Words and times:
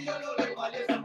y 0.00 0.04
yo 0.04 0.18
no 0.18 0.34
le 0.44 0.54
vale 0.54 0.99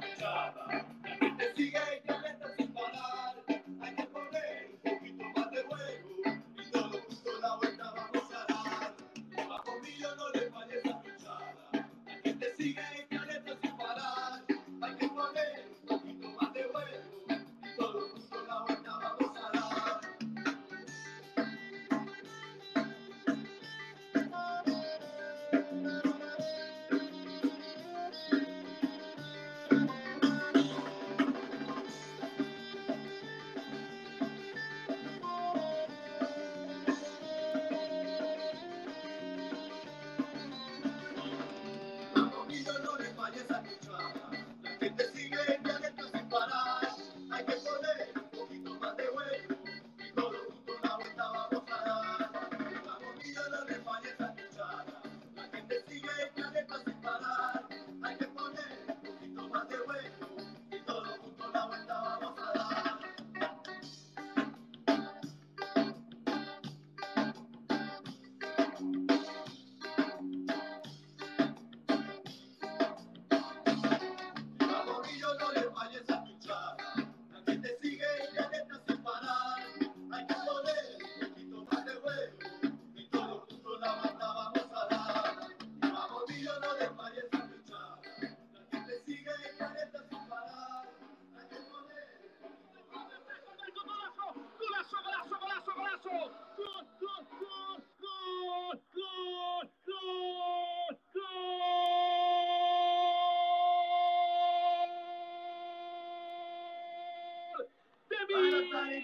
salen 108.86 109.04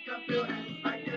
hay 0.83 1.03
que 1.03 1.11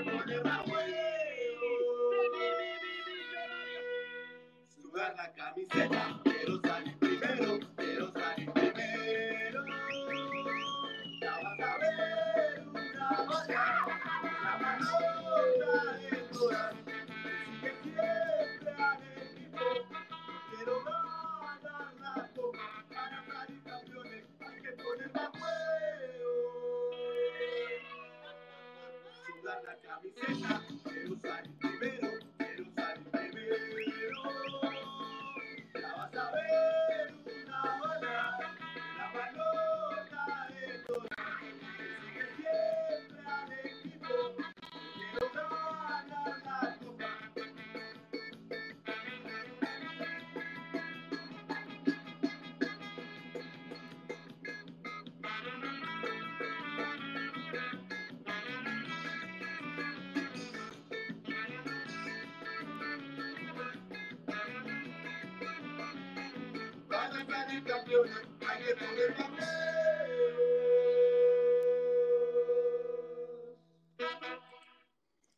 la 5.17 5.33
camiseta, 5.33 6.21
primero, 6.99 7.61
primero. 7.77 8.13
Ya 11.21 11.33
vas 11.43 11.61
a 11.61 11.79
ver, 11.79 12.65
ya 13.49 13.85
vas 13.87 14.25
la 14.43 14.59
mano. 14.59 15.14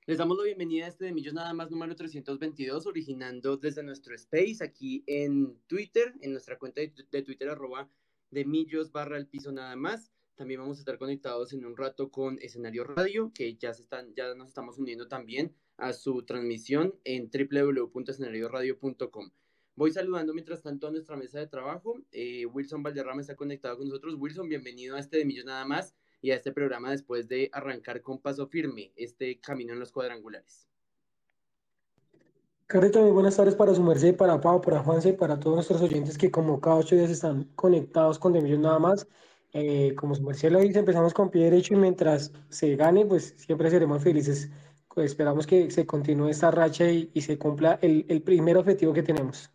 Les 0.06 0.18
damos 0.18 0.38
la 0.38 0.44
bienvenida 0.44 0.84
a 0.84 0.88
este 0.88 1.06
de 1.06 1.12
Millos 1.12 1.34
Nada 1.34 1.52
más 1.52 1.70
número 1.70 1.96
322, 1.96 2.86
originando 2.86 3.56
desde 3.56 3.82
nuestro 3.82 4.14
space 4.14 4.58
aquí 4.62 5.02
en 5.08 5.58
Twitter, 5.66 6.14
en 6.20 6.30
nuestra 6.30 6.58
cuenta 6.58 6.80
de, 6.80 7.22
Twitter 7.22 7.48
arroba 7.48 7.90
de 8.30 8.44
Millos 8.44 8.92
barra 8.92 9.18
el 9.18 9.26
piso 9.26 9.50
nada 9.50 9.74
más. 9.74 10.12
También 10.36 10.60
vamos 10.60 10.78
a 10.78 10.80
estar 10.80 10.96
conectados 10.96 11.52
en 11.52 11.66
un 11.66 11.76
rato 11.76 12.12
con 12.12 12.38
Escenario 12.40 12.84
Radio, 12.84 13.32
que 13.34 13.56
ya, 13.56 13.74
se 13.74 13.82
están, 13.82 14.14
ya 14.14 14.32
nos 14.34 14.48
estamos 14.48 14.78
uniendo 14.78 15.08
también 15.08 15.56
a 15.76 15.92
su 15.92 16.22
transmisión 16.22 16.94
en 17.02 17.28
www.escenarioradio.com. 17.28 19.30
Voy 19.78 19.92
saludando 19.92 20.32
mientras 20.32 20.62
tanto 20.62 20.86
a 20.86 20.90
nuestra 20.90 21.18
mesa 21.18 21.38
de 21.38 21.48
trabajo. 21.48 21.98
Eh, 22.10 22.46
Wilson 22.46 22.82
Valderrama 22.82 23.20
está 23.20 23.36
conectado 23.36 23.76
con 23.76 23.86
nosotros. 23.86 24.14
Wilson, 24.18 24.48
bienvenido 24.48 24.96
a 24.96 25.00
este 25.00 25.18
de 25.18 25.26
Millos 25.26 25.44
Nada 25.44 25.66
Más 25.66 25.94
y 26.22 26.30
a 26.30 26.34
este 26.36 26.50
programa 26.50 26.92
después 26.92 27.28
de 27.28 27.50
arrancar 27.52 28.00
con 28.00 28.18
paso 28.18 28.46
firme 28.46 28.94
este 28.96 29.38
camino 29.38 29.74
en 29.74 29.80
los 29.80 29.92
cuadrangulares. 29.92 30.66
Carrito, 32.66 33.02
muy 33.02 33.10
buenas 33.10 33.36
tardes 33.36 33.54
para 33.54 33.74
su 33.74 33.82
merced, 33.82 34.16
para 34.16 34.40
Pau, 34.40 34.62
para 34.62 34.82
Juanse, 34.82 35.12
para 35.12 35.38
todos 35.38 35.56
nuestros 35.56 35.82
oyentes 35.82 36.16
que 36.16 36.30
como 36.30 36.58
cada 36.58 36.76
ocho 36.76 36.96
días 36.96 37.10
están 37.10 37.44
conectados 37.54 38.18
con 38.18 38.32
de 38.32 38.40
Millos 38.40 38.60
Nada 38.60 38.78
Más. 38.78 39.06
Eh, 39.52 39.94
como 39.94 40.14
su 40.14 40.22
merced 40.22 40.52
lo 40.52 40.60
dice, 40.60 40.78
empezamos 40.78 41.12
con 41.12 41.30
pie 41.30 41.44
derecho 41.44 41.74
y 41.74 41.76
mientras 41.76 42.32
se 42.48 42.76
gane, 42.76 43.04
pues 43.04 43.34
siempre 43.36 43.68
seremos 43.68 44.02
felices. 44.02 44.48
Pues 44.94 45.10
esperamos 45.10 45.46
que 45.46 45.70
se 45.70 45.84
continúe 45.84 46.30
esta 46.30 46.50
racha 46.50 46.90
y, 46.90 47.20
se 47.20 47.36
cumpla 47.36 47.78
el, 47.82 48.06
el 48.08 48.22
primer 48.22 48.56
objetivo 48.56 48.94
que 48.94 49.02
tenemos. 49.02 49.50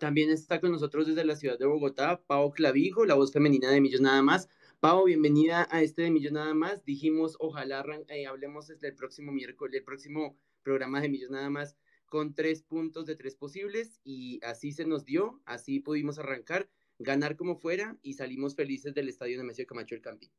También 0.00 0.30
está 0.30 0.62
con 0.62 0.72
nosotros 0.72 1.06
desde 1.06 1.26
la 1.26 1.36
ciudad 1.36 1.58
de 1.58 1.66
Bogotá, 1.66 2.22
Pau 2.26 2.50
Clavijo, 2.52 3.04
la 3.04 3.16
voz 3.16 3.34
femenina 3.34 3.70
de 3.70 3.82
Millos 3.82 4.00
Nada 4.00 4.22
Más. 4.22 4.48
Pau, 4.80 5.04
bienvenida 5.04 5.68
a 5.70 5.82
este 5.82 6.00
de 6.00 6.10
Millos 6.10 6.32
Nada 6.32 6.54
Más. 6.54 6.82
Dijimos, 6.86 7.36
ojalá 7.38 7.84
eh, 8.08 8.26
hablemos 8.26 8.68
desde 8.68 8.88
el 8.88 8.94
próximo 8.94 9.30
miércoles, 9.30 9.76
el 9.76 9.84
próximo 9.84 10.38
programa 10.62 11.02
de 11.02 11.10
Millos 11.10 11.28
Nada 11.28 11.50
Más 11.50 11.76
con 12.06 12.34
tres 12.34 12.62
puntos 12.62 13.04
de 13.04 13.14
tres 13.14 13.36
posibles 13.36 14.00
y 14.02 14.40
así 14.42 14.72
se 14.72 14.86
nos 14.86 15.04
dio, 15.04 15.42
así 15.44 15.80
pudimos 15.80 16.18
arrancar, 16.18 16.70
ganar 16.98 17.36
como 17.36 17.56
fuera 17.56 17.98
y 18.00 18.14
salimos 18.14 18.56
felices 18.56 18.94
del 18.94 19.10
estadio 19.10 19.36
de 19.36 19.44
Mesio 19.44 19.66
Camacho 19.66 19.94
el 19.94 20.00
Campín. 20.00 20.30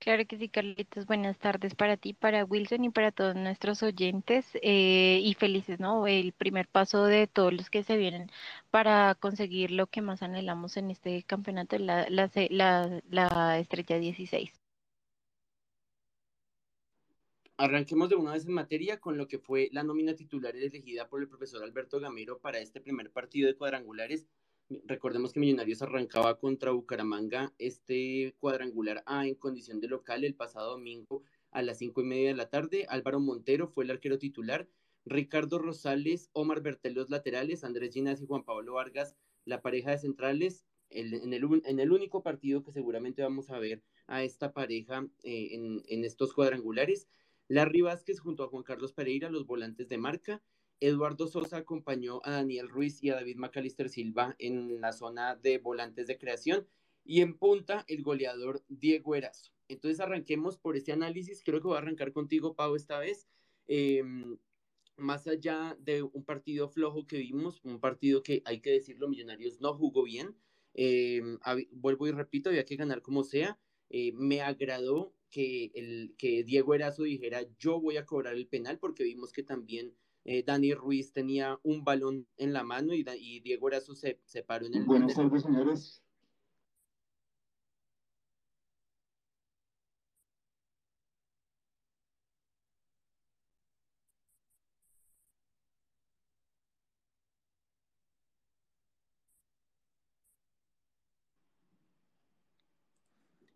Claro 0.00 0.26
que 0.26 0.38
sí, 0.38 0.48
Carlitos. 0.48 1.04
Buenas 1.06 1.38
tardes 1.38 1.74
para 1.74 1.96
ti, 1.98 2.14
para 2.14 2.44
Wilson 2.44 2.84
y 2.84 2.90
para 2.90 3.12
todos 3.12 3.36
nuestros 3.36 3.82
oyentes. 3.82 4.46
Eh, 4.62 5.20
y 5.22 5.34
felices, 5.34 5.78
¿no? 5.78 6.06
El 6.06 6.32
primer 6.32 6.68
paso 6.68 7.04
de 7.04 7.26
todos 7.26 7.52
los 7.52 7.68
que 7.70 7.82
se 7.84 7.96
vienen 7.98 8.30
para 8.70 9.14
conseguir 9.14 9.70
lo 9.72 9.86
que 9.88 10.00
más 10.02 10.22
anhelamos 10.22 10.76
en 10.78 10.90
este 10.90 11.22
campeonato, 11.24 11.78
la, 11.78 12.08
la, 12.08 12.30
la, 12.50 13.02
la 13.10 13.58
estrella 13.58 13.98
16. 13.98 14.50
Arranquemos 17.58 18.08
de 18.08 18.16
una 18.16 18.32
vez 18.32 18.46
en 18.46 18.54
materia 18.54 19.00
con 19.00 19.18
lo 19.18 19.28
que 19.28 19.38
fue 19.38 19.68
la 19.72 19.82
nómina 19.84 20.14
titular 20.16 20.56
elegida 20.56 21.08
por 21.10 21.20
el 21.20 21.28
profesor 21.28 21.62
Alberto 21.62 22.00
Gamero 22.00 22.40
para 22.40 22.58
este 22.58 22.80
primer 22.80 23.12
partido 23.12 23.48
de 23.48 23.56
cuadrangulares 23.56 24.26
Recordemos 24.84 25.32
que 25.32 25.40
Millonarios 25.40 25.82
arrancaba 25.82 26.38
contra 26.38 26.70
Bucaramanga 26.70 27.52
este 27.58 28.36
cuadrangular 28.38 29.02
A 29.04 29.26
en 29.26 29.34
condición 29.34 29.80
de 29.80 29.88
local 29.88 30.22
el 30.22 30.36
pasado 30.36 30.70
domingo 30.70 31.24
a 31.50 31.62
las 31.62 31.78
cinco 31.78 32.02
y 32.02 32.04
media 32.04 32.28
de 32.28 32.36
la 32.36 32.50
tarde. 32.50 32.86
Álvaro 32.88 33.18
Montero 33.18 33.66
fue 33.66 33.82
el 33.82 33.90
arquero 33.90 34.18
titular. 34.18 34.68
Ricardo 35.04 35.58
Rosales, 35.58 36.30
Omar 36.34 36.60
Bertel 36.60 36.94
los 36.94 37.10
laterales, 37.10 37.64
Andrés 37.64 37.94
Ginás 37.94 38.22
y 38.22 38.26
Juan 38.26 38.44
Pablo 38.44 38.74
Vargas 38.74 39.16
la 39.44 39.60
pareja 39.62 39.90
de 39.90 39.98
centrales, 39.98 40.64
en, 40.90 41.32
el, 41.32 41.62
en, 41.64 41.80
el, 41.80 41.92
único 41.92 42.22
partido 42.22 42.62
que 42.62 42.72
seguramente 42.72 43.22
vamos 43.22 43.50
a 43.50 43.58
ver 43.58 43.82
a 44.06 44.22
esta 44.24 44.52
pareja 44.52 45.06
eh, 45.22 45.48
en, 45.52 45.82
en, 45.86 46.04
estos 46.04 46.32
cuadrangulares. 46.34 47.08
Larry 47.48 47.80
Vázquez 47.80 48.20
junto 48.20 48.44
a 48.44 48.48
Juan 48.48 48.64
Carlos 48.64 48.92
Pereira, 48.92 49.30
los 49.30 49.46
volantes 49.46 49.88
de 49.88 49.98
marca. 49.98 50.42
Eduardo 50.80 51.26
Sosa 51.26 51.58
acompañó 51.58 52.20
a 52.24 52.32
Daniel 52.32 52.68
Ruiz 52.68 53.02
y 53.02 53.10
a 53.10 53.14
David 53.14 53.36
Macalister 53.36 53.88
Silva 53.88 54.34
en 54.38 54.80
la 54.80 54.92
zona 54.92 55.36
de 55.36 55.58
volantes 55.58 56.06
de 56.06 56.18
creación. 56.18 56.66
Y 57.04 57.20
en 57.20 57.36
punta, 57.36 57.84
el 57.88 58.02
goleador 58.02 58.62
Diego 58.68 59.14
Erazo. 59.14 59.52
Entonces 59.68 60.00
arranquemos 60.00 60.58
por 60.58 60.76
este 60.76 60.92
análisis. 60.92 61.42
Creo 61.44 61.60
que 61.60 61.68
voy 61.68 61.76
a 61.76 61.80
arrancar 61.80 62.12
contigo, 62.12 62.54
Pau, 62.54 62.74
esta 62.76 62.98
vez. 62.98 63.28
Em, 63.66 64.38
más 64.96 65.26
allá 65.26 65.76
de 65.80 66.02
un 66.02 66.24
partido 66.24 66.68
flojo 66.68 67.06
que 67.06 67.18
vimos, 67.18 67.60
un 67.64 67.80
partido 67.80 68.22
que 68.22 68.42
hay 68.44 68.60
que 68.60 68.70
decirlo, 68.70 69.08
Millonarios 69.08 69.60
no 69.60 69.74
jugó 69.74 70.02
bien. 70.02 70.36
Em, 70.74 71.38
vuelvo 71.72 72.06
y 72.06 72.12
repito, 72.12 72.50
había 72.50 72.64
que 72.64 72.76
ganar 72.76 73.02
como 73.02 73.24
sea. 73.24 73.58
Eh, 73.90 74.12
me 74.14 74.40
agradó 74.40 75.14
que, 75.30 75.70
el, 75.74 76.14
que 76.16 76.44
Diego 76.44 76.74
Erazo 76.74 77.04
dijera 77.04 77.42
yo 77.58 77.80
voy 77.80 77.96
a 77.96 78.06
cobrar 78.06 78.34
el 78.34 78.46
penal 78.46 78.78
porque 78.78 79.04
vimos 79.04 79.32
que 79.32 79.42
también 79.42 79.94
eh, 80.24 80.42
Dani 80.42 80.74
Ruiz 80.74 81.12
tenía 81.12 81.58
un 81.62 81.84
balón 81.84 82.28
en 82.36 82.52
la 82.52 82.62
mano 82.62 82.94
y, 82.94 83.04
y 83.18 83.40
Diego 83.40 83.68
Erazo 83.68 83.94
se, 83.94 84.20
se 84.24 84.42
paró 84.42 84.66
en 84.66 84.74
el... 84.74 84.84
Buenas 84.84 85.14
tardes, 85.14 85.42
señores. 85.42 86.02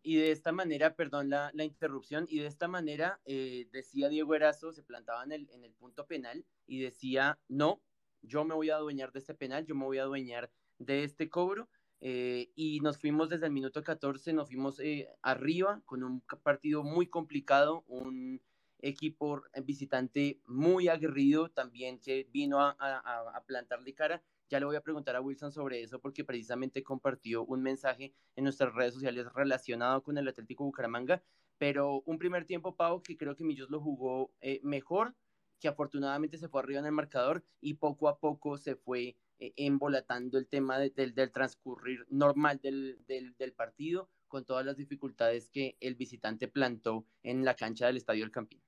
Y 0.04 0.16
de 0.16 0.30
esta 0.32 0.52
manera, 0.52 0.94
perdón 0.94 1.30
la, 1.30 1.50
la 1.54 1.64
interrupción, 1.64 2.26
y 2.28 2.38
de 2.38 2.46
esta 2.46 2.68
manera 2.68 3.20
eh, 3.24 3.68
decía 3.72 4.10
Diego 4.10 4.34
Erazo, 4.34 4.70
se 4.72 4.82
plantaba 4.82 5.24
en 5.24 5.32
el, 5.32 5.50
en 5.50 5.64
el 5.64 5.72
punto 5.72 6.06
penal 6.06 6.44
y 6.66 6.80
decía, 6.80 7.40
no, 7.48 7.82
yo 8.20 8.44
me 8.44 8.54
voy 8.54 8.68
a 8.68 8.76
adueñar 8.76 9.12
de 9.12 9.20
este 9.20 9.34
penal, 9.34 9.64
yo 9.64 9.74
me 9.74 9.86
voy 9.86 9.98
a 9.98 10.02
adueñar 10.02 10.52
de 10.78 11.04
este 11.04 11.28
cobro. 11.30 11.70
Eh, 12.00 12.52
y 12.54 12.80
nos 12.80 12.98
fuimos 12.98 13.30
desde 13.30 13.46
el 13.46 13.52
minuto 13.52 13.82
14, 13.82 14.34
nos 14.34 14.48
fuimos 14.48 14.78
eh, 14.78 15.08
arriba 15.22 15.80
con 15.86 16.04
un 16.04 16.20
partido 16.42 16.82
muy 16.82 17.06
complicado, 17.06 17.82
un 17.86 18.42
equipo 18.80 19.42
visitante 19.64 20.42
muy 20.44 20.88
aguerrido 20.88 21.50
también 21.50 21.98
que 21.98 22.28
vino 22.30 22.60
a, 22.60 22.76
a, 22.78 23.36
a 23.36 23.44
plantarle 23.46 23.94
cara 23.94 24.22
ya 24.48 24.58
le 24.58 24.66
voy 24.66 24.76
a 24.76 24.82
preguntar 24.82 25.16
a 25.16 25.20
Wilson 25.20 25.52
sobre 25.52 25.82
eso 25.82 26.00
porque 26.00 26.24
precisamente 26.24 26.82
compartió 26.82 27.44
un 27.44 27.62
mensaje 27.62 28.12
en 28.36 28.44
nuestras 28.44 28.74
redes 28.74 28.94
sociales 28.94 29.26
relacionado 29.34 30.02
con 30.02 30.18
el 30.18 30.28
Atlético 30.28 30.64
Bucaramanga, 30.64 31.22
pero 31.58 32.02
un 32.06 32.18
primer 32.18 32.44
tiempo, 32.44 32.76
Pau, 32.76 33.02
que 33.02 33.16
creo 33.16 33.36
que 33.36 33.44
Millos 33.44 33.70
lo 33.70 33.80
jugó 33.80 34.30
eh, 34.40 34.60
mejor, 34.62 35.14
que 35.60 35.68
afortunadamente 35.68 36.36
se 36.36 36.48
fue 36.48 36.60
arriba 36.60 36.80
en 36.80 36.86
el 36.86 36.92
marcador 36.92 37.44
y 37.60 37.74
poco 37.74 38.08
a 38.08 38.18
poco 38.18 38.58
se 38.58 38.76
fue 38.76 39.16
eh, 39.38 39.52
embolatando 39.56 40.38
el 40.38 40.46
tema 40.46 40.78
del 40.78 41.32
transcurrir 41.32 42.06
normal 42.08 42.60
del, 42.62 42.98
del, 43.06 43.52
partido 43.52 44.08
con 44.28 44.44
todas 44.44 44.64
las 44.64 44.76
dificultades 44.76 45.48
que 45.48 45.76
el 45.80 45.94
visitante 45.94 46.48
plantó 46.48 47.06
en 47.22 47.44
la 47.44 47.54
cancha 47.54 47.86
del 47.86 47.96
Estadio 47.96 48.24
El 48.24 48.30
Campín. 48.30 48.60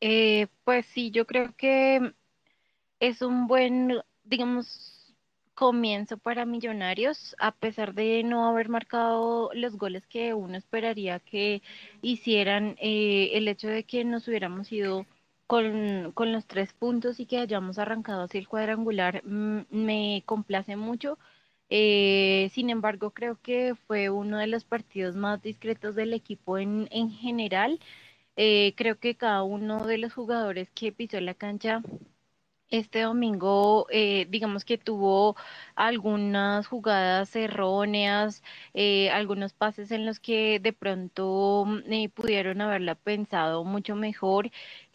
Eh, 0.00 0.46
pues 0.64 0.86
sí, 0.86 1.10
yo 1.10 1.26
creo 1.26 1.56
que 1.56 2.14
es 3.00 3.22
un 3.22 3.46
buen, 3.46 4.00
digamos, 4.24 5.14
comienzo 5.54 6.18
para 6.18 6.44
Millonarios, 6.46 7.34
a 7.40 7.52
pesar 7.52 7.94
de 7.94 8.22
no 8.22 8.46
haber 8.48 8.68
marcado 8.68 9.50
los 9.54 9.76
goles 9.76 10.06
que 10.06 10.32
uno 10.34 10.56
esperaría 10.56 11.18
que 11.20 11.62
hicieran, 12.02 12.76
eh, 12.80 13.30
el 13.34 13.48
hecho 13.48 13.68
de 13.68 13.84
que 13.84 14.04
nos 14.04 14.28
hubiéramos 14.28 14.70
ido 14.72 15.04
con, 15.48 16.12
con, 16.12 16.32
los 16.32 16.46
tres 16.46 16.72
puntos 16.74 17.20
y 17.20 17.26
que 17.26 17.38
hayamos 17.38 17.78
arrancado 17.78 18.22
así 18.22 18.38
el 18.38 18.48
cuadrangular 18.48 19.22
mm, 19.24 19.62
me 19.70 20.22
complace 20.26 20.76
mucho. 20.76 21.18
Eh, 21.70 22.50
sin 22.54 22.70
embargo, 22.70 23.10
creo 23.10 23.38
que 23.42 23.74
fue 23.86 24.10
uno 24.10 24.38
de 24.38 24.46
los 24.46 24.64
partidos 24.64 25.16
más 25.16 25.42
discretos 25.42 25.94
del 25.94 26.12
equipo 26.14 26.58
en, 26.58 26.88
en 26.92 27.10
general. 27.10 27.80
Eh, 28.36 28.74
creo 28.76 28.98
que 28.98 29.16
cada 29.16 29.42
uno 29.42 29.86
de 29.86 29.98
los 29.98 30.12
jugadores 30.14 30.70
que 30.70 30.92
pisó 30.92 31.20
la 31.20 31.34
cancha 31.34 31.82
este 32.70 33.02
domingo, 33.02 33.86
eh, 33.90 34.26
digamos 34.28 34.64
que 34.64 34.76
tuvo 34.78 35.36
algunas 35.74 36.66
jugadas 36.66 37.34
erróneas, 37.36 38.42
eh, 38.74 39.10
algunos 39.10 39.52
pases 39.54 39.90
en 39.90 40.04
los 40.06 40.20
que 40.20 40.60
de 40.60 40.72
pronto 40.72 41.64
mm, 41.66 41.92
eh, 41.92 42.08
pudieron 42.10 42.60
haberla 42.60 42.94
pensado 42.94 43.64
mucho 43.64 43.96
mejor 43.96 44.50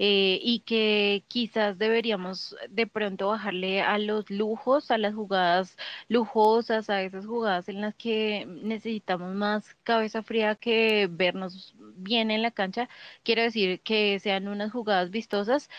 y 0.06 0.64
que 0.66 1.24
quizás 1.30 1.78
deberíamos 1.78 2.56
de 2.70 2.88
pronto 2.88 3.30
bajarle 3.30 3.82
a 3.82 3.98
los 3.98 4.30
lujos, 4.30 4.92
a 4.92 4.98
las 4.98 5.16
jugadas 5.16 5.78
lujosas, 6.10 6.90
a 6.90 7.02
esas 7.04 7.26
jugadas 7.26 7.70
en 7.70 7.80
las 7.82 7.96
que 7.96 8.46
necesitamos 8.46 9.34
más 9.34 9.76
cabeza 9.84 10.22
fría 10.22 10.56
que 10.56 11.08
vernos 11.10 11.74
bien 11.96 12.32
en 12.32 12.42
la 12.42 12.52
cancha. 12.52 12.90
Quiero 13.24 13.44
decir 13.44 13.80
que 13.82 14.20
sean 14.20 14.48
unas 14.50 14.72
jugadas 14.74 15.10
vistosas 15.10 15.70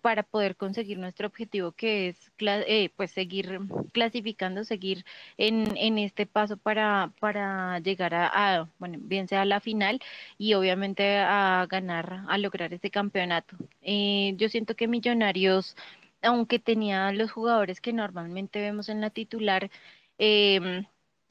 para 0.00 0.22
poder 0.22 0.56
conseguir 0.56 0.98
nuestro 1.12 1.26
objetivo 1.26 1.72
que 1.72 2.08
es 2.08 2.32
eh, 2.38 2.90
pues 2.96 3.10
seguir 3.10 3.60
clasificando, 3.92 4.64
seguir 4.64 5.04
en, 5.36 5.76
en 5.76 5.98
este 5.98 6.24
paso 6.26 6.56
para, 6.56 7.12
para 7.20 7.78
llegar 7.80 8.14
a, 8.14 8.68
bueno, 8.78 8.98
bien 9.00 9.28
sea 9.28 9.44
la 9.44 9.60
final 9.60 10.00
y 10.38 10.54
obviamente 10.54 11.18
a 11.18 11.66
ganar, 11.68 12.24
a 12.28 12.38
lograr 12.38 12.72
este 12.72 12.90
campeonato. 12.90 13.56
Eh, 13.82 14.34
yo 14.38 14.48
siento 14.48 14.74
que 14.74 14.88
Millonarios, 14.88 15.76
aunque 16.22 16.58
tenía 16.58 17.12
los 17.12 17.30
jugadores 17.30 17.80
que 17.82 17.92
normalmente 17.92 18.60
vemos 18.60 18.88
en 18.88 19.00
la 19.02 19.10
titular, 19.10 19.70
em, 20.18 20.86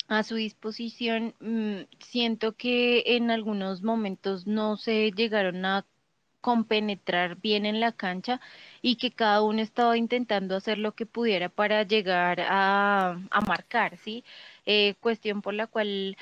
a 0.08 0.24
su 0.24 0.36
disposición, 0.36 1.34
mm, 1.40 1.88
siento 2.00 2.56
que 2.56 3.04
en 3.16 3.32
algunos 3.32 3.82
momentos 3.82 4.46
no 4.46 4.78
se 4.78 5.12
llegaron 5.12 5.66
a 5.66 5.86
compenetrar 6.42 7.38
bien 7.38 7.66
en 7.66 7.80
la 7.80 7.92
cancha 7.92 8.42
y 8.82 8.96
que 8.98 9.12
cada 9.12 9.42
uno 9.44 9.62
estaba 9.62 9.98
intentando 9.98 10.56
hacer 10.56 10.78
lo 10.78 10.94
que 10.96 11.06
pudiera 11.06 11.50
para 11.50 11.84
llegar 11.84 12.42
a, 12.42 13.20
a 13.32 13.42
marcar, 13.42 13.98
¿sí? 13.98 14.24
Eh, 14.66 14.96
cuestión 15.02 15.42
por 15.42 15.54
la 15.54 15.68
cual 15.68 16.18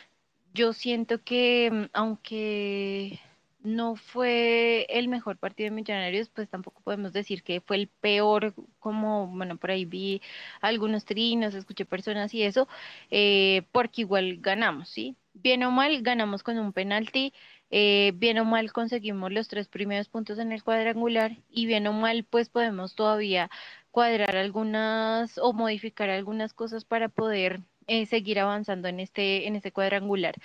yo 0.53 0.73
siento 0.73 1.23
que 1.23 1.69
mm, 1.71 1.85
aunque 1.93 3.19
no 3.61 3.95
fue 3.95 4.85
el 4.89 5.07
mejor 5.09 5.37
partido 5.37 5.65
de 5.69 5.75
Millonarios, 5.75 6.29
pues 6.29 6.49
tampoco 6.49 6.81
podemos 6.81 7.11
decir 7.13 7.43
que 7.43 7.59
fue 7.61 7.75
el 7.77 7.87
peor, 7.89 8.53
como, 8.79 9.27
bueno, 9.27 9.57
por 9.57 9.71
ahí 9.71 9.85
vi 9.85 10.21
algunos 10.61 11.03
trinos, 11.05 11.53
escuché 11.55 11.85
personas 11.85 12.33
y 12.33 12.43
eso, 12.43 12.67
eh, 13.11 13.63
porque 13.71 14.01
igual 14.01 14.37
ganamos, 14.39 14.89
¿sí? 14.89 15.15
Bien 15.33 15.63
o 15.63 15.71
mal, 15.71 16.01
ganamos 16.01 16.41
con 16.43 16.57
un 16.57 16.71
penalti, 16.73 17.33
eh, 17.71 18.13
bien 18.15 18.39
o 18.39 18.45
mal 18.45 18.71
conseguimos 18.73 19.31
los 19.31 19.47
tres 19.47 19.67
primeros 19.67 20.09
puntos 20.09 20.39
en 20.39 20.51
el 20.51 20.63
cuadrangular 20.63 21.37
y 21.49 21.67
bien 21.67 21.85
o 21.87 21.93
mal 21.93 22.23
pues 22.23 22.49
podemos 22.49 22.95
todavía 22.95 23.49
cuadrar 23.91 24.35
algunas 24.37 25.37
o 25.37 25.53
modificar 25.53 26.09
algunas 26.09 26.53
cosas 26.53 26.83
para 26.85 27.09
poder 27.09 27.61
eh, 27.87 28.05
seguir 28.07 28.39
avanzando 28.39 28.87
en 28.87 28.99
este, 28.99 29.47
en 29.47 29.55
este 29.55 29.71
cuadrangular. 29.71 30.35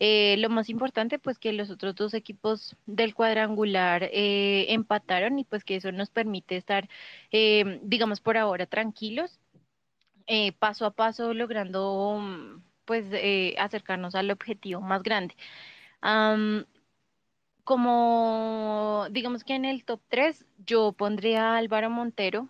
Eh, 0.00 0.36
lo 0.38 0.50
más 0.50 0.68
importante 0.68 1.18
pues 1.18 1.38
que 1.38 1.52
los 1.52 1.70
otros 1.70 1.96
dos 1.96 2.14
equipos 2.14 2.76
del 2.86 3.14
cuadrangular 3.14 4.08
empataron 4.12 5.38
y 5.40 5.44
pues 5.44 5.64
que 5.64 5.76
eso 5.76 5.90
nos 5.92 6.10
permite 6.10 6.56
estar 6.56 6.88
digamos 7.82 8.20
por 8.20 8.36
ahora 8.36 8.66
tranquilos 8.66 9.40
paso 10.60 10.86
a 10.86 10.92
paso 10.92 11.34
logrando 11.34 12.62
pues 12.84 13.06
acercarnos 13.58 14.14
al 14.14 14.30
objetivo 14.30 14.80
más 14.80 15.02
grande 15.02 15.34
como 17.64 19.06
digamos 19.10 19.44
que 19.44 19.54
en 19.54 19.64
el 19.64 19.84
top 19.84 20.00
3 20.08 20.46
yo 20.66 20.92
pondría 20.92 21.54
a 21.54 21.58
Álvaro 21.58 21.90
Montero 21.90 22.48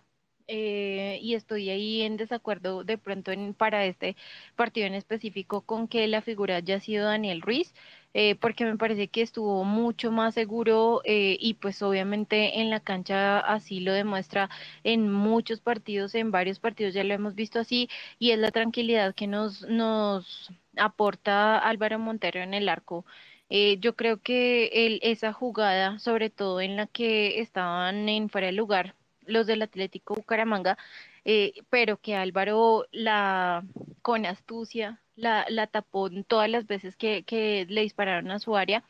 eh, 0.51 1.19
y 1.21 1.35
estoy 1.35 1.69
ahí 1.69 2.01
en 2.01 2.17
desacuerdo 2.17 2.83
de 2.83 2.97
pronto 2.97 3.31
en, 3.31 3.53
para 3.53 3.85
este 3.85 4.15
partido 4.55 4.87
en 4.87 4.95
específico 4.95 5.61
con 5.61 5.87
que 5.87 6.07
la 6.07 6.21
figura 6.23 6.55
haya 6.55 6.79
sido 6.79 7.05
Daniel 7.05 7.41
Ruiz, 7.41 7.75
eh, 8.15 8.33
porque 8.35 8.65
me 8.65 8.75
parece 8.77 9.09
que 9.09 9.21
estuvo 9.21 9.63
mucho 9.63 10.11
más 10.11 10.33
seguro 10.33 11.01
eh, 11.05 11.37
y 11.39 11.53
pues 11.55 11.83
obviamente 11.83 12.61
en 12.61 12.71
la 12.71 12.79
cancha 12.79 13.39
así 13.39 13.79
lo 13.79 13.93
demuestra 13.93 14.49
en 14.83 15.11
muchos 15.11 15.59
partidos, 15.61 16.15
en 16.15 16.31
varios 16.31 16.59
partidos 16.59 16.95
ya 16.95 17.03
lo 17.03 17.13
hemos 17.13 17.35
visto 17.35 17.59
así 17.59 17.87
y 18.17 18.31
es 18.31 18.39
la 18.39 18.49
tranquilidad 18.51 19.13
que 19.13 19.27
nos, 19.27 19.61
nos 19.67 20.51
aporta 20.77 21.59
Álvaro 21.59 21.99
Montero 21.99 22.41
en 22.41 22.55
el 22.55 22.69
arco. 22.69 23.05
Yo 23.49 23.95
creo 23.95 24.21
que 24.21 24.67
el, 24.87 24.99
esa 25.03 25.33
jugada, 25.33 25.99
sobre 25.99 26.29
todo 26.29 26.61
en 26.61 26.75
la 26.75 26.87
que 26.87 27.39
estaban 27.41 28.07
en 28.09 28.29
fuera 28.29 28.47
de 28.47 28.53
lugar, 28.53 28.95
los 29.25 29.47
del 29.47 29.61
Atlético 29.61 30.15
Bucaramanga, 30.15 30.77
eh, 31.25 31.53
pero 31.69 31.97
que 31.97 32.15
Álvaro 32.15 32.85
la 32.91 33.63
con 34.01 34.25
astucia 34.25 35.01
la, 35.15 35.45
tapó 35.67 36.09
todas 36.27 36.49
las 36.49 36.65
veces 36.67 36.95
que, 36.95 37.23
que 37.23 37.65
le 37.69 37.81
dispararon 37.81 38.31
a 38.31 38.39
su 38.39 38.55
área, 38.55 38.83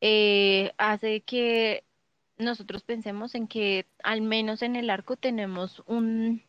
eh, 0.00 0.72
hace 0.78 1.22
que 1.22 1.84
nosotros 2.38 2.82
pensemos 2.84 3.34
en 3.34 3.48
que 3.48 3.86
al 4.02 4.22
menos 4.22 4.62
en 4.62 4.76
el 4.76 4.90
arco 4.90 5.16
tenemos 5.16 5.82
un 5.86 6.42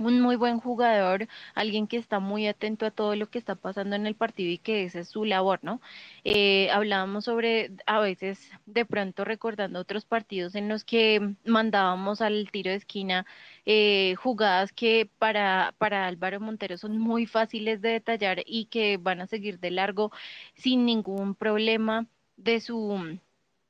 un 0.00 0.20
muy 0.20 0.36
buen 0.36 0.60
jugador, 0.60 1.28
alguien 1.54 1.86
que 1.86 1.96
está 1.96 2.20
muy 2.20 2.46
atento 2.46 2.86
a 2.86 2.90
todo 2.90 3.14
lo 3.16 3.30
que 3.30 3.38
está 3.38 3.54
pasando 3.54 3.96
en 3.96 4.06
el 4.06 4.14
partido 4.16 4.50
y 4.50 4.58
que 4.58 4.84
esa 4.84 5.00
es 5.00 5.08
su 5.08 5.24
labor, 5.24 5.60
¿no? 5.62 5.80
Eh, 6.24 6.70
hablábamos 6.70 7.24
sobre, 7.24 7.70
a 7.86 8.00
veces, 8.00 8.50
de 8.66 8.84
pronto 8.86 9.24
recordando 9.24 9.78
otros 9.80 10.04
partidos 10.06 10.54
en 10.54 10.68
los 10.68 10.84
que 10.84 11.34
mandábamos 11.44 12.20
al 12.20 12.50
tiro 12.50 12.70
de 12.70 12.76
esquina 12.76 13.26
eh, 13.66 14.14
jugadas 14.16 14.72
que 14.72 15.10
para, 15.18 15.74
para 15.78 16.06
Álvaro 16.06 16.40
Montero 16.40 16.78
son 16.78 16.98
muy 16.98 17.26
fáciles 17.26 17.80
de 17.82 17.90
detallar 17.90 18.42
y 18.46 18.66
que 18.66 18.96
van 18.96 19.20
a 19.20 19.26
seguir 19.26 19.58
de 19.60 19.70
largo 19.70 20.10
sin 20.54 20.84
ningún 20.86 21.34
problema 21.34 22.06
de 22.36 22.60
su 22.60 23.18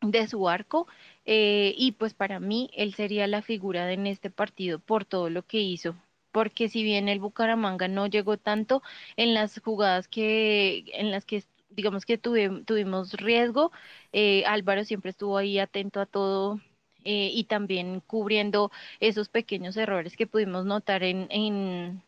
de 0.00 0.26
su 0.28 0.49
arco 0.49 0.87
eh, 1.26 1.75
y 1.76 1.92
pues 1.92 2.14
para 2.14 2.40
mí 2.40 2.70
él 2.75 2.94
sería 2.94 3.26
la 3.26 3.42
figura 3.42 3.87
de 3.87 3.94
en 3.94 4.06
este 4.06 4.30
partido 4.30 4.78
por 4.78 5.04
todo 5.04 5.28
lo 5.30 5.42
que 5.46 5.60
hizo 5.60 5.94
porque 6.32 6.68
si 6.68 6.82
bien 6.82 7.08
el 7.08 7.20
Bucaramanga 7.20 7.88
no 7.88 8.06
llegó 8.06 8.37
tanto 8.38 8.82
en 9.16 9.34
las 9.34 9.60
jugadas 9.60 10.08
que 10.08 10.84
en 10.94 11.10
las 11.10 11.25
que 11.25 11.44
digamos 11.70 12.04
que 12.04 12.18
tuvimos 12.18 13.12
riesgo, 13.14 13.72
eh, 14.12 14.44
Álvaro 14.46 14.84
siempre 14.84 15.10
estuvo 15.10 15.38
ahí 15.38 15.58
atento 15.58 16.00
a 16.00 16.06
todo 16.06 16.60
eh, 17.04 17.30
y 17.32 17.44
también 17.44 18.00
cubriendo 18.00 18.70
esos 19.00 19.28
pequeños 19.28 19.76
errores 19.76 20.16
que 20.16 20.26
pudimos 20.26 20.66
notar 20.66 21.02
en, 21.02 22.02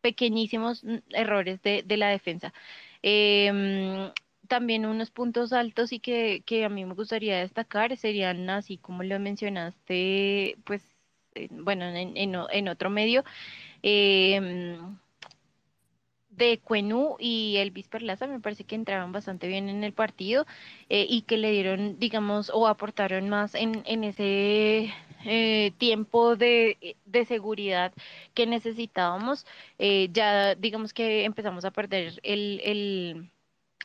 pequeñísimos 0.00 0.84
errores 1.10 1.60
de, 1.62 1.84
la 1.96 2.08
defensa. 2.08 2.54
Em, 3.02 4.10
también 4.48 4.86
unos 4.86 5.10
puntos 5.10 5.52
altos 5.52 5.92
y 5.92 6.00
que, 6.00 6.42
a 6.64 6.68
mí 6.68 6.84
me 6.84 6.94
gustaría 6.94 7.38
destacar 7.38 7.96
serían 7.96 8.48
así 8.50 8.78
como 8.78 9.02
lo 9.02 9.18
mencionaste, 9.20 10.56
pues, 10.64 10.82
bueno, 11.50 11.84
en, 11.86 12.16
en 12.16 12.68
otro 12.68 12.90
medio, 12.90 13.24
Em, 13.82 14.98
de 16.38 16.58
Cuenú 16.60 17.16
y 17.18 17.56
Elvis 17.58 17.88
Perlaza 17.88 18.26
me 18.26 18.40
parece 18.40 18.64
que 18.64 18.74
entraron 18.76 19.12
bastante 19.12 19.48
bien 19.48 19.68
en 19.68 19.84
el 19.84 19.92
partido 19.92 20.46
eh, 20.88 21.06
y 21.08 21.22
que 21.22 21.36
le 21.36 21.50
dieron, 21.50 21.98
digamos, 21.98 22.50
o 22.54 22.66
aportaron 22.68 23.28
más 23.28 23.54
en, 23.54 23.82
en 23.86 24.04
ese 24.04 24.92
eh, 25.24 25.72
tiempo 25.78 26.36
de, 26.36 26.96
de, 27.06 27.24
seguridad 27.24 27.92
que 28.34 28.46
necesitábamos. 28.46 29.46
Eh, 29.78 30.08
ya, 30.12 30.54
digamos 30.54 30.92
que 30.94 31.24
empezamos 31.24 31.64
a 31.64 31.72
perder 31.72 32.20
el, 32.22 32.60
el 32.64 33.30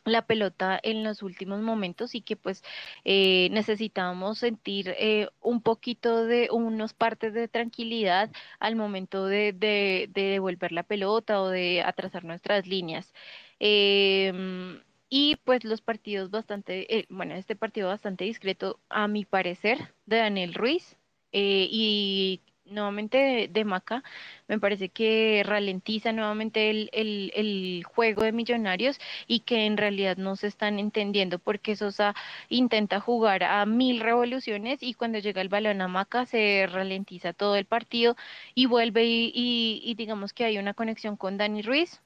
la 0.05 0.25
pelota 0.25 0.79
en 0.83 1.03
los 1.03 1.23
últimos 1.23 1.61
momentos 1.61 2.15
y 2.15 2.21
que 2.21 2.35
pues 2.35 2.63
eh, 3.05 3.49
necesitábamos 3.51 4.39
sentir 4.39 4.93
eh, 4.97 5.29
un 5.41 5.61
poquito 5.61 6.25
de 6.25 6.49
unos 6.51 6.93
partes 6.93 7.33
de 7.33 7.47
tranquilidad 7.47 8.31
al 8.59 8.75
momento 8.75 9.25
de, 9.25 9.53
de, 9.53 10.09
devolver 10.13 10.71
la 10.71 10.83
pelota 10.83 11.41
o 11.41 11.49
de 11.49 11.81
atrasar 11.83 12.23
nuestras 12.25 12.67
líneas. 12.67 13.13
Em, 13.59 14.81
y 15.09 15.37
pues 15.43 15.63
los 15.63 15.81
partidos 15.81 16.31
bastante, 16.31 16.97
eh, 16.99 17.05
bueno, 17.09 17.35
este 17.35 17.55
partido 17.55 17.87
bastante 17.89 18.25
discreto 18.25 18.79
a 18.89 19.07
mi 19.07 19.25
parecer 19.25 19.93
de 20.05 20.17
Daniel 20.17 20.53
Ruiz 20.53 20.97
y 21.31 22.41
nuevamente 22.65 23.49
de, 23.51 23.65
Maca, 23.65 24.03
me 24.47 24.59
parece 24.59 24.89
que 24.89 25.43
ralentiza 25.45 26.11
nuevamente 26.11 26.69
el, 26.69 26.89
el, 26.93 27.31
el, 27.35 27.83
juego 27.85 28.23
de 28.23 28.31
Millonarios 28.31 28.99
y 29.27 29.41
que 29.41 29.65
en 29.65 29.77
realidad 29.77 30.17
no 30.17 30.35
se 30.35 30.47
están 30.47 30.79
entendiendo 30.79 31.39
porque 31.39 31.75
Sosa 31.75 32.15
intenta 32.49 32.99
jugar 32.99 33.43
a 33.43 33.65
mil 33.65 33.99
revoluciones 33.99 34.81
y 34.83 34.93
cuando 34.93 35.19
llega 35.19 35.41
el 35.41 35.49
balón 35.49 35.81
a 35.81 35.87
Maca 35.87 36.25
se 36.25 36.67
ralentiza 36.67 37.33
todo 37.33 37.55
el 37.55 37.65
partido 37.65 38.15
y 38.55 38.65
vuelve 38.65 39.05
y, 39.05 39.81
y 39.83 39.95
digamos 39.95 40.33
que 40.33 40.45
hay 40.45 40.57
una 40.57 40.73
conexión 40.73 41.17
con 41.17 41.37
Dani 41.37 41.61
Ruiz, 41.61 42.01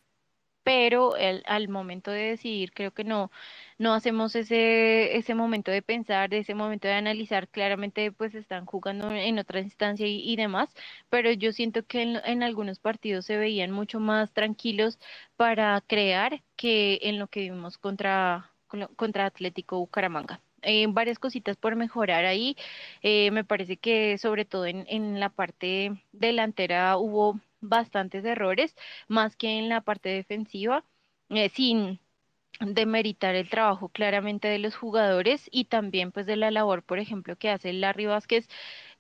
pero 0.68 1.16
el, 1.16 1.44
al 1.46 1.70
momento 1.70 2.12
de 2.12 2.24
decidir 2.32 2.74
creo 2.74 2.92
que 2.92 3.06
no, 3.06 3.32
no 3.78 3.94
hacemos 3.94 4.36
ese, 4.36 5.16
ese 5.16 5.34
momento 5.34 5.72
de 5.72 5.82
pensar, 5.82 6.30
de 6.30 6.40
ese 6.40 6.56
momento 6.56 6.90
de 6.90 6.96
analizar, 6.96 7.48
claramente 7.48 8.12
pues 8.12 8.36
están 8.36 8.66
jugando 8.66 9.10
en 9.10 9.40
otra 9.40 9.62
instancia 9.62 10.06
y, 10.06 10.36
demás, 10.36 10.70
pero 11.10 11.32
yo 11.32 11.54
siento 11.54 11.86
que 11.86 12.02
en, 12.02 12.44
algunos 12.44 12.80
partidos 12.80 13.26
se 13.26 13.38
veían 13.38 13.72
mucho 13.72 14.02
más 14.02 14.34
tranquilos 14.34 15.00
para 15.38 15.82
crear 15.88 16.44
que 16.58 17.00
en 17.04 17.18
lo 17.18 17.28
que 17.28 17.44
vimos 17.44 17.78
contra, 17.78 18.52
contra 18.98 19.26
Atlético 19.26 19.78
Bucaramanga. 19.80 20.42
Eh, 20.64 20.86
varias 20.90 21.18
cositas 21.18 21.56
por 21.56 21.78
mejorar 21.78 22.26
ahí. 22.26 22.58
Eh, 23.04 23.32
me 23.32 23.46
parece 23.46 23.78
que 23.78 24.18
sobre 24.18 24.44
todo 24.44 24.66
en, 24.66 24.86
en 24.90 25.20
la 25.22 25.30
parte 25.30 25.94
delantera 26.12 26.98
hubo 26.98 27.40
bastantes 27.62 28.26
errores, 28.26 28.76
más 29.08 29.36
que 29.36 29.58
en 29.60 29.70
la 29.70 29.82
parte 29.82 30.10
defensiva, 30.10 30.86
eh, 31.30 31.50
sin 31.50 32.00
demeritar 32.60 33.36
el 33.36 33.50
trabajo 33.50 33.90
claramente 33.90 34.48
de 34.48 34.60
los 34.60 34.76
jugadores 34.76 35.48
y 35.52 35.66
también 35.66 36.12
pues 36.12 36.26
de 36.26 36.38
la 36.38 36.52
labor, 36.52 36.84
por 36.84 37.00
ejemplo, 37.00 37.36
que 37.38 37.50
hace 37.52 37.74
Larry 37.74 38.06
Vázquez 38.08 38.48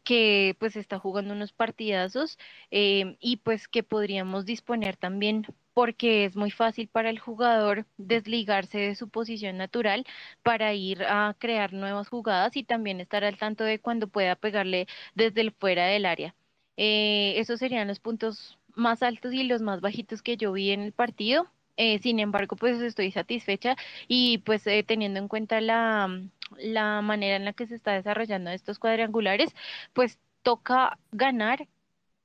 que 0.03 0.55
pues 0.59 0.75
está 0.77 0.99
jugando 0.99 1.33
unos 1.33 1.53
partidazos 1.53 2.37
eh, 2.71 3.17
y 3.19 3.37
pues 3.37 3.67
que 3.67 3.83
podríamos 3.83 4.45
disponer 4.45 4.97
también 4.97 5.45
porque 5.73 6.25
es 6.25 6.35
muy 6.35 6.51
fácil 6.51 6.87
para 6.89 7.09
el 7.09 7.19
jugador 7.19 7.85
desligarse 7.97 8.79
de 8.79 8.95
su 8.95 9.09
posición 9.09 9.57
natural 9.57 10.05
para 10.43 10.73
ir 10.73 11.03
a 11.03 11.35
crear 11.39 11.73
nuevas 11.73 12.09
jugadas 12.09 12.55
y 12.57 12.63
también 12.63 13.01
estar 13.01 13.23
al 13.23 13.37
tanto 13.37 13.63
de 13.65 13.79
cuando 13.79 14.07
pueda 14.07 14.35
pegarle 14.35 14.87
desde 15.15 15.41
el 15.41 15.51
fuera 15.53 15.87
del 15.87 16.05
área. 16.05 16.35
Eh, 16.77 17.33
esos 17.37 17.59
serían 17.59 17.87
los 17.87 17.99
puntos 17.99 18.57
más 18.75 19.03
altos 19.03 19.33
y 19.33 19.43
los 19.43 19.61
más 19.61 19.81
bajitos 19.81 20.21
que 20.21 20.37
yo 20.37 20.51
vi 20.53 20.71
en 20.71 20.81
el 20.81 20.93
partido. 20.93 21.47
Eh, 21.77 21.99
sin 21.99 22.19
embargo, 22.19 22.55
pues 22.55 22.81
estoy 22.81 23.11
satisfecha 23.11 23.75
y 24.07 24.39
pues 24.39 24.65
eh, 24.67 24.83
teniendo 24.83 25.19
en 25.19 25.27
cuenta 25.27 25.61
la, 25.61 26.09
la 26.57 27.01
manera 27.01 27.35
en 27.35 27.45
la 27.45 27.53
que 27.53 27.67
se 27.67 27.75
está 27.75 27.93
desarrollando 27.93 28.49
estos 28.51 28.79
cuadrangulares, 28.79 29.55
pues 29.93 30.19
toca 30.41 30.97
ganar, 31.11 31.67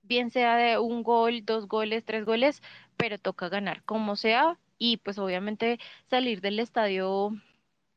bien 0.02 0.30
sea 0.30 0.56
de 0.56 0.78
un 0.78 1.02
gol, 1.02 1.44
dos 1.44 1.68
goles, 1.68 2.04
tres 2.04 2.24
goles, 2.24 2.62
pero 2.96 3.18
toca 3.18 3.48
ganar 3.48 3.82
como 3.84 4.16
sea 4.16 4.58
y 4.78 4.98
pues 4.98 5.18
obviamente 5.18 5.78
salir 6.08 6.40
del 6.40 6.60
estadio 6.60 7.32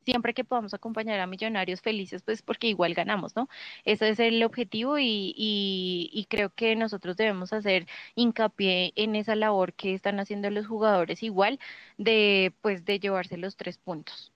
siempre 0.06 0.34
que 0.34 0.44
podamos 0.44 0.74
acompañar 0.74 1.20
a 1.20 1.28
millonarios 1.28 1.82
felices, 1.82 2.22
pues 2.22 2.42
porque 2.42 2.68
igual 2.68 2.94
ganamos, 2.94 3.36
¿no? 3.36 3.50
Ese 3.84 4.10
es 4.10 4.20
el 4.20 4.44
objetivo 4.44 4.98
y, 5.00 6.28
creo 6.30 6.50
que 6.52 6.76
nosotros 6.76 7.18
debemos 7.18 7.54
hacer 7.54 7.88
hincapié 8.16 8.94
en 8.96 9.16
esa 9.16 9.36
labor 9.36 9.74
que 9.74 9.94
están 9.94 10.20
haciendo 10.20 10.50
los 10.50 10.68
jugadores 10.68 11.24
igual 11.24 11.60
de, 11.98 12.54
pues, 12.62 12.86
de 12.86 13.00
llevarse 13.00 13.38
los 13.38 13.56
tres 13.58 13.78
puntos. 13.78 14.32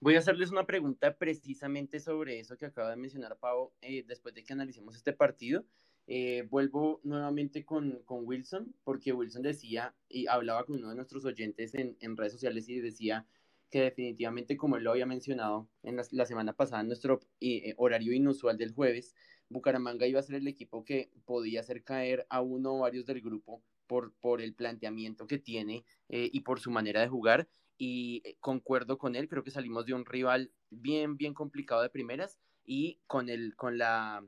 Voy 0.00 0.14
a 0.14 0.20
hacerles 0.20 0.50
una 0.50 0.64
pregunta 0.64 1.16
precisamente 1.16 1.98
sobre 1.98 2.38
eso 2.38 2.56
que 2.56 2.66
acaba 2.66 2.90
de 2.90 2.96
mencionar 2.96 3.36
Pau, 3.36 3.72
eh, 3.80 4.04
después 4.06 4.34
de 4.34 4.44
que 4.44 4.52
analicemos 4.52 4.96
este 4.96 5.12
partido. 5.12 5.64
Eh, 6.06 6.46
vuelvo 6.48 7.00
nuevamente 7.02 7.66
con, 7.66 8.00
con, 8.06 8.26
Wilson, 8.26 8.74
porque 8.82 9.12
Wilson 9.12 9.42
decía 9.42 9.94
y 10.08 10.26
hablaba 10.26 10.64
con 10.64 10.76
uno 10.76 10.88
de 10.88 10.94
nuestros 10.94 11.24
oyentes 11.26 11.74
en, 11.74 11.98
en 12.00 12.16
redes 12.16 12.32
sociales 12.32 12.66
y 12.68 12.80
decía 12.80 13.26
que 13.70 13.82
definitivamente, 13.82 14.56
como 14.56 14.76
él 14.76 14.84
lo 14.84 14.92
había 14.92 15.06
mencionado 15.06 15.68
en 15.82 15.96
la, 15.96 16.26
semana 16.26 16.54
pasada, 16.54 16.80
en 16.80 16.88
nuestro 16.88 17.20
eh, 17.40 17.74
horario 17.76 18.12
inusual 18.12 18.56
del 18.56 18.72
jueves, 18.72 19.14
Bucaramanga 19.48 20.06
iba 20.06 20.20
a 20.20 20.22
ser 20.22 20.36
el 20.36 20.48
equipo 20.48 20.84
que 20.84 21.10
podía 21.24 21.60
hacer 21.60 21.82
caer 21.82 22.26
a 22.30 22.40
uno 22.40 22.74
o 22.74 22.78
varios 22.80 23.06
del 23.06 23.20
grupo 23.20 23.62
por, 23.86 24.40
el 24.40 24.54
planteamiento 24.54 25.26
que 25.26 25.38
tiene 25.38 25.84
eh, 26.08 26.28
y 26.32 26.40
por 26.40 26.60
su 26.60 26.70
manera 26.70 27.00
de 27.00 27.08
jugar. 27.08 27.48
Y 27.78 28.22
eh, 28.24 28.36
concuerdo 28.40 28.98
con 28.98 29.16
él, 29.16 29.28
creo 29.28 29.44
que 29.44 29.50
salimos 29.50 29.86
de 29.86 29.94
un 29.94 30.04
rival 30.04 30.52
bien, 30.70 31.16
bien 31.16 31.34
complicado 31.34 31.82
de 31.82 31.90
primeras 31.90 32.38
y 32.64 33.00
con, 33.06 33.28
el, 33.28 33.56
con 33.56 33.78
la, 33.78 34.24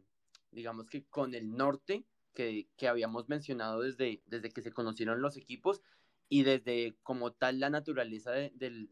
digamos 0.50 0.88
que 0.88 1.04
con 1.04 1.34
el 1.34 1.50
norte 1.50 2.06
que, 2.32 2.68
que 2.76 2.88
habíamos 2.88 3.28
mencionado 3.28 3.82
desde, 3.82 4.22
desde 4.26 4.50
que 4.50 4.62
se 4.62 4.72
conocieron 4.72 5.20
los 5.20 5.36
equipos, 5.36 5.82
y 6.30 6.44
desde 6.44 6.94
como 7.02 7.32
tal 7.32 7.60
la 7.60 7.68
naturaleza 7.68 8.30
del 8.30 8.88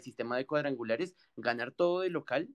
sistema 0.00 0.36
de 0.36 0.46
cuadrangulares, 0.46 1.14
ganar 1.36 1.70
todo 1.70 2.00
de 2.00 2.10
local, 2.10 2.48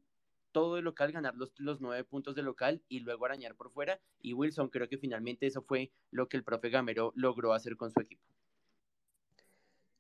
todo 0.52 0.76
de 0.76 0.82
local, 0.82 1.12
ganar 1.12 1.36
los, 1.36 1.54
los 1.58 1.80
nueve 1.80 2.04
puntos 2.04 2.36
de 2.36 2.42
local 2.42 2.82
y 2.90 3.02
luego 3.02 3.26
arañar 3.26 3.56
por 3.56 3.72
fuera. 3.72 4.00
Y 4.20 4.34
Wilson, 4.34 4.70
creo 4.70 4.90
que 4.90 4.98
finalmente 4.98 5.46
eso 5.46 5.62
fue 5.62 5.92
lo 6.10 6.28
que 6.28 6.38
el 6.38 6.44
profe 6.44 6.70
Gamero 6.70 7.14
logró 7.16 7.54
hacer 7.54 7.78
con 7.78 7.92
su 7.92 8.02
equipo. 8.02 8.24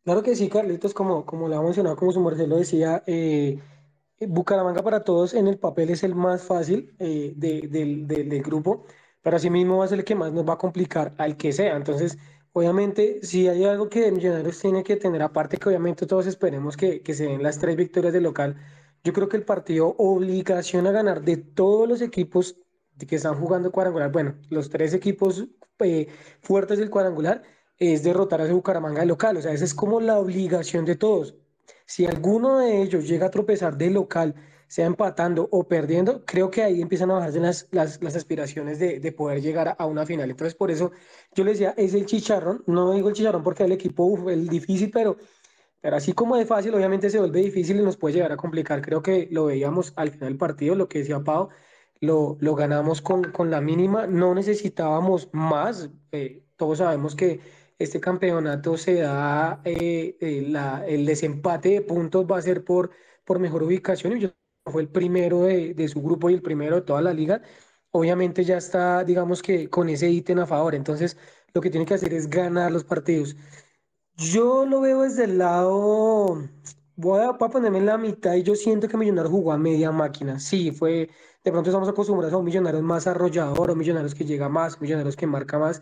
Claro 0.03 0.23
que 0.23 0.35
sí, 0.35 0.49
Carlitos, 0.49 0.95
como, 0.95 1.23
como 1.23 1.47
lo 1.47 1.57
ha 1.57 1.61
mencionado, 1.61 1.95
como 1.95 2.11
su 2.11 2.19
Marcelo 2.19 2.57
decía, 2.57 3.03
eh, 3.05 3.59
Bucaramanga 4.27 4.81
para 4.81 5.03
todos 5.03 5.35
en 5.35 5.47
el 5.47 5.59
papel 5.59 5.91
es 5.91 6.03
el 6.03 6.15
más 6.15 6.41
fácil 6.41 6.95
eh, 6.97 7.33
del, 7.35 8.07
del, 8.07 8.41
grupo, 8.41 8.85
pero 9.21 9.37
asimismo 9.37 9.77
va 9.77 9.85
a 9.85 9.87
ser 9.87 9.99
el 9.99 10.05
que 10.05 10.15
más 10.15 10.33
nos 10.33 10.47
va 10.47 10.53
a 10.53 10.57
complicar 10.57 11.13
al 11.19 11.37
que 11.37 11.51
sea. 11.51 11.75
Entonces, 11.75 12.17
obviamente, 12.53 13.19
si 13.23 13.47
hay 13.47 13.65
algo 13.65 13.89
que 13.89 14.11
Millonarios 14.11 14.59
tiene 14.59 14.83
que 14.83 14.95
tener, 14.95 15.21
aparte 15.21 15.57
que 15.57 15.69
obviamente 15.69 16.05
todos 16.05 16.27
esperemos 16.27 16.77
que, 16.77 17.01
que 17.01 17.13
se 17.13 17.25
den 17.25 17.43
las 17.43 17.59
tres 17.59 17.75
victorias 17.75 18.13
de 18.13 18.21
local, 18.21 18.55
yo 19.03 19.13
creo 19.13 19.29
que 19.29 19.37
el 19.37 19.43
partido 19.43 19.95
obligación 19.97 20.87
a 20.87 20.91
ganar 20.91 21.21
de 21.21 21.37
todos 21.37 21.87
los 21.87 22.01
equipos 22.01 22.57
que 23.07 23.15
están 23.15 23.35
jugando 23.35 23.71
cuadrangular, 23.71 24.11
bueno, 24.11 24.35
los 24.49 24.69
tres 24.69 24.93
equipos 24.93 25.47
eh, 25.79 26.07
fuertes 26.41 26.79
del 26.79 26.89
cuadrangular, 26.89 27.43
es 27.77 28.03
derrotar 28.03 28.41
a 28.41 28.43
ese 28.43 28.53
Bucaramanga 28.53 29.01
de 29.01 29.07
local. 29.07 29.37
O 29.37 29.41
sea, 29.41 29.53
esa 29.53 29.63
es 29.63 29.73
como 29.73 30.01
la 30.01 30.19
obligación 30.19 30.85
de 30.85 30.95
todos. 30.95 31.35
Si 31.85 32.05
alguno 32.05 32.59
de 32.59 32.81
ellos 32.81 33.07
llega 33.07 33.27
a 33.27 33.31
tropezar 33.31 33.77
de 33.77 33.89
local, 33.89 34.35
sea 34.69 34.85
empatando 34.85 35.49
o 35.51 35.67
perdiendo, 35.67 36.23
creo 36.25 36.51
que 36.51 36.63
ahí 36.63 36.81
empiezan 36.81 37.09
a 37.11 37.15
bajarse 37.15 37.39
las, 37.39 37.67
las, 37.71 38.01
las 38.03 38.15
aspiraciones 38.15 38.77
de, 38.79 38.99
de, 38.99 39.11
poder 39.11 39.41
llegar 39.41 39.75
a 39.79 39.85
una 39.87 40.05
final. 40.05 40.29
Entonces, 40.29 40.55
por 40.55 40.69
eso 40.71 40.91
yo 41.33 41.43
les 41.43 41.59
decía, 41.59 41.73
es 41.75 41.95
el 41.95 42.05
chicharrón. 42.05 42.63
No 42.67 42.93
digo 42.93 43.09
el 43.09 43.15
chicharrón 43.15 43.43
porque 43.43 43.63
el 43.63 43.71
equipo, 43.71 44.03
uf, 44.05 44.27
el 44.29 44.47
difícil, 44.47 44.91
pero, 44.91 45.17
pero 45.81 45.95
así 45.97 46.13
como 46.13 46.35
de 46.37 46.45
fácil, 46.45 46.73
obviamente 46.75 47.09
se 47.09 47.19
vuelve 47.19 47.41
difícil 47.41 47.79
y 47.79 47.83
nos 47.83 47.97
puede 47.97 48.15
llegar 48.15 48.31
a 48.31 48.37
complicar. 48.37 48.81
Creo 48.81 49.01
que 49.01 49.27
lo 49.31 49.45
veíamos 49.45 49.93
al 49.95 50.11
final 50.11 50.29
del 50.29 50.37
partido, 50.37 50.75
lo 50.75 50.87
que 50.87 50.99
decía 50.99 51.19
Pau, 51.23 51.49
lo, 52.01 52.37
lo 52.39 52.55
ganamos 52.55 53.01
con, 53.01 53.31
con 53.31 53.49
la 53.51 53.61
mínima, 53.61 54.07
no 54.07 54.35
necesitábamos 54.35 55.29
más. 55.33 55.89
Eh, 56.11 56.45
todos 56.57 56.77
sabemos 56.79 57.15
que 57.15 57.39
este 57.79 57.99
campeonato 57.99 58.77
se 58.77 58.95
da, 59.01 59.61
eh, 59.65 60.17
eh, 60.19 60.43
la, 60.47 60.85
el 60.87 61.05
desempate 61.05 61.69
de 61.69 61.81
puntos 61.81 62.25
va 62.29 62.37
a 62.37 62.41
ser 62.41 62.63
por, 62.63 62.91
por 63.25 63.39
mejor 63.39 63.63
ubicación 63.63 64.17
y 64.17 64.19
yo 64.21 64.29
fue 64.65 64.81
el 64.81 64.89
primero 64.89 65.41
de, 65.43 65.73
de, 65.73 65.87
su 65.87 66.01
grupo 66.01 66.29
y 66.29 66.33
el 66.33 66.41
primero 66.41 66.75
de 66.77 66.81
toda 66.83 67.01
la 67.01 67.13
liga. 67.13 67.41
Obviamente 67.91 68.43
ya 68.43 68.57
está, 68.57 69.03
digamos 69.03 69.41
que 69.41 69.69
con 69.69 69.89
ese 69.89 70.09
ítem 70.09 70.39
a 70.39 70.45
favor, 70.45 70.75
entonces 70.75 71.17
lo 71.53 71.61
que 71.61 71.69
tiene 71.69 71.85
que 71.85 71.95
hacer 71.95 72.13
es 72.13 72.29
ganar 72.29 72.71
los 72.71 72.83
partidos. 72.83 73.35
Yo 74.17 74.65
lo 74.65 74.81
veo 74.81 75.03
desde 75.03 75.23
el 75.25 75.37
lado, 75.37 76.43
voy 76.95 77.21
a, 77.21 77.31
voy 77.31 77.47
a 77.47 77.51
ponerme 77.51 77.79
en 77.79 77.85
la 77.85 77.97
mitad 77.97 78.35
y 78.35 78.43
yo 78.43 78.55
siento 78.55 78.87
que 78.87 78.97
Millonarios 78.97 79.31
jugó 79.31 79.51
a 79.53 79.57
media 79.57 79.91
máquina. 79.91 80.39
Sí, 80.39 80.71
fue, 80.71 81.09
de 81.43 81.51
pronto 81.51 81.69
estamos 81.69 81.89
acostumbrados 81.89 82.33
a 82.33 82.37
un 82.37 82.45
Millonarios 82.45 82.83
más 82.83 83.07
arrollador, 83.07 83.71
o 83.71 83.75
Millonarios 83.75 84.13
que 84.13 84.25
llega 84.25 84.49
más, 84.49 84.81
Millonarios 84.81 85.15
que 85.15 85.25
marca 85.27 85.57
más 85.57 85.81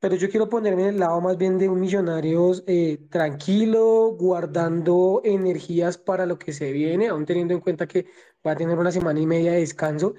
pero 0.00 0.16
yo 0.16 0.30
quiero 0.30 0.48
ponerme 0.48 0.82
en 0.82 0.88
el 0.88 0.98
lado 1.00 1.20
más 1.20 1.36
bien 1.36 1.58
de 1.58 1.68
un 1.68 1.80
Millonarios 1.80 2.64
eh, 2.66 2.98
tranquilo, 3.10 4.16
guardando 4.18 5.20
energías 5.24 5.98
para 5.98 6.26
lo 6.26 6.38
que 6.38 6.52
se 6.52 6.72
viene, 6.72 7.08
aún 7.08 7.26
teniendo 7.26 7.54
en 7.54 7.60
cuenta 7.60 7.86
que 7.86 8.06
va 8.46 8.52
a 8.52 8.56
tener 8.56 8.78
una 8.78 8.92
semana 8.92 9.20
y 9.20 9.26
media 9.26 9.52
de 9.52 9.60
descanso. 9.60 10.14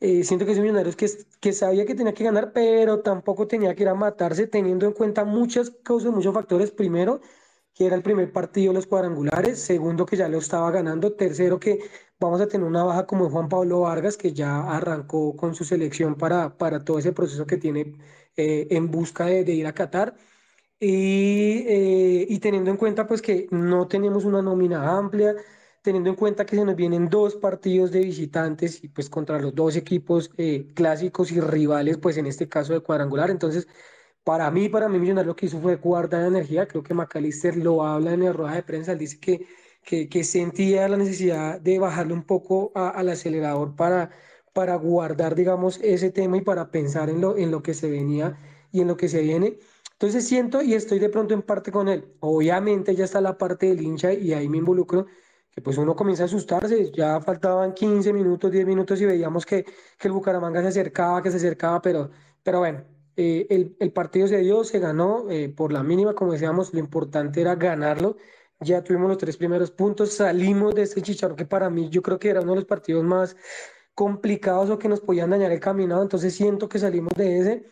Eh, 0.00 0.24
siento 0.24 0.44
que 0.44 0.52
es 0.52 0.58
un 0.58 0.64
Millonarios 0.64 0.96
que, 0.96 1.08
que 1.40 1.52
sabía 1.52 1.86
que 1.86 1.94
tenía 1.94 2.12
que 2.12 2.24
ganar, 2.24 2.52
pero 2.52 3.00
tampoco 3.00 3.46
tenía 3.46 3.74
que 3.74 3.84
ir 3.84 3.88
a 3.88 3.94
matarse, 3.94 4.46
teniendo 4.46 4.86
en 4.86 4.92
cuenta 4.92 5.24
muchas 5.24 5.70
causas, 5.82 6.12
muchos 6.12 6.34
factores. 6.34 6.70
Primero, 6.70 7.20
que 7.74 7.86
era 7.86 7.96
el 7.96 8.02
primer 8.02 8.32
partido 8.32 8.72
de 8.72 8.74
los 8.76 8.86
cuadrangulares. 8.86 9.60
Segundo, 9.60 10.06
que 10.06 10.16
ya 10.16 10.28
lo 10.28 10.38
estaba 10.38 10.70
ganando. 10.70 11.14
Tercero, 11.14 11.58
que 11.60 11.80
vamos 12.20 12.40
a 12.40 12.48
tener 12.48 12.66
una 12.66 12.84
baja 12.84 13.06
como 13.06 13.30
Juan 13.30 13.48
Pablo 13.48 13.80
Vargas, 13.80 14.16
que 14.16 14.32
ya 14.32 14.60
arrancó 14.60 15.36
con 15.36 15.54
su 15.54 15.64
selección 15.64 16.16
para, 16.16 16.56
para 16.58 16.84
todo 16.84 16.98
ese 16.98 17.12
proceso 17.12 17.46
que 17.46 17.56
tiene 17.56 17.94
eh, 18.36 18.68
en 18.70 18.90
busca 18.90 19.26
de, 19.26 19.52
ir 19.52 19.66
a 19.66 19.74
Qatar. 19.74 20.16
Y, 20.80 21.64
eh, 21.68 22.26
y, 22.28 22.38
teniendo 22.40 22.70
en 22.70 22.76
cuenta 22.76 23.06
pues 23.06 23.22
que 23.22 23.46
no 23.52 23.86
tenemos 23.86 24.24
una 24.24 24.42
nómina 24.42 24.96
amplia, 24.98 25.34
teniendo 25.82 26.10
en 26.10 26.16
cuenta 26.16 26.46
que 26.46 26.56
se 26.56 26.64
nos 26.64 26.76
vienen 26.76 27.08
dos 27.08 27.36
partidos 27.36 27.90
de 27.90 28.00
visitantes 28.00 28.82
y 28.82 28.88
pues 28.88 29.10
contra 29.10 29.38
los 29.40 29.54
dos 29.54 29.76
equipos 29.76 30.30
eh, 30.38 30.72
clásicos 30.74 31.32
y 31.32 31.40
rivales, 31.40 31.98
pues 31.98 32.16
en 32.16 32.26
este 32.26 32.48
caso 32.48 32.72
de 32.72 32.80
cuadrangular, 32.80 33.30
entonces 33.30 33.68
para 34.24 34.50
mí, 34.50 34.68
para 34.68 34.88
mí 34.88 34.98
Millonarios 34.98 35.28
lo 35.28 35.36
que 35.36 35.46
hizo 35.46 35.60
fue 35.60 35.76
guardar 35.76 36.26
energía, 36.26 36.66
creo 36.68 36.82
que 36.82 36.94
McAllister 36.94 37.56
lo 37.56 37.84
habla 37.84 38.12
en 38.14 38.22
el 38.22 38.34
rueda 38.34 38.54
de 38.54 38.62
prensa, 38.62 38.92
él 38.92 38.98
dice 38.98 39.18
que, 39.20 39.46
que, 40.08 40.24
sentía 40.24 40.88
la 40.88 40.96
necesidad 40.96 41.60
de 41.60 41.78
bajarle 41.78 42.14
un 42.14 42.24
poco 42.24 42.72
al 42.74 43.08
acelerador 43.08 43.74
para 43.74 44.10
para 44.52 44.76
guardar, 44.76 45.34
digamos, 45.34 45.78
ese 45.82 46.10
tema 46.10 46.36
y 46.36 46.42
para 46.42 46.70
pensar 46.70 47.10
en 47.10 47.20
lo, 47.20 47.36
en 47.36 47.50
lo 47.50 47.62
que 47.62 47.74
se 47.74 47.90
venía 47.90 48.38
y 48.70 48.80
en 48.80 48.88
lo 48.88 48.96
que 48.96 49.08
se 49.08 49.22
viene. 49.22 49.58
Entonces 49.92 50.26
siento 50.26 50.62
y 50.62 50.74
estoy 50.74 50.98
de 50.98 51.08
pronto 51.08 51.32
en 51.34 51.42
parte 51.42 51.70
con 51.70 51.88
él. 51.88 52.16
Obviamente 52.20 52.94
ya 52.96 53.04
está 53.04 53.20
la 53.20 53.38
parte 53.38 53.66
del 53.66 53.82
hincha 53.82 54.12
y 54.12 54.32
ahí 54.32 54.48
me 54.48 54.58
involucro, 54.58 55.06
que 55.50 55.62
pues 55.62 55.78
uno 55.78 55.94
comienza 55.94 56.24
a 56.24 56.26
asustarse. 56.26 56.90
Ya 56.92 57.20
faltaban 57.20 57.72
15 57.72 58.12
minutos, 58.12 58.50
10 58.50 58.66
minutos 58.66 59.00
y 59.00 59.06
veíamos 59.06 59.46
que, 59.46 59.64
que 59.64 60.08
el 60.08 60.12
Bucaramanga 60.12 60.60
se 60.62 60.68
acercaba, 60.68 61.22
que 61.22 61.30
se 61.30 61.36
acercaba, 61.36 61.80
pero, 61.80 62.10
pero 62.42 62.58
bueno, 62.58 62.84
eh, 63.16 63.46
el, 63.50 63.76
el, 63.78 63.92
partido 63.92 64.26
se 64.26 64.38
dio, 64.38 64.64
se 64.64 64.78
ganó 64.80 65.30
eh, 65.30 65.48
por 65.50 65.72
la 65.72 65.82
mínima, 65.82 66.14
como 66.14 66.32
decíamos, 66.32 66.72
lo 66.72 66.80
importante 66.80 67.40
era 67.40 67.54
ganarlo. 67.54 68.16
Ya 68.60 68.82
tuvimos 68.82 69.08
los 69.08 69.18
tres 69.18 69.36
primeros 69.36 69.70
puntos, 69.70 70.14
salimos 70.14 70.74
de 70.74 70.82
este 70.82 71.02
chicharro 71.02 71.36
que 71.36 71.46
para 71.46 71.68
mí 71.70 71.90
yo 71.90 72.02
creo 72.02 72.18
que 72.18 72.30
era 72.30 72.40
uno 72.40 72.52
de 72.52 72.56
los 72.56 72.64
partidos 72.64 73.04
más 73.04 73.36
complicados 73.94 74.70
o 74.70 74.78
que 74.78 74.88
nos 74.88 75.00
podían 75.00 75.30
dañar 75.30 75.52
el 75.52 75.60
caminado, 75.60 76.02
entonces 76.02 76.34
siento 76.34 76.68
que 76.68 76.78
salimos 76.78 77.12
de 77.16 77.38
ese. 77.38 77.64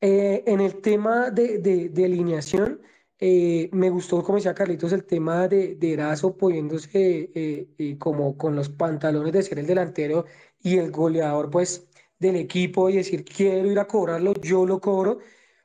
Eh, 0.00 0.44
en 0.46 0.60
el 0.60 0.80
tema 0.80 1.30
de, 1.30 1.58
de, 1.58 2.04
alineación, 2.04 2.82
eh, 3.18 3.70
me 3.72 3.88
gustó, 3.90 4.22
como 4.22 4.36
decía 4.36 4.54
Carlitos, 4.54 4.92
el 4.92 5.04
tema 5.04 5.48
de, 5.48 5.76
de 5.76 5.92
Erazo 5.92 6.36
poniéndose 6.36 7.30
eh, 7.34 7.96
como 7.98 8.36
con 8.36 8.56
los 8.56 8.68
pantalones 8.68 9.32
de 9.32 9.42
ser 9.42 9.60
el 9.60 9.66
delantero 9.66 10.26
y 10.60 10.78
el 10.78 10.90
goleador 10.90 11.50
pues 11.50 11.88
del 12.18 12.36
equipo 12.36 12.90
y 12.90 12.96
decir 12.96 13.24
quiero 13.24 13.70
ir 13.70 13.78
a 13.78 13.86
cobrarlo, 13.86 14.34
yo 14.42 14.66
lo 14.66 14.80
cobro, 14.80 15.18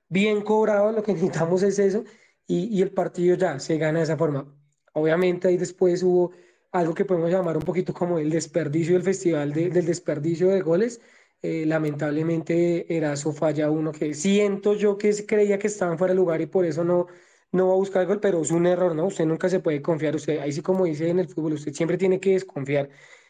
bien 0.09 0.41
cobrado, 0.43 0.91
lo 0.91 1.03
que 1.03 1.13
necesitamos 1.13 1.63
es 1.63 1.79
eso 1.79 2.03
y, 2.47 2.67
y 2.77 2.81
el 2.81 2.91
partido 2.91 3.35
ya 3.35 3.59
se 3.59 3.77
gana 3.77 3.99
de 3.99 4.05
esa 4.05 4.17
forma. 4.17 4.53
Obviamente 4.93 5.47
ahí 5.47 5.57
después 5.57 6.03
hubo 6.03 6.31
algo 6.71 6.93
que 6.93 7.05
podemos 7.05 7.31
llamar 7.31 7.57
un 7.57 7.63
poquito 7.63 7.93
como 7.93 8.19
el 8.19 8.29
desperdicio 8.29 8.93
del 8.93 9.03
festival 9.03 9.53
del 9.53 9.85
desperdicio 9.85 10.49
de 10.49 10.61
goles. 10.61 11.01
Eh, 11.41 11.65
lamentablemente 11.65 12.95
Erazo 12.95 13.31
falla 13.31 13.69
uno 13.69 13.91
que 13.91 14.13
siento 14.15 14.73
yo 14.73 14.97
que 14.97 15.25
creía 15.25 15.59
que 15.59 15.67
estaban 15.67 15.97
fuera 15.97 16.13
de 16.13 16.17
lugar 16.17 16.41
y 16.41 16.47
por 16.47 16.65
eso 16.65 16.83
no, 16.83 17.07
no 17.51 17.67
va 17.67 17.73
a 17.73 17.77
buscar 17.77 18.01
el 18.01 18.07
gol, 18.07 18.19
pero 18.19 18.41
es 18.41 18.51
un 18.51 18.65
error, 18.65 18.95
¿no? 18.95 19.05
Usted 19.07 19.25
nunca 19.25 19.47
se 19.49 19.59
puede 19.59 19.81
confiar, 19.81 20.15
usted, 20.15 20.39
ahí 20.39 20.51
sí 20.51 20.61
como 20.61 20.85
dice 20.85 21.09
en 21.09 21.19
el 21.19 21.29
fútbol, 21.29 21.53
usted 21.53 21.73
siempre 21.73 21.97
tiene 21.97 22.19
que 22.19 22.33
desconfiar 22.33 22.89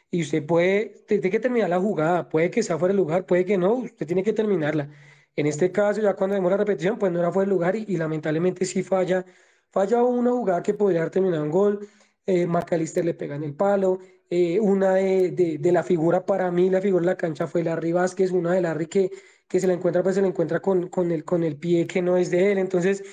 y 0.10 0.21
usted 0.21 0.45
puede, 0.45 1.04
tiene 1.08 1.30
que 1.30 1.39
terminar 1.39 1.69
la 1.69 1.80
jugada, 1.80 2.30
puede 2.30 2.50
que 2.50 2.63
sea 2.63 2.78
fuera 2.78 2.93
de 2.93 2.97
lugar, 2.97 3.26
puede 3.26 3.45
que 3.45 3.58
no, 3.58 3.73
usted 3.76 4.08
tiene 4.08 4.23
que 4.23 4.34
terminarla. 4.34 4.89
En 5.36 5.45
este 5.45 5.71
caso, 5.71 6.02
ya 6.02 6.15
cuando 6.15 6.36
vemos 6.36 6.50
la 6.52 6.58
repetición, 6.58 6.97
pues 6.97 7.12
no 7.12 7.19
era 7.19 7.32
fuera 7.32 7.45
de 7.47 7.54
lugar 7.54 7.76
y, 7.76 7.86
y 7.88 7.97
lamentablemente 7.97 8.65
sí 8.65 8.84
falla, 8.84 9.26
falla 9.71 10.04
una 10.04 10.32
jugada 10.32 10.63
que 10.63 10.73
podría 10.73 11.02
haber 11.02 11.12
terminado 11.12 11.43
en 11.45 11.52
gol 11.52 11.88
eh, 12.27 12.47
le 13.03 13.13
pega 13.13 13.35
en 13.35 13.43
el 13.43 13.55
palo, 13.55 13.99
eh, 14.29 14.59
una 14.59 14.95
de, 14.95 15.57
de, 15.59 15.71
la 15.71 15.81
figura, 15.83 16.25
para 16.25 16.51
mí 16.51 16.69
la 16.69 16.81
figura 16.81 17.01
de 17.01 17.07
la 17.07 17.17
cancha 17.17 17.47
fue 17.47 17.63
Larry 17.63 17.93
Vázquez, 17.93 18.31
una 18.31 18.51
de 18.53 18.61
Larry 18.61 18.87
que, 18.87 19.09
que 19.47 19.59
se 19.59 19.67
la 19.67 19.73
encuentra, 19.73 20.03
pues 20.03 20.15
se 20.15 20.21
la 20.21 20.27
encuentra 20.27 20.59
con, 20.59 20.89
con, 20.89 21.11
el, 21.11 21.23
con 21.23 21.43
el 21.43 21.57
pie 21.57 21.87
que 21.87 22.01
no 22.01 22.17
es 22.17 22.29
de 22.29 22.51
él, 22.51 22.57
entonces 22.57 23.03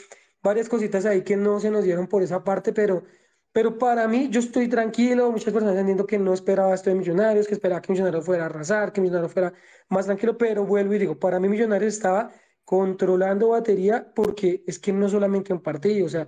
varias 0.43 0.69
cositas 0.69 1.07
ahí 1.07 1.23
que 1.23 1.37
no 1.37 1.61
se 1.61 1.71
nos 1.71 1.85
dieron 1.85 2.09
por 2.09 2.23
esa 2.25 2.43
parte, 2.43 2.73
pero, 2.73 3.05
pero 3.53 3.79
para 3.79 4.09
mí 4.09 4.29
yo 4.31 4.41
estoy 4.41 4.69
tranquilo, 4.69 5.31
muchas 5.31 5.53
personas 5.53 5.77
entiendo 5.77 6.07
que 6.07 6.19
no 6.19 6.35
esperaba 6.35 6.75
esto 6.75 6.91
de 6.91 6.97
Millonarios, 6.97 7.47
que 7.47 7.55
esperaba 7.55 7.81
que 7.81 7.93
Millonarios 7.93 8.25
fuera 8.25 8.45
a 8.45 8.47
arrasar, 8.47 8.93
que 8.93 9.01
Millonarios 9.01 9.33
fuera 9.33 9.53
más 9.89 10.07
tranquilo, 10.07 10.37
pero 10.37 10.67
vuelvo 10.67 10.95
y 10.95 10.99
digo, 10.99 11.19
para 11.21 11.39
mí 11.39 11.49
Millonarios 11.49 11.95
estaba 11.95 12.33
controlando 12.65 13.51
batería 13.51 14.13
porque 14.15 14.65
es 14.67 14.79
que 14.81 14.93
no 14.93 15.09
solamente 15.09 15.53
un 15.53 15.63
partido, 15.63 16.07
o 16.07 16.09
sea, 16.09 16.27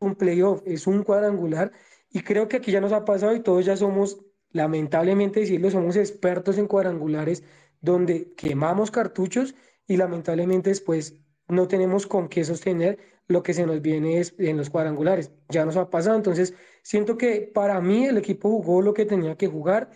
un 0.00 0.14
playoff, 0.16 0.62
es 0.66 0.86
un 0.86 1.04
cuadrangular 1.04 1.72
y 2.10 2.22
creo 2.22 2.48
que 2.48 2.56
aquí 2.56 2.72
ya 2.72 2.80
nos 2.80 2.92
ha 2.92 3.04
pasado 3.04 3.34
y 3.34 3.40
todos 3.40 3.64
ya 3.64 3.76
somos, 3.76 4.20
lamentablemente 4.50 5.40
decirlo, 5.40 5.70
somos 5.70 5.96
expertos 5.96 6.58
en 6.58 6.66
cuadrangulares 6.66 7.44
donde 7.80 8.32
quemamos 8.34 8.90
cartuchos 8.90 9.54
y 9.86 9.96
lamentablemente 9.96 10.70
después 10.70 11.16
no 11.48 11.68
tenemos 11.68 12.06
con 12.06 12.28
qué 12.28 12.44
sostener 12.44 12.98
lo 13.26 13.42
que 13.42 13.54
se 13.54 13.64
nos 13.64 13.80
viene 13.80 14.22
en 14.38 14.56
los 14.56 14.70
cuadrangulares. 14.70 15.32
Ya 15.48 15.64
nos 15.64 15.76
ha 15.76 15.88
pasado, 15.88 16.16
entonces 16.16 16.54
siento 16.82 17.16
que 17.16 17.50
para 17.54 17.80
mí 17.80 18.06
el 18.06 18.18
equipo 18.18 18.50
jugó 18.50 18.82
lo 18.82 18.92
que 18.92 19.06
tenía 19.06 19.36
que 19.36 19.46
jugar. 19.46 19.90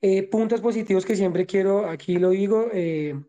Eh, 0.00 0.28
puntos 0.28 0.60
positivos 0.60 1.04
que 1.04 1.16
siempre 1.16 1.44
quiero, 1.44 1.88
aquí 1.88 2.18
lo 2.18 2.30
digo, 2.30 2.68
eh, 2.72 3.20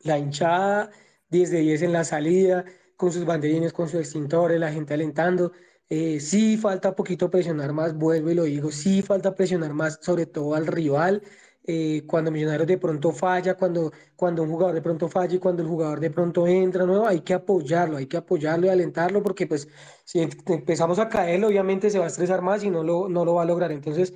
la 0.00 0.18
hinchada 0.18 0.90
10 1.30 1.50
de 1.50 1.60
10 1.60 1.82
en 1.82 1.92
la 1.92 2.04
salida, 2.04 2.64
con 2.96 3.12
sus 3.12 3.24
banderines, 3.24 3.72
con 3.72 3.88
sus 3.88 4.00
extintores, 4.00 4.60
la 4.60 4.72
gente 4.72 4.94
alentando. 4.94 5.52
Eh, 5.88 6.18
sí 6.20 6.56
falta 6.56 6.96
poquito 6.96 7.30
presionar 7.30 7.72
más, 7.72 7.94
vuelvo 7.96 8.30
y 8.30 8.34
lo 8.34 8.42
digo, 8.44 8.72
sí 8.72 9.02
falta 9.02 9.34
presionar 9.36 9.72
más, 9.72 9.98
sobre 10.02 10.26
todo 10.26 10.54
al 10.54 10.66
rival. 10.66 11.22
Eh, 11.68 12.04
cuando 12.06 12.30
Millonarios 12.30 12.66
de 12.68 12.78
pronto 12.78 13.12
falla, 13.12 13.54
cuando, 13.56 13.92
cuando 14.16 14.42
un 14.42 14.50
jugador 14.50 14.74
de 14.74 14.82
pronto 14.82 15.08
falla 15.08 15.34
y 15.34 15.38
cuando 15.38 15.62
el 15.62 15.68
jugador 15.68 16.00
de 16.00 16.10
pronto 16.10 16.46
entra 16.46 16.86
nuevo, 16.86 17.06
hay 17.06 17.20
que 17.20 17.34
apoyarlo, 17.34 17.96
hay 17.96 18.06
que 18.06 18.16
apoyarlo 18.16 18.66
y 18.66 18.70
alentarlo 18.70 19.22
porque 19.22 19.46
pues 19.46 19.68
si 20.04 20.20
empezamos 20.46 20.98
a 20.98 21.08
caer, 21.08 21.44
obviamente 21.44 21.90
se 21.90 21.98
va 21.98 22.04
a 22.04 22.08
estresar 22.08 22.42
más 22.42 22.62
y 22.64 22.70
no 22.70 22.82
lo, 22.84 23.08
no 23.08 23.24
lo 23.24 23.34
va 23.34 23.42
a 23.42 23.44
lograr. 23.46 23.72
Entonces, 23.72 24.14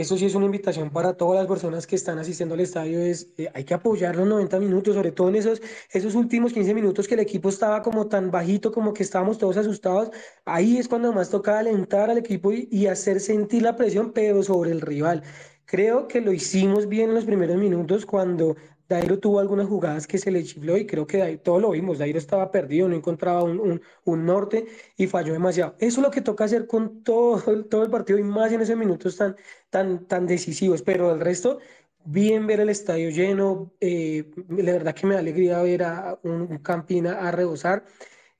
eso 0.00 0.16
sí 0.16 0.26
es 0.26 0.34
una 0.34 0.46
invitación 0.46 0.90
para 0.90 1.14
todas 1.16 1.38
las 1.40 1.48
personas 1.48 1.86
que 1.86 1.96
están 1.96 2.18
asistiendo 2.18 2.54
al 2.54 2.60
estadio, 2.60 3.00
es 3.00 3.32
eh, 3.38 3.50
hay 3.54 3.64
que 3.64 3.74
apoyar 3.74 4.14
los 4.16 4.28
90 4.28 4.60
minutos, 4.60 4.94
sobre 4.94 5.12
todo 5.12 5.28
en 5.30 5.36
esos, 5.36 5.62
esos 5.90 6.14
últimos 6.14 6.52
15 6.52 6.74
minutos 6.74 7.08
que 7.08 7.14
el 7.14 7.20
equipo 7.20 7.48
estaba 7.48 7.82
como 7.82 8.06
tan 8.06 8.30
bajito, 8.30 8.72
como 8.72 8.92
que 8.92 9.02
estábamos 9.02 9.38
todos 9.38 9.56
asustados, 9.56 10.10
ahí 10.44 10.76
es 10.78 10.88
cuando 10.88 11.12
más 11.12 11.30
toca 11.30 11.58
alentar 11.58 12.10
al 12.10 12.18
equipo 12.18 12.52
y, 12.52 12.68
y 12.70 12.86
hacer 12.86 13.20
sentir 13.20 13.62
la 13.62 13.76
presión, 13.76 14.12
pero 14.12 14.42
sobre 14.42 14.70
el 14.70 14.80
rival. 14.80 15.22
Creo 15.64 16.06
que 16.06 16.20
lo 16.20 16.32
hicimos 16.32 16.88
bien 16.88 17.08
en 17.08 17.14
los 17.16 17.24
primeros 17.24 17.56
minutos 17.56 18.06
cuando 18.06 18.56
Dairo 18.88 19.18
tuvo 19.18 19.40
algunas 19.40 19.66
jugadas 19.66 20.06
que 20.06 20.18
se 20.18 20.30
le 20.30 20.44
chifló 20.44 20.76
y 20.76 20.86
creo 20.86 21.06
que 21.06 21.18
Dairo, 21.18 21.40
todo 21.40 21.60
lo 21.60 21.70
vimos. 21.70 21.98
Dairo 21.98 22.18
estaba 22.18 22.50
perdido, 22.50 22.88
no 22.88 22.96
encontraba 22.96 23.42
un, 23.42 23.58
un, 23.58 23.82
un, 24.04 24.26
norte 24.26 24.66
y 24.96 25.06
falló 25.06 25.32
demasiado. 25.32 25.76
Eso 25.78 26.00
es 26.00 26.04
lo 26.06 26.10
que 26.10 26.20
toca 26.20 26.44
hacer 26.44 26.66
con 26.66 27.02
todo, 27.02 27.64
todo 27.70 27.82
el 27.82 27.90
partido 27.90 28.18
y 28.18 28.22
más 28.22 28.52
en 28.52 28.60
esos 28.60 28.76
minutos 28.76 29.16
tan, 29.16 29.36
tan, 29.70 30.06
tan 30.06 30.26
decisivos. 30.26 30.82
Pero 30.82 31.12
el 31.14 31.20
resto, 31.20 31.58
bien 32.04 32.46
ver 32.46 32.60
el 32.60 32.68
estadio 32.70 33.10
lleno. 33.10 33.72
Eh, 33.80 34.30
la 34.48 34.72
verdad 34.72 34.94
que 34.94 35.06
me 35.06 35.14
da 35.14 35.20
alegría 35.20 35.60
ver 35.62 35.82
a 35.82 36.18
un, 36.22 36.42
un 36.42 36.58
Campina 36.58 37.20
a 37.20 37.30
rebosar. 37.32 37.84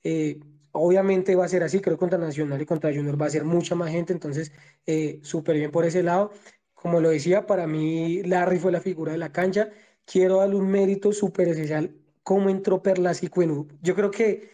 Eh, 0.04 0.40
obviamente 0.76 1.34
va 1.34 1.44
a 1.44 1.48
ser 1.48 1.62
así, 1.62 1.80
creo 1.80 1.98
contra 1.98 2.18
Nacional 2.18 2.60
y 2.60 2.66
contra 2.66 2.92
Junior 2.94 3.20
va 3.20 3.26
a 3.26 3.30
ser 3.30 3.44
mucha 3.44 3.74
más 3.74 3.90
gente, 3.90 4.12
entonces 4.12 4.52
eh, 4.86 5.20
súper 5.22 5.56
bien 5.56 5.70
por 5.70 5.84
ese 5.84 6.02
lado. 6.02 6.32
Como 6.74 7.00
lo 7.00 7.10
decía, 7.10 7.46
para 7.46 7.66
mí 7.66 8.22
Larry 8.22 8.58
fue 8.58 8.72
la 8.72 8.80
figura 8.80 9.12
de 9.12 9.18
la 9.18 9.32
cancha 9.32 9.70
quiero 10.06 10.38
darle 10.38 10.56
un 10.56 10.68
mérito 10.68 11.12
súper 11.12 11.48
especial 11.48 11.94
como 12.22 12.48
entró 12.50 12.82
Perlas 12.82 13.22
y 13.22 13.28
Cuenú. 13.28 13.68
Yo 13.82 13.94
creo 13.94 14.10
que 14.10 14.50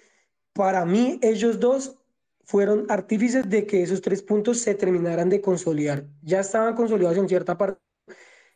para 0.52 0.84
mí 0.84 1.18
ellos 1.22 1.58
dos 1.60 1.96
fueron 2.44 2.86
artífices 2.90 3.48
de 3.48 3.66
que 3.66 3.82
esos 3.82 4.02
tres 4.02 4.22
puntos 4.22 4.58
se 4.58 4.74
terminaran 4.74 5.30
de 5.30 5.40
consolidar. 5.40 6.04
Ya 6.22 6.40
estaban 6.40 6.74
consolidados 6.74 7.16
en 7.16 7.28
cierta 7.28 7.56
parte. 7.56 7.80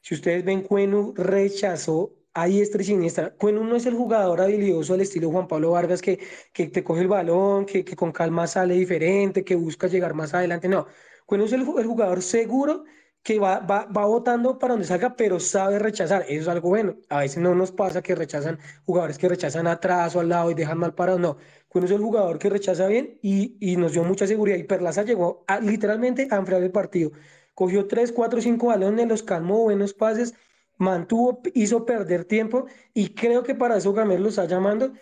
Si 0.02 0.14
ustedes 0.14 0.44
ven, 0.44 0.62
Cuenu 0.62 1.14
rechazó 1.16 2.12
a 2.34 2.46
diestra 2.46 2.82
y 2.82 2.84
siniestra. 2.84 3.34
Cuenu 3.34 3.64
no 3.64 3.76
es 3.76 3.86
el 3.86 3.94
jugador 3.94 4.42
habilidoso 4.42 4.92
al 4.92 5.00
estilo 5.00 5.30
Juan 5.30 5.48
Pablo 5.48 5.70
Vargas 5.70 6.02
que, 6.02 6.18
que 6.52 6.66
te 6.66 6.84
coge 6.84 7.00
el 7.00 7.08
balón, 7.08 7.64
que, 7.64 7.84
que 7.84 7.96
con 7.96 8.12
calma 8.12 8.46
sale 8.46 8.74
diferente, 8.74 9.44
que 9.44 9.54
busca 9.56 9.86
llegar 9.86 10.12
más 10.12 10.34
adelante. 10.34 10.68
No, 10.68 10.86
Cuenu 11.24 11.46
es 11.46 11.52
el, 11.52 11.62
el 11.62 11.86
jugador 11.86 12.22
seguro 12.22 12.84
que 13.26 13.40
va, 13.40 13.58
va, 13.58 13.86
va 13.86 14.06
votando 14.06 14.56
para 14.56 14.74
donde 14.74 14.86
salga, 14.86 15.16
pero 15.16 15.40
sabe 15.40 15.80
rechazar. 15.80 16.22
Eso 16.28 16.42
es 16.42 16.48
algo 16.48 16.68
bueno. 16.68 16.94
A 17.08 17.20
veces 17.20 17.38
no 17.42 17.56
nos 17.56 17.72
pasa 17.72 18.00
que 18.00 18.14
rechazan 18.14 18.60
jugadores 18.84 19.18
que 19.18 19.28
rechazan 19.28 19.66
atrás 19.66 20.14
o 20.14 20.20
al 20.20 20.28
lado 20.28 20.52
y 20.52 20.54
dejan 20.54 20.78
mal 20.78 20.94
parados. 20.94 21.20
No, 21.20 21.36
Cueno 21.66 21.86
es 21.86 21.92
el 21.92 21.98
jugador 21.98 22.38
que 22.38 22.48
rechaza 22.50 22.86
bien 22.86 23.18
y, 23.22 23.56
y 23.58 23.76
nos 23.76 23.92
dio 23.94 24.04
mucha 24.04 24.28
seguridad. 24.28 24.58
Y 24.58 24.62
Perlaza 24.62 25.02
llegó 25.02 25.44
a, 25.48 25.58
literalmente 25.58 26.28
a 26.30 26.36
enfriar 26.36 26.62
el 26.62 26.70
partido. 26.70 27.10
Cogió 27.52 27.88
3, 27.88 28.12
4, 28.12 28.40
5 28.40 28.66
balones, 28.68 29.08
los 29.08 29.24
calmó, 29.24 29.64
buenos 29.64 29.92
pases, 29.92 30.34
mantuvo, 30.78 31.40
hizo 31.54 31.84
perder 31.84 32.26
tiempo 32.26 32.66
y 32.94 33.08
creo 33.14 33.42
que 33.42 33.56
para 33.56 33.76
eso 33.78 33.92
Gamero 33.92 34.22
lo 34.22 34.28
está 34.28 34.44
llamando 34.44 34.92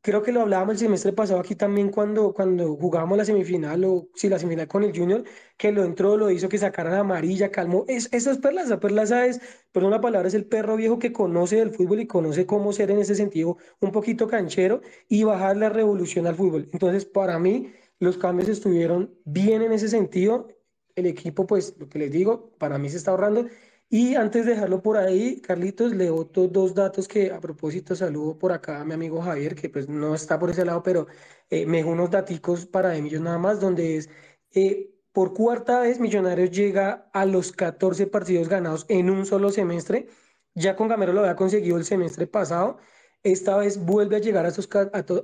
creo 0.00 0.22
que 0.22 0.32
lo 0.32 0.42
hablábamos 0.42 0.74
el 0.74 0.78
semestre 0.78 1.12
pasado 1.12 1.40
aquí 1.40 1.54
también 1.54 1.90
cuando, 1.90 2.32
cuando 2.32 2.76
jugábamos 2.76 3.18
la 3.18 3.24
semifinal 3.24 3.84
o 3.84 4.08
si 4.14 4.28
la 4.28 4.38
semifinal 4.38 4.68
con 4.68 4.84
el 4.84 4.96
Junior, 4.96 5.24
que 5.56 5.72
lo 5.72 5.84
entró, 5.84 6.16
lo 6.16 6.30
hizo 6.30 6.48
que 6.48 6.58
sacaran 6.58 6.94
amarilla, 6.94 7.50
calmó. 7.50 7.84
Es, 7.88 8.08
eso 8.12 8.30
es 8.30 8.38
Perlaza. 8.38 8.80
Perlaza 8.80 9.26
es, 9.26 9.40
perdón 9.72 9.90
la 9.90 10.00
palabra, 10.00 10.28
es 10.28 10.34
el 10.34 10.46
perro 10.46 10.76
viejo 10.76 10.98
que 10.98 11.12
conoce 11.12 11.56
del 11.56 11.70
fútbol 11.70 12.00
y 12.00 12.06
conoce 12.06 12.46
cómo 12.46 12.72
ser 12.72 12.90
en 12.90 12.98
ese 12.98 13.14
sentido 13.14 13.56
un 13.80 13.92
poquito 13.92 14.28
canchero 14.28 14.80
y 15.08 15.24
bajar 15.24 15.56
la 15.56 15.68
revolución 15.68 16.26
al 16.26 16.36
fútbol. 16.36 16.68
Entonces, 16.72 17.04
para 17.04 17.38
mí, 17.38 17.72
los 17.98 18.18
cambios 18.18 18.48
estuvieron 18.48 19.14
bien 19.24 19.62
en 19.62 19.72
ese 19.72 19.88
sentido. 19.88 20.48
El 20.94 21.06
equipo, 21.06 21.46
pues, 21.46 21.76
lo 21.78 21.88
que 21.88 21.98
les 21.98 22.10
digo, 22.12 22.50
para 22.58 22.78
mí 22.78 22.88
se 22.88 22.96
está 22.96 23.10
ahorrando 23.12 23.46
y 23.90 24.14
antes 24.16 24.44
de 24.44 24.52
dejarlo 24.52 24.82
por 24.82 24.98
ahí, 24.98 25.40
Carlitos, 25.40 25.92
le 25.94 26.10
boto 26.10 26.46
dos 26.48 26.74
datos 26.74 27.08
que 27.08 27.32
a 27.32 27.40
propósito 27.40 27.94
saludo 27.96 28.38
por 28.38 28.52
acá 28.52 28.80
a 28.80 28.84
mi 28.84 28.92
amigo 28.94 29.22
Javier, 29.22 29.54
que 29.54 29.70
pues 29.70 29.88
no 29.88 30.14
está 30.14 30.38
por 30.38 30.50
ese 30.50 30.64
lado, 30.64 30.82
pero 30.82 31.06
eh, 31.48 31.64
me 31.66 31.78
dejó 31.78 31.90
unos 31.90 32.10
daticos 32.10 32.66
para 32.66 32.90
de 32.90 33.02
nada 33.20 33.38
más, 33.38 33.60
donde 33.60 33.96
es, 33.96 34.10
eh, 34.52 34.94
por 35.12 35.32
cuarta 35.34 35.80
vez 35.80 36.00
Millonarios 36.00 36.50
llega 36.50 37.08
a 37.12 37.24
los 37.26 37.52
14 37.52 38.06
partidos 38.06 38.48
ganados 38.48 38.86
en 38.88 39.10
un 39.10 39.26
solo 39.26 39.50
semestre. 39.50 40.08
Ya 40.54 40.76
con 40.76 40.88
Gamero 40.88 41.12
lo 41.12 41.20
había 41.20 41.36
conseguido 41.36 41.76
el 41.78 41.84
semestre 41.84 42.26
pasado. 42.26 42.78
Esta 43.22 43.56
vez 43.56 43.84
vuelve 43.84 44.16
a 44.16 44.20
llegar 44.20 44.44
a 44.46 44.48
esos, 44.48 44.68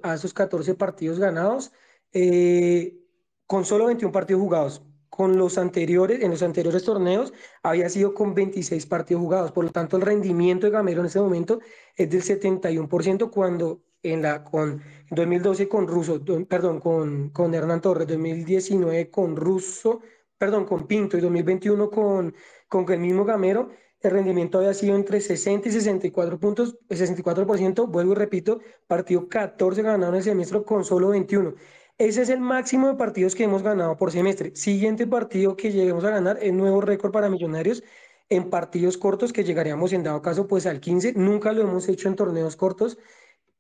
a, 0.03 0.15
esos 0.15 0.35
14 0.35 0.75
partidos 0.75 1.19
ganados 1.19 1.73
eh, 2.13 2.99
con 3.47 3.65
solo 3.65 3.87
21 3.87 4.13
partidos 4.13 4.43
jugados 4.43 4.83
con 5.15 5.39
los 5.39 5.59
anteriores, 5.59 6.21
en 6.25 6.33
los 6.33 6.43
anteriores 6.43 6.83
torneos 6.83 7.33
había 7.63 7.89
sido 7.89 8.15
con 8.15 8.35
26 8.35 8.85
partidos 8.87 9.23
jugados. 9.23 9.53
Por 9.53 9.65
lo 9.65 9.71
tanto, 9.71 9.97
el 9.97 10.03
rendimiento 10.03 10.67
de 10.67 10.73
Gamero 10.73 11.03
en 11.03 11.07
ese 11.07 11.21
momento 11.21 11.61
es 11.95 12.11
del 12.11 12.25
71% 12.25 13.31
cuando 13.31 13.85
en 14.03 14.23
la 14.23 14.43
con 14.43 14.83
2012 15.11 15.69
con 15.69 15.87
Russo, 15.87 16.21
perdón, 16.49 16.81
con, 16.81 17.31
con 17.31 17.55
Hernán 17.55 17.81
Torres, 17.81 18.09
2019 18.09 19.09
con 19.09 19.37
Russo, 19.37 20.01
perdón, 20.37 20.65
con 20.65 20.89
Pinto 20.89 21.17
y 21.17 21.21
2021 21.21 21.91
con, 21.91 22.35
con 22.67 22.93
el 22.93 22.99
mismo 22.99 23.25
Gamero, 23.25 23.71
el 24.01 24.11
rendimiento 24.11 24.59
había 24.59 24.75
sido 24.75 24.97
entre 24.97 25.21
60 25.21 25.69
y 25.69 25.73
64 25.73 26.41
puntos, 26.41 26.77
el 26.89 26.99
64%, 26.99 27.87
vuelvo 27.87 28.13
y 28.13 28.17
repito, 28.17 28.59
partido 28.89 29.29
14 29.29 29.81
ganado 29.81 30.11
en 30.11 30.17
el 30.17 30.25
semestre 30.25 30.65
con 30.65 30.85
solo 30.85 31.11
21. 31.11 31.55
Ese 31.99 32.23
es 32.23 32.29
el 32.29 32.41
máximo 32.41 32.89
de 32.89 32.95
partidos 32.97 33.35
que 33.37 33.45
hemos 33.45 33.63
ganado 33.63 33.97
por 33.97 34.11
semestre. 34.11 34.55
Siguiente 34.57 35.07
partido 35.07 35.57
que 35.57 35.71
lleguemos 35.71 36.05
a 36.05 36.11
ganar 36.11 36.39
es 36.43 36.53
nuevo 36.53 36.81
récord 36.81 37.13
para 37.13 37.29
Millonarios 37.31 37.85
en 38.29 38.51
partidos 38.51 38.99
cortos 38.99 39.33
que 39.33 39.45
llegaríamos 39.45 39.93
en 39.93 40.03
dado 40.03 40.21
caso 40.21 40.49
pues 40.49 40.67
al 40.67 40.81
15. 40.81 41.13
Nunca 41.15 41.53
lo 41.53 41.63
hemos 41.63 41.89
hecho 41.89 42.09
en 42.09 42.17
torneos 42.17 42.57
cortos. 42.57 42.99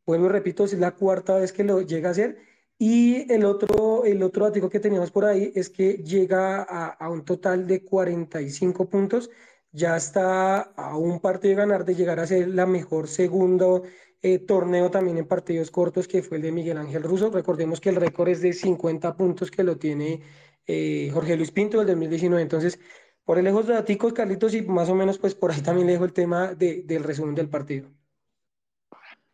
Vuelvo 0.07 0.27
y 0.27 0.29
repito, 0.31 0.64
es 0.64 0.75
la 0.75 0.92
cuarta 0.92 1.37
vez 1.37 1.53
que 1.53 1.64
lo 1.64 1.83
llega 1.83 2.09
a 2.09 2.12
hacer. 2.12 2.38
Y 2.79 3.33
el 3.33 3.44
otro, 3.44 4.05
el 4.05 4.23
otro 4.23 4.47
dato 4.51 4.68
que 4.68 4.81
teníamos 4.81 5.12
por 5.12 5.25
ahí 5.27 5.53
es 5.55 5.70
que 5.70 5.94
llega 5.99 6.62
a, 6.62 6.88
a 6.88 7.09
un 7.11 7.25
total 7.25 7.66
de 7.68 7.85
45 7.85 8.88
puntos. 8.90 9.31
Ya 9.70 9.97
está 9.97 10.61
a 10.61 10.97
un 10.97 11.20
partido 11.20 11.51
de 11.51 11.57
ganar 11.57 11.85
de 11.85 11.94
llegar 11.94 12.18
a 12.20 12.27
ser 12.27 12.49
la 12.49 12.66
mejor 12.66 13.07
segundo 13.09 13.85
eh, 14.25 14.39
torneo 14.39 14.91
también 14.91 15.19
en 15.19 15.29
partidos 15.29 15.71
cortos 15.71 16.09
que 16.09 16.23
fue 16.23 16.39
el 16.39 16.43
de 16.43 16.51
Miguel 16.51 16.79
Ángel 16.79 17.03
Russo. 17.03 17.29
Recordemos 17.29 17.79
que 17.79 17.91
el 17.91 17.97
récord 17.97 18.31
es 18.31 18.41
de 18.41 18.55
50 18.55 19.19
puntos 19.19 19.51
que 19.51 19.63
lo 19.63 19.77
tiene 19.77 20.23
eh, 20.67 21.11
Jorge 21.13 21.37
Luis 21.37 21.51
Pinto 21.51 21.77
del 21.77 21.89
2019. 21.89 22.41
Entonces, 22.41 22.81
por 23.23 23.37
el 23.37 23.45
lejos 23.45 23.67
de 23.67 23.75
daticos, 23.75 24.15
Carlitos, 24.15 24.55
y 24.55 24.63
más 24.63 24.89
o 24.89 24.95
menos 24.95 25.19
pues 25.19 25.35
por 25.35 25.51
ahí 25.51 25.61
también 25.61 25.87
le 25.87 25.93
dejo 25.93 26.07
el 26.07 26.15
tema 26.15 26.55
de, 26.55 26.85
del 26.85 27.05
resumen 27.05 27.35
del 27.35 27.51
partido. 27.51 27.91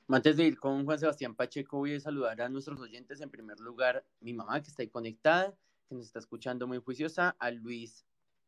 Antes 0.08 0.36
de 0.36 0.46
ir 0.46 0.58
con 0.58 0.84
Juan 0.84 0.98
Sebastián 0.98 1.36
Pacheco, 1.36 1.78
voy 1.78 1.94
a 1.94 2.00
saludar 2.00 2.40
a 2.42 2.48
nuestros 2.48 2.80
oyentes. 2.80 3.20
En 3.20 3.30
primer 3.30 3.60
lugar, 3.60 4.04
mi 4.18 4.34
mamá 4.34 4.60
que 4.60 4.70
está 4.70 4.82
ahí 4.82 4.88
conectada, 4.88 5.54
que 5.88 5.94
nos 5.94 6.06
está 6.06 6.18
escuchando 6.18 6.66
muy 6.66 6.78
juiciosa, 6.78 7.36
a 7.38 7.52
Luis 7.52 8.04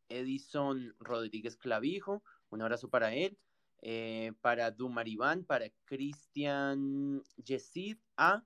Edison 0.08 0.92
Rodríguez 0.98 1.56
Clavijo, 1.56 2.24
un 2.50 2.62
abrazo 2.62 2.90
para 2.90 3.14
él. 3.14 3.38
Eh, 3.84 4.32
para 4.40 4.70
Dumar 4.70 5.08
Iván, 5.08 5.44
para 5.44 5.68
Cristian 5.84 7.20
Yesid 7.36 7.98
A, 8.16 8.44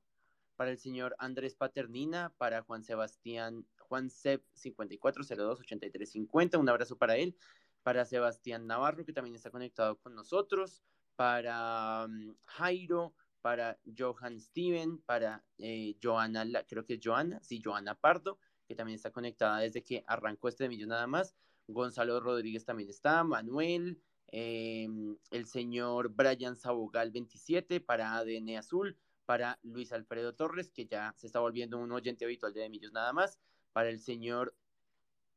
para 0.56 0.70
el 0.70 0.78
señor 0.78 1.14
Andrés 1.18 1.54
Paternina, 1.54 2.32
para 2.38 2.62
Juan 2.62 2.82
Sebastián, 2.82 3.66
Juan 3.78 4.08
Seb 4.08 4.42
54028350, 4.54 6.58
un 6.58 6.70
abrazo 6.70 6.96
para 6.96 7.18
él, 7.18 7.36
para 7.82 8.06
Sebastián 8.06 8.66
Navarro, 8.66 9.04
que 9.04 9.12
también 9.12 9.36
está 9.36 9.50
conectado 9.50 9.98
con 9.98 10.14
nosotros, 10.14 10.82
para 11.16 12.06
um, 12.06 12.34
Jairo, 12.46 13.14
para 13.42 13.78
Johan 13.96 14.40
Steven, 14.40 15.02
para 15.02 15.44
eh, 15.58 15.98
Joana, 16.02 16.46
creo 16.66 16.86
que 16.86 16.94
es 16.94 17.00
Joana, 17.02 17.42
sí, 17.42 17.60
Joana 17.62 17.94
Pardo, 17.94 18.38
que 18.66 18.74
también 18.74 18.96
está 18.96 19.12
conectada 19.12 19.60
desde 19.60 19.84
que 19.84 20.02
arrancó 20.06 20.48
este 20.48 20.64
de 20.64 20.70
millón 20.70 20.88
nada 20.88 21.06
más. 21.06 21.36
Gonzalo 21.68 22.18
Rodríguez 22.20 22.64
también 22.64 22.88
está, 22.88 23.22
Manuel, 23.22 24.00
Em, 24.28 25.16
el 25.30 25.46
señor 25.46 26.08
Brian 26.10 26.56
Sabogal 26.56 27.10
27 27.10 27.80
para 27.80 28.16
ADN 28.16 28.58
Azul, 28.58 28.96
para 29.24 29.58
Luis 29.62 29.92
Alfredo 29.92 30.34
Torres, 30.34 30.70
que 30.70 30.86
ya 30.86 31.14
se 31.16 31.26
está 31.26 31.40
volviendo 31.40 31.78
un 31.78 31.92
oyente 31.92 32.24
habitual 32.24 32.52
de 32.52 32.68
Millos 32.68 32.92
nada 32.92 33.12
más, 33.12 33.38
para 33.72 33.88
el 33.88 34.00
señor 34.00 34.54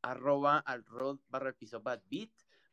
arroba 0.02 0.60
al 0.60 0.86
barra 1.30 1.54
piso 1.54 1.82
bad 1.82 2.02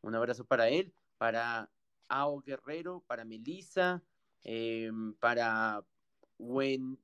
un 0.03 0.15
abrazo 0.15 0.45
para 0.45 0.69
él, 0.69 0.95
para 1.19 1.71
Ao 2.09 2.41
Guerrero, 2.41 3.03
para 3.07 3.25
Melissa, 3.25 4.03
em, 4.45 5.15
para 5.15 5.85
Buen 6.39 6.99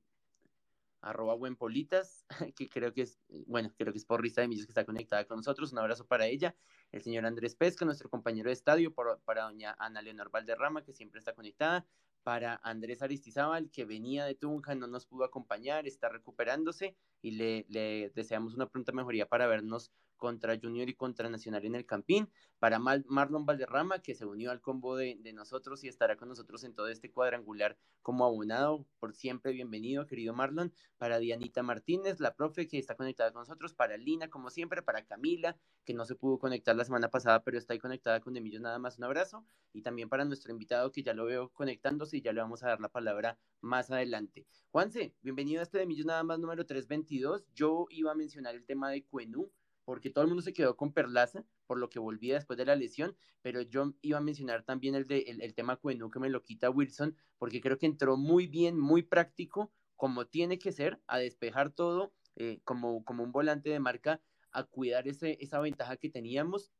arroba 1.03 1.35
buen 1.35 1.57
politas, 1.57 2.25
que 2.55 2.69
creo 2.69 2.93
que 2.93 3.01
es, 3.01 3.19
bueno, 3.45 3.73
creo 3.77 3.91
que 3.91 3.99
es 3.99 4.05
porrista 4.05 4.41
de 4.41 4.47
Millos 4.47 4.65
que 4.65 4.71
está 4.71 4.85
conectada 4.85 5.25
con 5.25 5.37
nosotros, 5.37 5.73
un 5.73 5.79
abrazo 5.79 6.07
para 6.07 6.27
ella, 6.27 6.55
el 6.93 7.01
señor 7.01 7.25
Andrés 7.25 7.55
Pesca, 7.55 7.85
nuestro 7.85 8.09
compañero 8.09 8.49
de 8.49 8.53
estadio, 8.53 8.93
para 8.93 9.43
doña 9.43 9.75
Ana 9.79 10.01
Leonor 10.01 10.29
Valderrama, 10.29 10.83
que 10.83 10.93
siempre 10.93 11.19
está 11.19 11.33
conectada, 11.33 11.85
para 12.21 12.61
Andrés 12.63 13.01
Aristizábal, 13.01 13.69
que 13.71 13.83
venía 13.83 14.25
de 14.25 14.35
Tunja, 14.35 14.75
no 14.75 14.87
nos 14.87 15.05
pudo 15.05 15.25
acompañar, 15.25 15.87
está 15.87 16.07
recuperándose 16.07 16.95
y 17.21 17.31
le 17.31 18.11
deseamos 18.15 18.53
una 18.53 18.69
pronta 18.69 18.91
mejoría 18.93 19.27
para 19.27 19.47
vernos 19.47 19.91
contra 20.23 20.57
Junior 20.57 20.87
y 20.87 20.95
contra 20.95 21.29
Nacional 21.29 21.65
en 21.65 21.75
el 21.75 21.85
Campín, 21.85 22.29
para 22.57 22.79
Marlon 22.79 23.45
Valderrama, 23.45 23.99
que 23.99 24.15
se 24.15 24.25
unió 24.25 24.51
al 24.51 24.61
combo 24.61 24.95
de, 24.95 25.17
nosotros 25.33 25.83
y 25.83 25.89
estará 25.89 26.15
con 26.15 26.29
nosotros 26.29 26.63
en 26.63 26.73
todo 26.73 26.87
este 26.87 27.11
cuadrangular 27.11 27.77
como 28.01 28.23
abonado, 28.23 28.87
por 28.99 29.13
siempre 29.13 29.51
bienvenido, 29.51 30.07
querido 30.07 30.33
Marlon, 30.33 30.71
para 30.97 31.19
Dianita 31.19 31.61
Martínez, 31.61 32.21
la 32.21 32.35
profe 32.35 32.69
que 32.69 32.77
está 32.77 32.95
conectada 32.95 33.33
con 33.33 33.41
nosotros, 33.41 33.73
para 33.73 33.97
Lina, 33.97 34.29
como 34.29 34.49
siempre, 34.49 34.81
para 34.81 35.03
Camila, 35.03 35.57
que 35.83 35.93
no 35.93 36.05
se 36.05 36.15
pudo 36.15 36.39
conectar 36.39 36.73
la 36.73 36.85
semana 36.85 37.09
pasada, 37.09 37.43
pero 37.43 37.57
está 37.57 37.73
ahí 37.73 37.79
conectada 37.79 38.21
con 38.21 38.37
Emilio, 38.37 38.61
nada 38.61 38.79
más 38.79 38.97
un 38.99 39.03
abrazo, 39.03 39.45
y 39.73 39.81
también 39.81 40.07
para 40.07 40.23
nuestro 40.23 40.53
invitado, 40.53 40.93
que 40.93 41.03
ya 41.03 41.13
lo 41.13 41.25
veo 41.25 41.49
conectándose 41.49 42.15
y 42.15 42.21
ya 42.21 42.31
le 42.31 42.39
vamos 42.39 42.63
a 42.63 42.67
dar 42.67 42.79
la 42.79 42.87
palabra 42.87 43.37
más 43.59 43.91
adelante. 43.91 44.45
Juanse, 44.71 45.13
bienvenido 45.21 45.59
a 45.59 45.63
este 45.63 45.79
de 45.79 45.85
nada 45.85 46.23
más 46.23 46.39
número 46.39 46.65
322. 46.65 47.43
Yo 47.53 47.87
iba 47.89 48.13
a 48.13 48.15
mencionar 48.15 48.55
el 48.55 48.65
tema 48.65 48.89
de 48.89 49.03
Cuenú, 49.03 49.51
porque 49.85 50.09
todo 50.09 50.23
el 50.23 50.29
mundo 50.29 50.41
se 50.41 50.53
quedó 50.53 50.77
con 50.77 50.93
Perlaza, 50.93 51.45
por 51.67 51.77
lo 51.77 51.89
que 51.89 51.99
volvía 51.99 52.35
después 52.35 52.57
de 52.57 52.65
la 52.65 52.75
lesión, 52.75 53.15
pero 53.41 53.61
yo 53.61 53.93
iba 54.01 54.17
a 54.17 54.21
mencionar 54.21 54.63
también 54.63 54.95
el, 54.95 55.07
de, 55.07 55.19
el, 55.27 55.53
tema 55.53 55.75
Cuenú 55.75 56.09
que 56.09 56.19
me 56.19 56.29
lo 56.29 56.43
quita 56.43 56.69
Wilson, 56.69 57.15
porque 57.37 57.61
creo 57.61 57.77
que 57.77 57.85
entró 57.85 58.17
muy 58.17 58.47
bien, 58.47 58.79
muy 58.79 59.03
práctico, 59.03 59.71
como 59.95 60.25
tiene 60.27 60.59
que 60.59 60.71
ser, 60.71 61.01
a 61.07 61.17
despejar 61.17 61.71
todo, 61.71 62.13
eh, 62.35 62.59
como, 62.63 63.03
como 63.03 63.23
un 63.23 63.31
volante 63.31 63.69
de 63.69 63.79
marca, 63.79 64.21
a 64.51 64.63
cuidar 64.63 65.07
ese, 65.07 65.37
esa 65.41 65.59
ventaja 65.59 65.97
que 65.97 66.09
teníamos. 66.09 66.71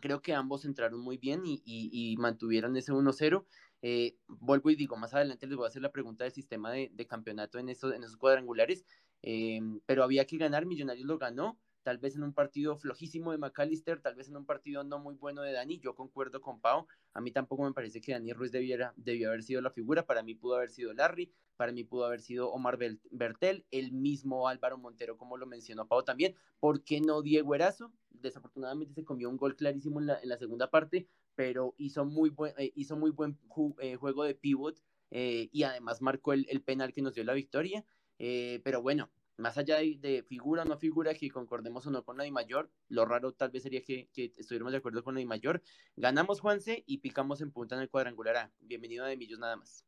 Creo 0.00 0.22
que 0.22 0.34
ambos 0.34 0.64
entraron 0.64 1.00
muy 1.00 1.18
bien 1.18 1.42
y, 1.44 1.62
y, 1.64 2.16
mantuvieron 2.16 2.76
ese 2.76 2.92
1-0. 2.92 3.44
Eh, 3.82 4.16
vuelvo 4.26 4.70
y 4.70 4.76
digo, 4.76 4.96
más 4.96 5.12
adelante 5.12 5.46
les 5.46 5.56
voy 5.56 5.66
a 5.66 5.68
hacer 5.68 5.82
la 5.82 5.92
pregunta 5.92 6.24
del 6.24 6.32
sistema 6.32 6.70
de, 6.70 6.90
de 6.92 7.06
campeonato 7.06 7.58
en 7.58 7.68
esos, 7.68 7.92
en 7.92 8.02
esos 8.02 8.16
cuadrangulares, 8.16 8.86
eh, 9.22 9.60
pero 9.86 10.02
había 10.04 10.24
que 10.26 10.38
ganar, 10.38 10.66
Millonarios 10.66 11.06
lo 11.06 11.18
ganó, 11.18 11.58
tal 11.82 11.98
vez 11.98 12.16
en 12.16 12.22
un 12.22 12.32
partido 12.32 12.76
flojísimo 12.76 13.32
de 13.32 13.38
McAllister, 13.38 14.00
tal 14.00 14.14
vez 14.14 14.28
en 14.28 14.36
un 14.36 14.46
partido 14.46 14.84
no 14.84 14.98
muy 14.98 15.14
bueno 15.14 15.42
de 15.42 15.52
Dani, 15.52 15.78
yo 15.80 15.94
concuerdo 15.94 16.40
con 16.40 16.60
Pau, 16.60 16.86
a 17.12 17.20
mí 17.20 17.30
tampoco 17.30 17.64
me 17.64 17.72
parece 17.72 18.00
que 18.00 18.12
Dani 18.12 18.32
Ruiz 18.32 18.52
debiera, 18.52 18.94
debió 18.96 19.28
haber 19.28 19.42
sido 19.42 19.60
la 19.60 19.70
figura, 19.70 20.06
para 20.06 20.22
mí 20.22 20.34
pudo 20.34 20.56
haber 20.56 20.70
sido 20.70 20.92
Larry, 20.92 21.32
para 21.56 21.72
mí 21.72 21.84
pudo 21.84 22.06
haber 22.06 22.20
sido 22.20 22.50
Omar 22.50 22.78
Bertel, 23.10 23.66
el 23.70 23.92
mismo 23.92 24.48
Álvaro 24.48 24.78
Montero, 24.78 25.16
como 25.16 25.36
lo 25.36 25.46
mencionó 25.46 25.86
Pau 25.86 26.02
también, 26.02 26.34
¿por 26.60 26.82
qué 26.84 27.00
no 27.00 27.22
Diego 27.22 27.54
Erazo? 27.54 27.92
Desafortunadamente 28.10 28.94
se 28.94 29.04
comió 29.04 29.28
un 29.28 29.36
gol 29.36 29.56
clarísimo 29.56 30.00
en 30.00 30.06
la, 30.06 30.20
en 30.20 30.28
la 30.28 30.38
segunda 30.38 30.70
parte, 30.70 31.08
pero 31.34 31.74
hizo 31.78 32.04
muy 32.04 32.30
buen, 32.30 32.54
eh, 32.58 32.72
hizo 32.74 32.96
muy 32.96 33.10
buen 33.10 33.38
eh, 33.80 33.96
juego 33.96 34.24
de 34.24 34.34
pivot 34.34 34.80
eh, 35.10 35.48
y 35.52 35.62
además 35.64 36.00
marcó 36.00 36.32
el, 36.32 36.46
el, 36.48 36.62
penal 36.62 36.92
que 36.92 37.02
nos 37.02 37.14
dio 37.14 37.24
la 37.24 37.34
victoria, 37.34 37.84
pero 38.16 38.80
bueno, 38.80 39.10
más 39.36 39.58
allá 39.58 39.78
de, 39.78 40.24
figura 40.28 40.62
o 40.62 40.64
no 40.64 40.76
figura, 40.76 41.14
que 41.14 41.30
concordemos 41.30 41.86
o 41.86 41.90
no 41.90 42.04
con 42.04 42.16
la 42.16 42.24
de 42.24 42.30
mayor, 42.30 42.70
lo 42.88 43.04
raro 43.04 43.32
tal 43.32 43.50
vez 43.50 43.62
sería 43.62 43.82
que, 43.82 44.08
estuviéramos 44.14 44.72
de 44.72 44.78
acuerdo 44.78 45.02
con 45.02 45.14
la 45.14 45.20
de 45.20 45.26
mayor. 45.26 45.62
Ganamos 45.96 46.40
Juanse 46.40 46.84
y 46.86 46.98
picamos 46.98 47.40
en 47.40 47.50
punta 47.50 47.74
en 47.74 47.82
el 47.82 47.90
cuadrangular 47.90 48.36
A. 48.36 48.52
Bienvenido 48.60 49.04
a 49.04 49.08
De 49.08 49.16
Millos 49.16 49.38
nada 49.38 49.56
más. 49.56 49.84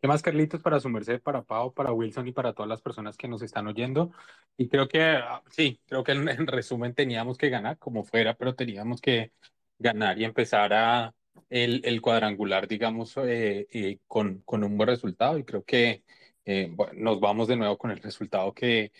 ¿Qué 0.00 0.08
más, 0.08 0.22
Carlitos? 0.22 0.62
Para 0.62 0.80
su 0.80 0.88
merced, 0.88 1.20
para 1.20 1.42
Pau, 1.42 1.74
para 1.74 1.92
Wilson 1.92 2.26
y 2.26 2.32
para 2.32 2.54
todas 2.54 2.68
las 2.68 2.80
personas 2.80 3.18
que 3.18 3.28
nos 3.28 3.42
están 3.42 3.66
oyendo. 3.66 4.12
Y 4.56 4.68
creo 4.68 4.88
que, 4.88 5.02
ah, 5.02 5.42
sí, 5.50 5.78
creo 5.86 6.02
que 6.02 6.12
en, 6.12 6.46
resumen 6.46 6.94
teníamos 6.94 7.36
que 7.36 7.50
ganar, 7.50 7.78
como 7.78 8.02
fuera, 8.04 8.34
pero 8.34 8.54
teníamos 8.54 9.02
que 9.02 9.32
ganar 9.78 10.18
y 10.18 10.24
empezar 10.24 10.72
a 10.72 11.14
el, 11.50 11.82
el 11.84 12.00
cuadrangular, 12.00 12.66
digamos, 12.66 13.14
eh, 13.18 13.66
eh, 13.70 13.98
con, 14.06 14.40
con 14.42 14.64
un 14.64 14.76
buen 14.78 14.88
resultado. 14.88 15.36
Y 15.36 15.44
creo 15.44 15.64
que 15.64 16.02
eh, 16.44 16.74
nos 16.94 17.20
vamos 17.20 17.48
de 17.48 17.56
nuevo 17.56 17.78
con 17.78 17.90
el 17.90 17.98
resultado 17.98 18.52
que, 18.54 18.92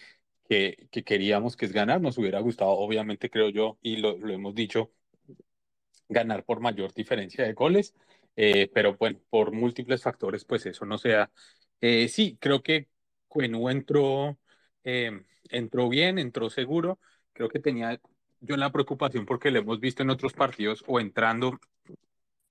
que, 0.48 0.88
queríamos, 1.04 1.56
que 1.56 1.66
es 1.66 1.72
ganar. 1.72 2.00
Nos 2.00 2.18
hubiera 2.18 2.40
gustado, 2.40 2.72
obviamente, 2.72 3.30
creo 3.30 3.50
yo, 3.50 3.78
y 3.82 3.96
lo, 3.96 4.16
hemos 4.28 4.54
dicho, 4.54 4.92
ganar 6.08 6.44
por 6.44 6.60
mayor 6.60 6.92
diferencia 6.92 7.44
de 7.44 7.52
goles, 7.52 7.94
eh, 8.36 8.70
pero 8.74 8.96
bueno, 8.96 9.20
por 9.30 9.52
múltiples 9.52 10.02
factores, 10.02 10.44
pues 10.44 10.66
eso 10.66 10.84
no 10.84 10.98
sea. 10.98 11.30
Eh, 11.80 12.08
sí, 12.08 12.36
creo 12.40 12.62
que 12.62 12.88
Cuenú 13.28 13.70
entró, 13.70 14.38
entró 14.84 15.88
bien, 15.88 16.18
entró 16.18 16.50
seguro. 16.50 16.98
Creo 17.32 17.48
que 17.48 17.60
tenía 17.60 18.00
yo 18.40 18.56
la 18.56 18.72
preocupación 18.72 19.26
porque 19.26 19.50
lo 19.50 19.60
hemos 19.60 19.80
visto 19.80 20.02
en 20.02 20.10
otros 20.10 20.32
partidos 20.32 20.84
o 20.86 21.00
entrando 21.00 21.58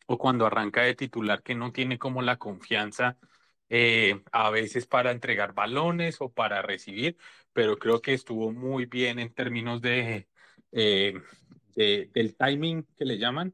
o 0.08 0.18
cuando 0.18 0.46
arranca 0.46 0.82
de 0.82 0.96
titular 0.96 1.44
que 1.44 1.56
no 1.56 1.72
tiene 1.72 2.00
como 2.00 2.22
la 2.22 2.38
confianza 2.38 3.18
eh, 3.70 4.22
a 4.32 4.50
veces 4.50 4.88
para 4.88 5.12
entregar 5.12 5.54
balones 5.54 6.18
o 6.22 6.32
para 6.32 6.62
recibir, 6.62 7.18
pero 7.54 7.78
creo 7.78 8.02
que 8.02 8.14
estuvo 8.14 8.52
muy 8.52 8.86
bien 8.86 9.20
en 9.20 9.34
términos 9.34 9.82
de, 9.82 10.28
eh, 10.72 11.14
del 11.76 12.36
timing 12.36 12.84
que 12.98 13.06
le 13.06 13.18
llaman, 13.18 13.54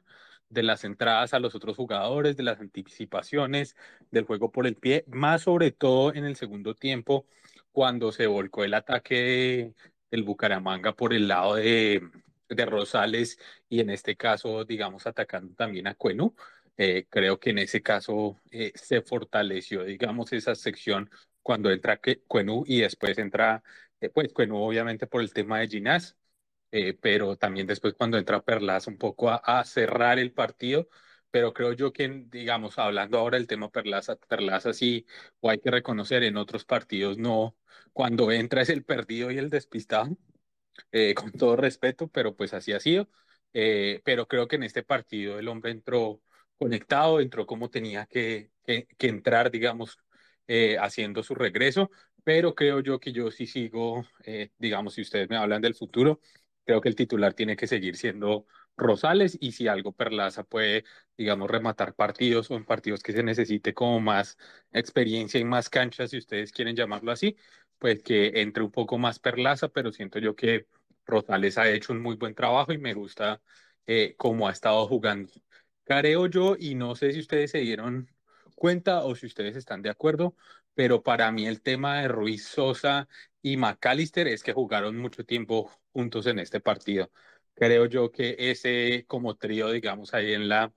de 0.50 0.64
las 0.64 0.84
entradas 0.84 1.34
a 1.34 1.40
los 1.40 1.56
otros 1.56 1.76
jugadores, 1.78 2.38
de 2.38 2.44
las 2.44 2.60
anticipaciones, 2.60 3.76
del 4.12 4.26
juego 4.26 4.52
por 4.52 4.68
el 4.68 4.76
pie, 4.76 5.04
más 5.08 5.44
sobre 5.44 5.72
todo 5.72 6.14
en 6.14 6.26
el 6.26 6.36
segundo 6.36 6.76
tiempo, 6.76 7.28
cuando 7.72 8.12
se 8.12 8.28
volcó 8.28 8.64
el 8.64 8.74
ataque 8.74 9.74
del 10.12 10.24
Bucaramanga 10.24 10.94
por 10.96 11.14
el 11.14 11.28
lado 11.28 11.56
de, 11.56 12.02
de 12.50 12.66
Rosales 12.66 13.38
y 13.70 13.80
en 13.82 13.90
este 13.90 14.16
caso, 14.16 14.66
digamos, 14.66 15.08
atacando 15.08 15.54
también 15.56 15.88
a 15.88 15.96
Cuenú. 15.96 16.36
Eh, 16.78 17.08
creo 17.10 17.40
que 17.40 17.52
en 17.52 17.60
ese 17.60 17.82
caso 17.82 18.42
eh, 18.52 18.74
se 18.76 19.02
fortaleció, 19.02 19.84
digamos, 19.86 20.34
esa 20.34 20.56
sección 20.56 21.10
cuando 21.42 21.72
entra 21.72 22.00
Cuenú 22.28 22.64
y 22.68 22.82
después 22.82 23.18
entra, 23.18 23.64
eh, 24.02 24.10
pues 24.10 24.34
Cuenú 24.34 24.58
obviamente 24.58 25.08
por 25.08 25.22
el 25.22 25.34
tema 25.34 25.60
de 25.60 25.68
Ginás, 25.70 26.18
pero 27.02 27.38
también 27.38 27.68
después 27.68 27.94
cuando 27.94 28.18
entra 28.18 28.44
Perlas 28.44 28.88
un 28.88 28.98
poco 28.98 29.30
a, 29.30 29.64
cerrar 29.64 30.20
el 30.20 30.34
partido, 30.34 30.90
pero 31.32 31.54
creo 31.54 31.74
yo 31.74 31.94
que, 31.94 32.26
digamos, 32.30 32.78
hablando 32.78 33.18
ahora 33.18 33.38
del 33.38 33.48
tema 33.48 33.72
Perlaza, 33.72 34.18
Perlaza 34.18 34.74
sí, 34.74 35.06
o 35.40 35.50
hay 35.50 35.60
que 35.60 35.72
reconocer 35.72 36.24
en 36.24 36.38
otros 36.38 36.66
partidos 36.66 37.18
no, 37.18 37.56
cuando 37.94 38.32
entra 38.32 38.62
es 38.62 38.70
el 38.70 38.84
perdido 38.84 39.32
y 39.32 39.38
el 39.38 39.50
despistado, 39.50 40.18
con 41.16 41.32
todo 41.32 41.56
respeto, 41.56 42.08
pero 42.10 42.36
pues 42.36 42.54
así 42.54 42.74
ha 42.74 42.80
sido. 42.80 43.10
pero 44.04 44.28
creo 44.28 44.48
que 44.48 44.58
en 44.58 44.64
este 44.64 44.84
partido 44.84 45.40
el 45.40 45.48
hombre 45.48 45.72
entró 45.72 46.22
conectado, 46.58 47.20
entró 47.20 47.46
como 47.46 47.70
tenía 47.70 48.06
que, 48.06 48.52
que, 48.66 48.88
entrar, 49.08 49.52
digamos, 49.52 49.98
eh, 50.48 50.78
haciendo 50.80 51.24
su 51.24 51.36
regreso, 51.36 51.92
pero 52.24 52.56
creo 52.56 52.80
yo 52.82 53.00
que 53.00 53.12
yo 53.12 53.32
sí 53.32 53.48
sigo, 53.48 54.06
eh, 54.24 54.52
digamos, 54.58 54.96
si 54.96 55.02
ustedes 55.02 55.30
me 55.30 55.38
hablan 55.38 55.62
del 55.62 55.76
futuro, 55.76 56.20
creo 56.66 56.82
que 56.82 56.90
el 56.90 56.96
titular 56.96 57.34
tiene 57.34 57.56
que 57.56 57.68
seguir 57.68 57.96
siendo 57.98 58.46
Rosales 58.78 59.38
y 59.40 59.54
si 59.54 59.68
algo 59.68 59.94
Perlaza 59.94 60.44
puede, 60.44 60.84
digamos, 61.18 61.50
rematar 61.50 61.96
partidos 61.96 62.52
o 62.52 62.56
en 62.56 62.66
partidos 62.66 63.04
que 63.04 63.14
se 63.14 63.24
necesite 63.24 63.74
como 63.74 64.00
más 64.02 64.38
experiencia 64.72 65.40
y 65.40 65.46
más 65.46 65.70
canchas, 65.70 66.12
si 66.12 66.18
ustedes 66.18 66.52
quieren 66.52 66.76
llamarlo 66.76 67.12
así, 67.12 67.38
pues 67.80 68.04
que 68.04 68.42
entre 68.42 68.64
un 68.64 68.72
poco 68.72 68.98
más 68.98 69.20
Perlaza, 69.20 69.70
pero 69.70 69.92
siento 69.92 70.20
yo 70.20 70.36
que 70.36 70.68
Rosales 71.06 71.58
ha 71.58 71.70
hecho 71.70 71.94
un 71.94 72.02
muy 72.02 72.16
buen 72.16 72.36
trabajo 72.36 72.74
y 72.74 72.78
me 72.78 72.94
gusta 72.94 73.42
eh, 73.88 74.16
cómo 74.18 74.48
ha 74.48 74.52
estado 74.52 74.88
jugando. 74.88 75.32
Creo 75.86 76.26
yo, 76.28 76.56
y 76.60 76.76
no 76.76 76.96
sé 76.96 77.12
si 77.14 77.20
ustedes 77.20 77.52
se 77.52 77.60
dieron 77.60 78.10
cuenta 78.56 79.04
o 79.04 79.16
si 79.16 79.28
ustedes 79.28 79.56
están 79.56 79.82
de 79.84 79.90
acuerdo, 79.92 80.36
pero 80.74 81.04
para 81.04 81.32
mí 81.32 81.46
el 81.48 81.62
tema 81.62 82.02
de 82.02 82.08
Ruiz 82.08 82.48
Sosa 82.48 83.08
y 83.42 83.58
McAllister 83.58 84.28
es 84.28 84.42
que 84.44 84.54
jugaron 84.54 84.98
mucho 84.98 85.26
tiempo 85.26 85.72
juntos 85.94 86.26
en 86.28 86.40
este 86.40 86.60
partido. 86.60 87.12
Creo 87.54 87.86
yo 87.86 88.12
que 88.12 88.36
ese 88.40 89.06
como 89.08 89.36
trío, 89.38 89.70
digamos, 89.72 90.14
ahí 90.16 90.34
en 90.34 90.50
la, 90.50 90.74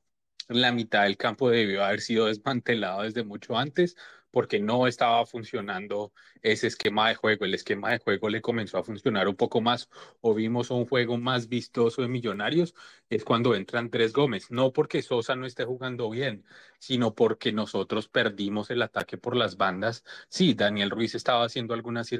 en 0.48 0.60
la 0.60 0.72
mitad 0.72 1.04
del 1.04 1.16
campo 1.16 1.50
debió 1.50 1.84
haber 1.84 2.00
sido 2.02 2.26
desmantelado 2.26 3.02
desde 3.02 3.24
mucho 3.24 3.56
antes 3.56 3.96
porque 4.30 4.60
no 4.60 4.86
estaba 4.86 5.24
funcionando 5.26 6.12
ese 6.42 6.66
esquema 6.68 7.08
de 7.08 7.14
juego. 7.14 7.44
El 7.44 7.54
esquema 7.54 7.90
de 7.90 7.98
juego 7.98 8.28
le 8.28 8.40
comenzó 8.42 8.78
a 8.78 8.84
funcionar 8.84 9.28
un 9.28 9.36
poco 9.36 9.60
más 9.60 9.88
o 10.20 10.34
vimos 10.34 10.70
un 10.70 10.86
juego 10.86 11.16
más 11.18 11.48
vistoso 11.48 12.02
de 12.02 12.08
Millonarios, 12.08 12.74
es 13.08 13.24
cuando 13.24 13.54
entra 13.54 13.78
Andrés 13.80 14.12
Gómez. 14.12 14.50
No 14.50 14.72
porque 14.72 15.02
Sosa 15.02 15.36
no 15.36 15.46
esté 15.46 15.64
jugando 15.64 16.10
bien, 16.10 16.44
sino 16.78 17.14
porque 17.14 17.52
nosotros 17.52 18.08
perdimos 18.08 18.70
el 18.70 18.82
ataque 18.82 19.18
por 19.18 19.36
las 19.36 19.56
bandas. 19.56 20.04
Sí, 20.28 20.54
Daniel 20.54 20.90
Ruiz 20.90 21.14
estaba 21.14 21.44
haciendo 21.44 21.74
algunas 21.74 22.10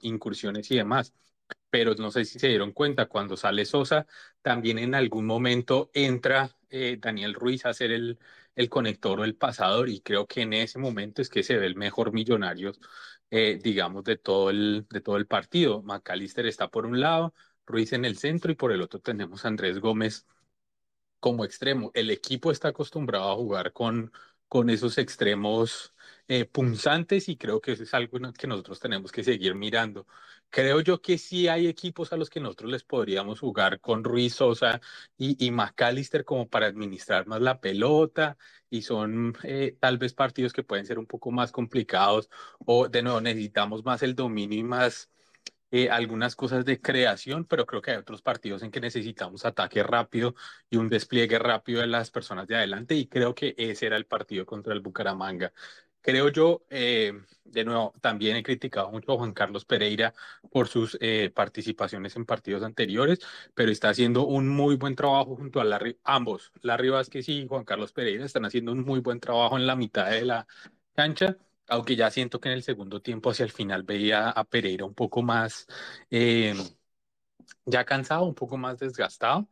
incursiones 0.00 0.70
y 0.70 0.76
demás, 0.76 1.12
pero 1.70 1.94
no 1.94 2.10
sé 2.10 2.24
si 2.24 2.38
se 2.38 2.48
dieron 2.48 2.72
cuenta, 2.72 3.06
cuando 3.06 3.36
sale 3.36 3.64
Sosa, 3.64 4.06
también 4.42 4.78
en 4.78 4.94
algún 4.94 5.26
momento 5.26 5.90
entra 5.94 6.56
eh, 6.70 6.96
Daniel 7.00 7.34
Ruiz 7.34 7.66
a 7.66 7.70
hacer 7.70 7.92
el, 7.92 8.18
el 8.56 8.68
conector 8.70 9.20
o 9.20 9.24
el 9.24 9.36
pasador 9.36 9.88
y 9.88 10.00
creo 10.02 10.26
que 10.26 10.42
en 10.42 10.52
ese 10.54 10.78
momento 10.80 11.22
es 11.22 11.28
que 11.30 11.42
se 11.44 11.56
ve 11.58 11.66
el 11.66 11.76
mejor 11.76 12.12
Millonarios, 12.12 12.80
eh, 13.30 13.58
digamos, 13.62 14.04
de 14.04 14.16
todo, 14.18 14.50
el, 14.50 14.86
de 14.90 15.00
todo 15.00 15.16
el 15.16 15.26
partido. 15.26 15.82
McAllister 15.82 16.46
está 16.46 16.68
por 16.70 16.86
un 16.86 17.00
lado, 17.00 17.34
Ruiz 17.66 17.92
en 17.92 18.04
el 18.04 18.18
centro 18.18 18.52
y 18.52 18.54
por 18.56 18.72
el 18.72 18.82
otro 18.82 19.00
tenemos 19.00 19.44
Andrés 19.44 19.78
Gómez 19.80 20.26
como 21.20 21.44
extremo. 21.44 21.90
El 21.94 22.10
equipo 22.10 22.50
está 22.50 22.68
acostumbrado 22.68 23.30
a 23.32 23.36
jugar 23.36 23.72
con, 23.72 24.12
con 24.48 24.70
esos 24.70 24.98
extremos 24.98 25.94
eh, 26.28 26.44
punzantes 26.44 27.28
y 27.28 27.36
creo 27.36 27.60
que 27.60 27.72
eso 27.72 27.82
es 27.82 27.94
algo 27.94 28.18
que 28.32 28.46
nosotros 28.46 28.80
tenemos 28.80 29.12
que 29.12 29.24
seguir 29.24 29.54
mirando. 29.54 30.06
Creo 30.50 30.80
yo 30.80 31.02
que 31.02 31.18
sí 31.18 31.48
hay 31.48 31.66
equipos 31.66 32.12
a 32.12 32.16
los 32.16 32.30
que 32.30 32.40
nosotros 32.40 32.70
les 32.70 32.82
podríamos 32.84 33.40
jugar 33.40 33.78
con 33.80 34.02
Ruiz 34.04 34.36
Sosa 34.36 34.80
y, 35.18 35.44
y 35.44 35.50
McAllister 35.50 36.24
como 36.24 36.48
para 36.48 36.66
administrar 36.66 37.26
más 37.26 37.42
la 37.42 37.60
pelota 37.60 38.38
y 38.70 38.82
son 38.82 39.34
eh, 39.42 39.76
tal 39.80 39.98
vez 39.98 40.14
partidos 40.14 40.52
que 40.54 40.62
pueden 40.64 40.86
ser 40.86 40.98
un 40.98 41.06
poco 41.06 41.30
más 41.30 41.52
complicados 41.52 42.30
o 42.64 42.88
de 42.88 43.02
nuevo 43.02 43.20
necesitamos 43.20 43.84
más 43.84 44.02
el 44.02 44.14
dominio 44.14 44.58
y 44.58 44.62
más 44.64 45.10
eh, 45.72 45.90
algunas 45.90 46.36
cosas 46.36 46.64
de 46.64 46.80
creación, 46.80 47.44
pero 47.44 47.66
creo 47.66 47.82
que 47.82 47.90
hay 47.92 47.96
otros 47.98 48.22
partidos 48.22 48.62
en 48.62 48.70
que 48.70 48.80
necesitamos 48.80 49.44
ataque 49.44 49.82
rápido 49.82 50.34
y 50.70 50.76
un 50.76 50.88
despliegue 50.88 51.38
rápido 51.38 51.80
de 51.80 51.88
las 51.88 52.10
personas 52.10 52.46
de 52.46 52.56
adelante 52.56 52.94
y 52.94 53.08
creo 53.08 53.34
que 53.34 53.54
ese 53.58 53.86
era 53.86 53.96
el 53.96 54.06
partido 54.06 54.46
contra 54.46 54.72
el 54.74 54.80
Bucaramanga. 54.80 55.52
Creo 56.06 56.28
yo, 56.28 56.62
eh, 56.70 57.12
de 57.44 57.64
nuevo, 57.64 57.92
también 58.00 58.36
he 58.36 58.42
criticado 58.44 58.92
mucho 58.92 59.10
a 59.12 59.16
Juan 59.16 59.32
Carlos 59.32 59.64
Pereira 59.64 60.14
por 60.52 60.68
sus 60.68 60.96
eh, 61.00 61.32
participaciones 61.34 62.14
en 62.14 62.24
partidos 62.24 62.62
anteriores, 62.62 63.18
pero 63.54 63.72
está 63.72 63.88
haciendo 63.88 64.24
un 64.24 64.48
muy 64.48 64.76
buen 64.76 64.94
trabajo 64.94 65.34
junto 65.34 65.60
a 65.60 65.64
Larry, 65.64 65.98
ambos, 66.04 66.52
Larry 66.62 66.90
Vázquez 66.90 67.28
y 67.28 67.48
Juan 67.48 67.64
Carlos 67.64 67.92
Pereira 67.92 68.24
están 68.24 68.44
haciendo 68.44 68.70
un 68.70 68.84
muy 68.84 69.00
buen 69.00 69.18
trabajo 69.18 69.56
en 69.56 69.66
la 69.66 69.74
mitad 69.74 70.08
de 70.08 70.24
la 70.24 70.46
cancha, 70.94 71.36
aunque 71.66 71.96
ya 71.96 72.08
siento 72.12 72.38
que 72.40 72.50
en 72.50 72.54
el 72.54 72.62
segundo 72.62 73.02
tiempo 73.02 73.30
hacia 73.30 73.42
el 73.44 73.50
final 73.50 73.82
veía 73.82 74.30
a 74.30 74.44
Pereira 74.44 74.84
un 74.84 74.94
poco 74.94 75.22
más... 75.22 75.66
Eh, 76.08 76.54
ya 77.66 77.84
cansado, 77.84 78.24
un 78.24 78.34
poco 78.34 78.56
más 78.56 78.78
desgastado. 78.78 79.48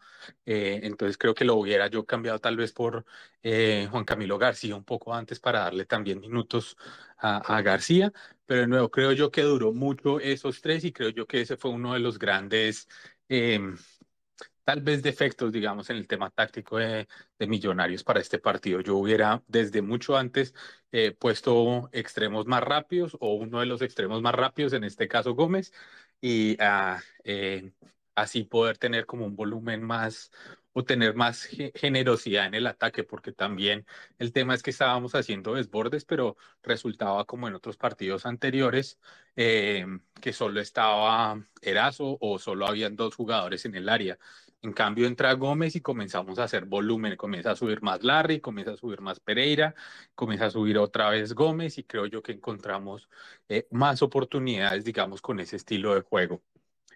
Eh, 0.47 0.81
entonces 0.85 1.19
creo 1.19 1.35
que 1.35 1.45
lo 1.45 1.57
hubiera 1.57 1.89
yo 1.89 2.07
cambiado 2.07 2.39
tal 2.39 2.57
vez 2.57 2.73
por 2.73 3.05
eh, 3.43 3.89
Juan 3.91 4.05
Camilo 4.05 4.39
García 4.39 4.77
un 4.77 4.85
poco 4.85 5.13
antes 5.15 5.41
para 5.41 5.61
darle 5.61 5.85
también 5.85 6.21
minutos 6.21 6.77
a, 7.19 7.61
García. 7.63 8.13
Pero 8.47 8.63
de 8.63 8.67
nuevo, 8.69 8.91
creo 8.91 9.13
yo 9.13 9.31
que 9.31 9.43
duró 9.43 9.73
mucho 9.73 10.21
esos 10.21 10.61
tres 10.61 10.85
y 10.85 10.93
creo 10.93 11.11
yo 11.11 11.27
que 11.27 11.41
ese 11.41 11.57
fue 11.57 11.71
uno 11.71 11.95
de 11.95 12.01
los 12.01 12.19
grandes... 12.19 12.89
Em, 13.29 13.77
tal 14.65 14.81
vez 14.81 15.03
defectos, 15.03 15.53
digamos, 15.53 15.91
en 15.91 15.97
el 15.97 16.07
tema 16.09 16.31
táctico 16.31 16.79
de, 16.79 17.07
Millonarios 17.47 18.03
para 18.05 18.21
este 18.21 18.39
partido. 18.39 18.81
Yo 18.81 18.97
hubiera 18.97 19.43
desde 19.47 19.83
mucho 19.83 20.17
antes 20.17 20.55
eh, 20.93 21.13
puesto 21.13 21.91
extremos 21.93 22.47
más 22.47 22.63
rápidos 22.63 23.17
o 23.21 23.35
uno 23.35 23.61
de 23.61 23.67
los 23.67 23.83
extremos 23.83 24.23
más 24.23 24.35
rápidos, 24.35 24.73
en 24.73 24.85
este 24.85 25.07
caso 25.09 25.35
Gómez, 25.35 25.73
y 26.21 26.57
ah, 26.61 27.01
eh, 27.25 27.73
así 28.15 28.45
poder 28.45 28.79
tener 28.79 29.07
como 29.07 29.27
un 29.27 29.37
volumen 29.37 29.83
más 29.83 30.31
o 30.75 30.85
tener 30.85 31.15
más 31.15 31.45
generosidad 31.75 32.47
en 32.47 32.55
el 32.55 32.67
ataque, 32.67 33.05
porque 33.05 33.33
también 33.33 33.87
el 34.19 34.33
tema 34.33 34.55
es 34.55 34.63
que 34.63 34.71
estábamos 34.71 35.15
haciendo 35.15 35.55
desbordes, 35.55 36.05
pero 36.05 36.37
resultaba 36.63 37.25
como 37.27 37.47
en 37.49 37.55
otros 37.55 37.77
partidos 37.77 38.27
anteriores, 38.27 38.99
eh, 39.37 39.87
que 40.21 40.33
solo 40.33 40.61
estaba 40.61 41.41
Erazo 41.63 42.19
o 42.21 42.39
solo 42.39 42.67
habían 42.67 42.97
dos 42.97 43.15
jugadores 43.15 43.65
en 43.67 43.77
el 43.77 43.89
área. 43.89 44.19
En 44.63 44.73
cambio 44.73 45.07
entra 45.07 45.33
Gómez 45.35 45.77
y 45.77 45.81
comenzamos 45.83 46.39
a 46.39 46.45
hacer 46.45 46.65
volumen, 46.65 47.17
comienza 47.17 47.51
a 47.53 47.57
subir 47.57 47.83
más 47.83 48.03
Larry, 48.03 48.41
comienza 48.41 48.73
a 48.73 48.77
subir 48.77 49.01
más 49.01 49.21
Pereira, 49.21 49.75
comienza 50.15 50.47
a 50.47 50.51
subir 50.51 50.79
otra 50.79 51.11
vez 51.11 51.35
Gómez 51.35 51.79
y 51.79 51.85
creo 51.85 52.07
yo 52.07 52.23
que 52.23 52.33
encontramos 52.33 53.09
eh, 53.49 53.69
más 53.71 54.03
oportunidades, 54.03 54.85
digamos, 54.85 55.21
con 55.21 55.39
ese 55.41 55.57
estilo 55.57 55.95
de 55.95 56.01
juego. 56.01 56.43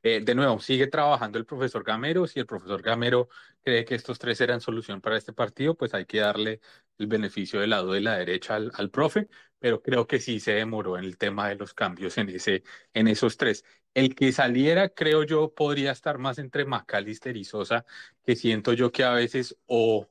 Eh, 0.03 0.21
de 0.25 0.35
nuevo, 0.35 0.61
sigue 0.61 0.87
trabajando 0.87 1.39
el 1.39 1.47
profesor 1.47 1.85
Gamero. 1.85 2.27
Si 2.27 2.39
el 2.41 2.47
profesor 2.47 2.83
Gamero 2.83 3.29
cree 3.63 3.85
que 3.85 3.95
estos 3.95 4.19
tres 4.19 4.41
eran 4.41 4.61
solución 4.61 5.01
para 5.01 5.17
este 5.17 5.33
partido, 5.33 5.75
pues 5.77 5.95
hay 5.95 6.07
que 6.07 6.21
darle 6.21 6.61
el 6.99 7.07
beneficio 7.07 7.61
del 7.61 7.71
lado 7.71 7.93
de 7.93 8.01
la 8.01 8.17
derecha 8.19 8.57
al, 8.57 8.71
al 8.75 8.91
profe, 8.91 9.29
pero 9.59 9.83
creo 9.83 10.07
que 10.07 10.21
sí 10.21 10.41
se 10.41 10.53
demoró 10.53 10.99
en 10.99 11.05
el 11.05 11.19
tema 11.19 11.49
de 11.49 11.57
los 11.57 11.75
cambios 11.75 12.19
en, 12.19 12.29
ese, 12.31 12.63
en 12.95 13.09
esos 13.09 13.37
tres. 13.37 13.65
El 13.95 14.15
que 14.15 14.33
saliera, 14.33 14.89
creo 14.91 15.25
yo, 15.25 15.55
podría 15.55 15.93
estar 15.93 16.19
más 16.19 16.39
entre 16.39 16.65
Macalister 16.65 17.37
y 17.37 17.45
Sosa, 17.45 17.85
que 18.25 18.37
siento 18.37 18.73
yo 18.73 18.93
que 18.93 19.05
a 19.05 19.13
veces 19.13 19.57
o 19.67 20.09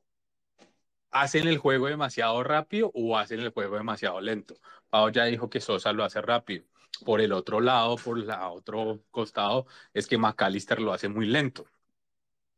hacen 1.12 1.48
el 1.48 1.58
juego 1.58 1.88
demasiado 1.88 2.44
rápido 2.44 2.92
o 2.94 3.18
hacen 3.18 3.40
el 3.40 3.50
juego 3.52 3.78
demasiado 3.78 4.22
lento. 4.22 4.56
Pau 4.90 5.10
ya 5.12 5.26
dijo 5.26 5.50
que 5.50 5.62
Sosa 5.62 5.94
lo 5.94 6.04
hace 6.04 6.22
rápido 6.22 6.66
por 7.06 7.22
el 7.22 7.34
otro 7.34 7.62
lado, 7.62 7.96
por 7.98 8.20
el 8.20 8.30
otro 8.30 9.04
costado, 9.12 9.68
es 9.94 10.08
que 10.08 10.18
McAllister 10.18 10.82
lo 10.82 10.94
hace 10.94 11.10
muy 11.10 11.26
lento. 11.28 11.66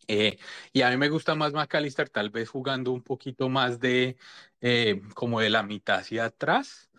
Eh, 0.07 0.39
y 0.73 0.81
a 0.81 0.89
mí 0.89 0.97
me 0.97 1.09
gusta 1.09 1.35
más 1.35 1.53
McAllister 1.53 2.09
tal 2.09 2.31
vez 2.31 2.49
jugando 2.49 2.91
un 2.91 3.03
poquito 3.03 3.47
más 3.47 3.79
de 3.79 4.17
eh, 4.61 5.01
como 5.13 5.39
de 5.39 5.51
la 5.51 5.61
mitad 5.63 5.99
hacia 5.99 6.25
atrás, 6.25 6.89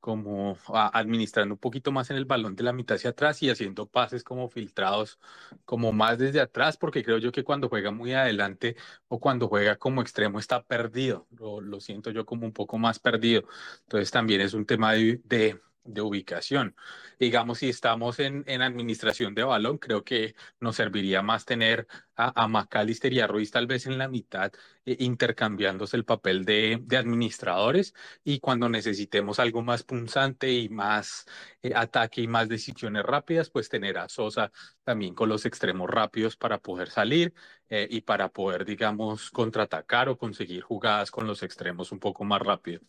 como 0.00 0.58
administrando 0.68 1.54
un 1.54 1.58
poquito 1.60 1.92
más 1.92 2.10
en 2.10 2.16
el 2.18 2.24
balón 2.26 2.56
de 2.56 2.62
la 2.64 2.72
mitad 2.72 2.96
hacia 2.96 3.10
atrás 3.10 3.42
y 3.42 3.50
haciendo 3.50 3.86
pases 3.86 4.22
como 4.22 4.48
filtrados, 4.48 5.18
como 5.64 5.92
más 5.92 6.18
desde 6.18 6.40
atrás, 6.40 6.76
porque 6.76 7.02
creo 7.02 7.18
yo 7.18 7.32
que 7.32 7.44
cuando 7.44 7.68
juega 7.68 7.90
muy 7.90 8.12
adelante 8.12 8.76
o 9.08 9.18
cuando 9.20 9.48
juega 9.48 9.76
como 9.76 10.02
extremo 10.02 10.38
está 10.38 10.62
perdido, 10.62 11.26
lo, 11.30 11.80
siento 11.80 12.10
yo 12.10 12.26
como 12.26 12.46
un 12.46 12.52
poco 12.52 12.78
más 12.78 12.98
perdido. 12.98 13.44
Entonces 13.82 14.10
también 14.10 14.40
es 14.42 14.54
un 14.54 14.66
tema 14.66 14.92
de 14.92 15.60
ubicación. 16.02 16.76
Digamos, 17.18 17.58
si 17.58 17.68
estamos 17.68 18.18
en, 18.20 18.44
en, 18.46 18.62
administración 18.62 19.34
de 19.34 19.44
balón, 19.44 19.78
creo 19.78 20.04
que 20.04 20.34
nos 20.60 20.76
serviría 20.76 21.22
más 21.22 21.44
tener 21.44 21.86
a, 22.16 22.44
a 22.44 22.48
McAllister 22.48 23.12
y 23.12 23.20
a 23.20 23.26
Ruiz 23.26 23.50
tal 23.50 23.66
vez 23.66 23.86
en 23.86 23.98
la 23.98 24.08
mitad, 24.08 24.52
eh, 24.84 24.96
intercambiándose 25.00 25.96
el 25.96 26.04
papel 26.04 26.44
de, 26.44 26.78
de, 26.82 26.96
administradores 26.96 27.94
y 28.24 28.40
cuando 28.40 28.68
necesitemos 28.68 29.38
algo 29.38 29.62
más 29.62 29.82
punzante 29.82 30.52
y 30.52 30.68
más 30.68 31.26
eh, 31.62 31.72
ataque 31.74 32.22
y 32.22 32.28
más 32.28 32.48
decisiones 32.48 33.02
rápidas, 33.04 33.50
pues 33.50 33.68
tener 33.68 33.98
a 33.98 34.08
Sosa 34.08 34.50
también 34.84 35.14
con 35.14 35.28
los 35.28 35.46
extremos 35.46 35.90
rápidos 35.90 36.36
para 36.36 36.58
poder 36.58 36.90
salir 36.90 37.34
eh, 37.70 37.86
y 37.90 38.00
para 38.02 38.28
poder, 38.28 38.64
digamos, 38.64 39.30
contraatacar 39.30 40.08
o 40.08 40.18
conseguir 40.18 40.62
jugadas 40.62 41.10
con 41.10 41.26
los 41.26 41.42
extremos 41.42 41.92
un 41.92 41.98
poco 41.98 42.24
más 42.24 42.40
rápido. 42.40 42.80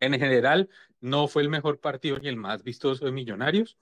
En 0.00 0.12
general, 0.12 0.68
no 1.00 1.28
fue 1.28 1.42
el 1.42 1.48
mejor 1.48 1.80
partido 1.80 2.18
ni 2.18 2.28
el 2.28 2.36
más 2.36 2.62
vistoso 2.62 3.04
de 3.04 3.12
Millonarios, 3.12 3.78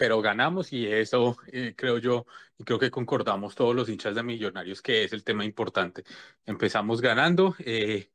pero 0.00 0.22
ganamos 0.22 0.72
y 0.72 0.86
eso 0.86 1.36
eh, 1.52 1.74
creo 1.76 1.98
yo, 1.98 2.26
y 2.58 2.64
creo 2.64 2.78
que 2.78 2.90
concordamos 2.90 3.54
todos 3.54 3.74
los 3.74 3.88
hinchas 3.88 4.14
de 4.14 4.22
Millonarios 4.22 4.80
que 4.82 5.04
es 5.04 5.12
el 5.12 5.24
tema 5.24 5.44
importante. 5.44 6.04
Empezamos 6.46 7.00
ganando 7.02 7.54
eh, 7.58 8.10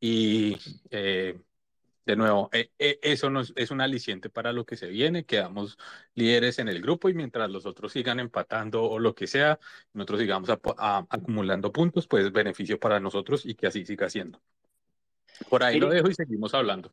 y 0.00 0.58
eh, 0.90 1.40
de 2.04 2.16
nuevo, 2.16 2.50
eso 2.78 3.30
nos, 3.30 3.52
es 3.56 3.70
un 3.70 3.80
aliciente 3.80 4.28
para 4.28 4.52
lo 4.52 4.66
que 4.66 4.76
se 4.76 4.88
viene, 4.88 5.24
quedamos 5.24 5.78
líderes 6.14 6.58
en 6.58 6.68
el 6.68 6.80
grupo 6.80 7.08
y 7.08 7.14
mientras 7.14 7.50
los 7.50 7.66
otros 7.66 7.92
sigan 7.92 8.20
empatando 8.20 8.82
o 8.84 8.98
lo 8.98 9.14
que 9.14 9.26
sea, 9.26 9.60
nosotros 9.92 10.20
sigamos 10.20 10.50
acumulando 10.50 11.72
puntos, 11.72 12.06
pues 12.08 12.32
beneficio 12.32 12.78
para 12.80 13.00
nosotros 13.00 13.46
y 13.46 13.54
que 13.54 13.66
así 13.66 13.84
siga 13.84 14.08
siendo. 14.08 14.40
Por 15.48 15.62
ahí 15.62 15.78
lo 15.78 15.88
dejo 15.88 16.08
y 16.08 16.14
seguimos 16.14 16.54
hablando. 16.54 16.92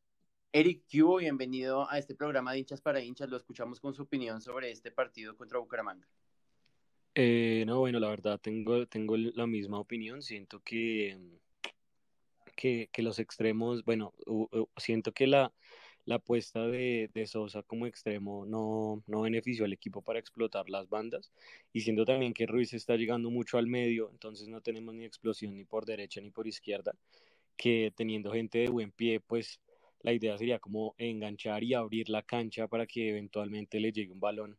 Eric 0.51 0.83
Cubo, 0.91 1.17
bienvenido 1.17 1.89
a 1.89 1.99
este 1.99 2.15
programa 2.15 2.53
de 2.53 2.59
hinchas 2.59 2.81
para 2.81 3.01
hinchas. 3.01 3.29
Lo 3.29 3.37
escuchamos 3.37 3.79
con 3.79 3.93
su 3.93 4.03
opinión 4.03 4.41
sobre 4.41 4.71
este 4.71 4.89
partido 4.89 5.35
contra 5.35 5.59
Bucaramanga. 5.59 6.07
Eh, 7.13 7.63
no, 7.67 7.79
bueno, 7.79 7.99
la 7.99 8.09
verdad 8.09 8.39
tengo, 8.39 8.87
tengo 8.87 9.15
la 9.17 9.45
misma 9.45 9.79
opinión. 9.79 10.23
Siento 10.23 10.61
que, 10.63 11.17
que, 12.59 12.89
que 12.91 13.01
los 13.01 13.19
extremos, 13.19 13.85
bueno, 13.85 14.13
siento 14.75 15.13
que 15.13 15.27
la, 15.27 15.53
la 16.03 16.15
apuesta 16.15 16.67
de, 16.67 17.09
Sosa 17.25 17.63
como 17.63 17.85
extremo 17.85 18.45
no, 18.45 19.01
no 19.07 19.21
benefició 19.21 19.63
al 19.63 19.71
equipo 19.71 20.01
para 20.01 20.19
explotar 20.19 20.69
las 20.69 20.89
bandas. 20.89 21.31
Y 21.71 21.81
siento 21.81 22.03
también 22.03 22.33
que 22.33 22.47
Ruiz 22.47 22.73
está 22.73 22.97
llegando 22.97 23.29
mucho 23.31 23.57
al 23.57 23.67
medio, 23.67 24.09
entonces 24.11 24.49
no 24.49 24.59
tenemos 24.59 24.93
ni 24.93 25.05
explosión 25.05 25.55
ni 25.55 25.63
por 25.63 25.85
derecha 25.85 26.19
ni 26.19 26.31
por 26.31 26.47
izquierda 26.47 26.93
que 27.55 27.93
teniendo 27.95 28.31
gente 28.31 28.59
de 28.59 28.69
buen 28.69 28.91
pie, 28.91 29.21
pues 29.21 29.61
la 30.01 30.11
idea 30.11 30.37
sería 30.37 30.59
como 30.59 30.95
enganchar 30.97 31.63
y 31.63 31.73
abrir 31.73 32.09
la 32.09 32.23
cancha 32.23 32.67
para 32.67 32.87
que 32.87 33.09
eventualmente 33.09 33.79
le 33.79 33.93
llegue 33.93 34.11
un 34.11 34.19
balón 34.19 34.57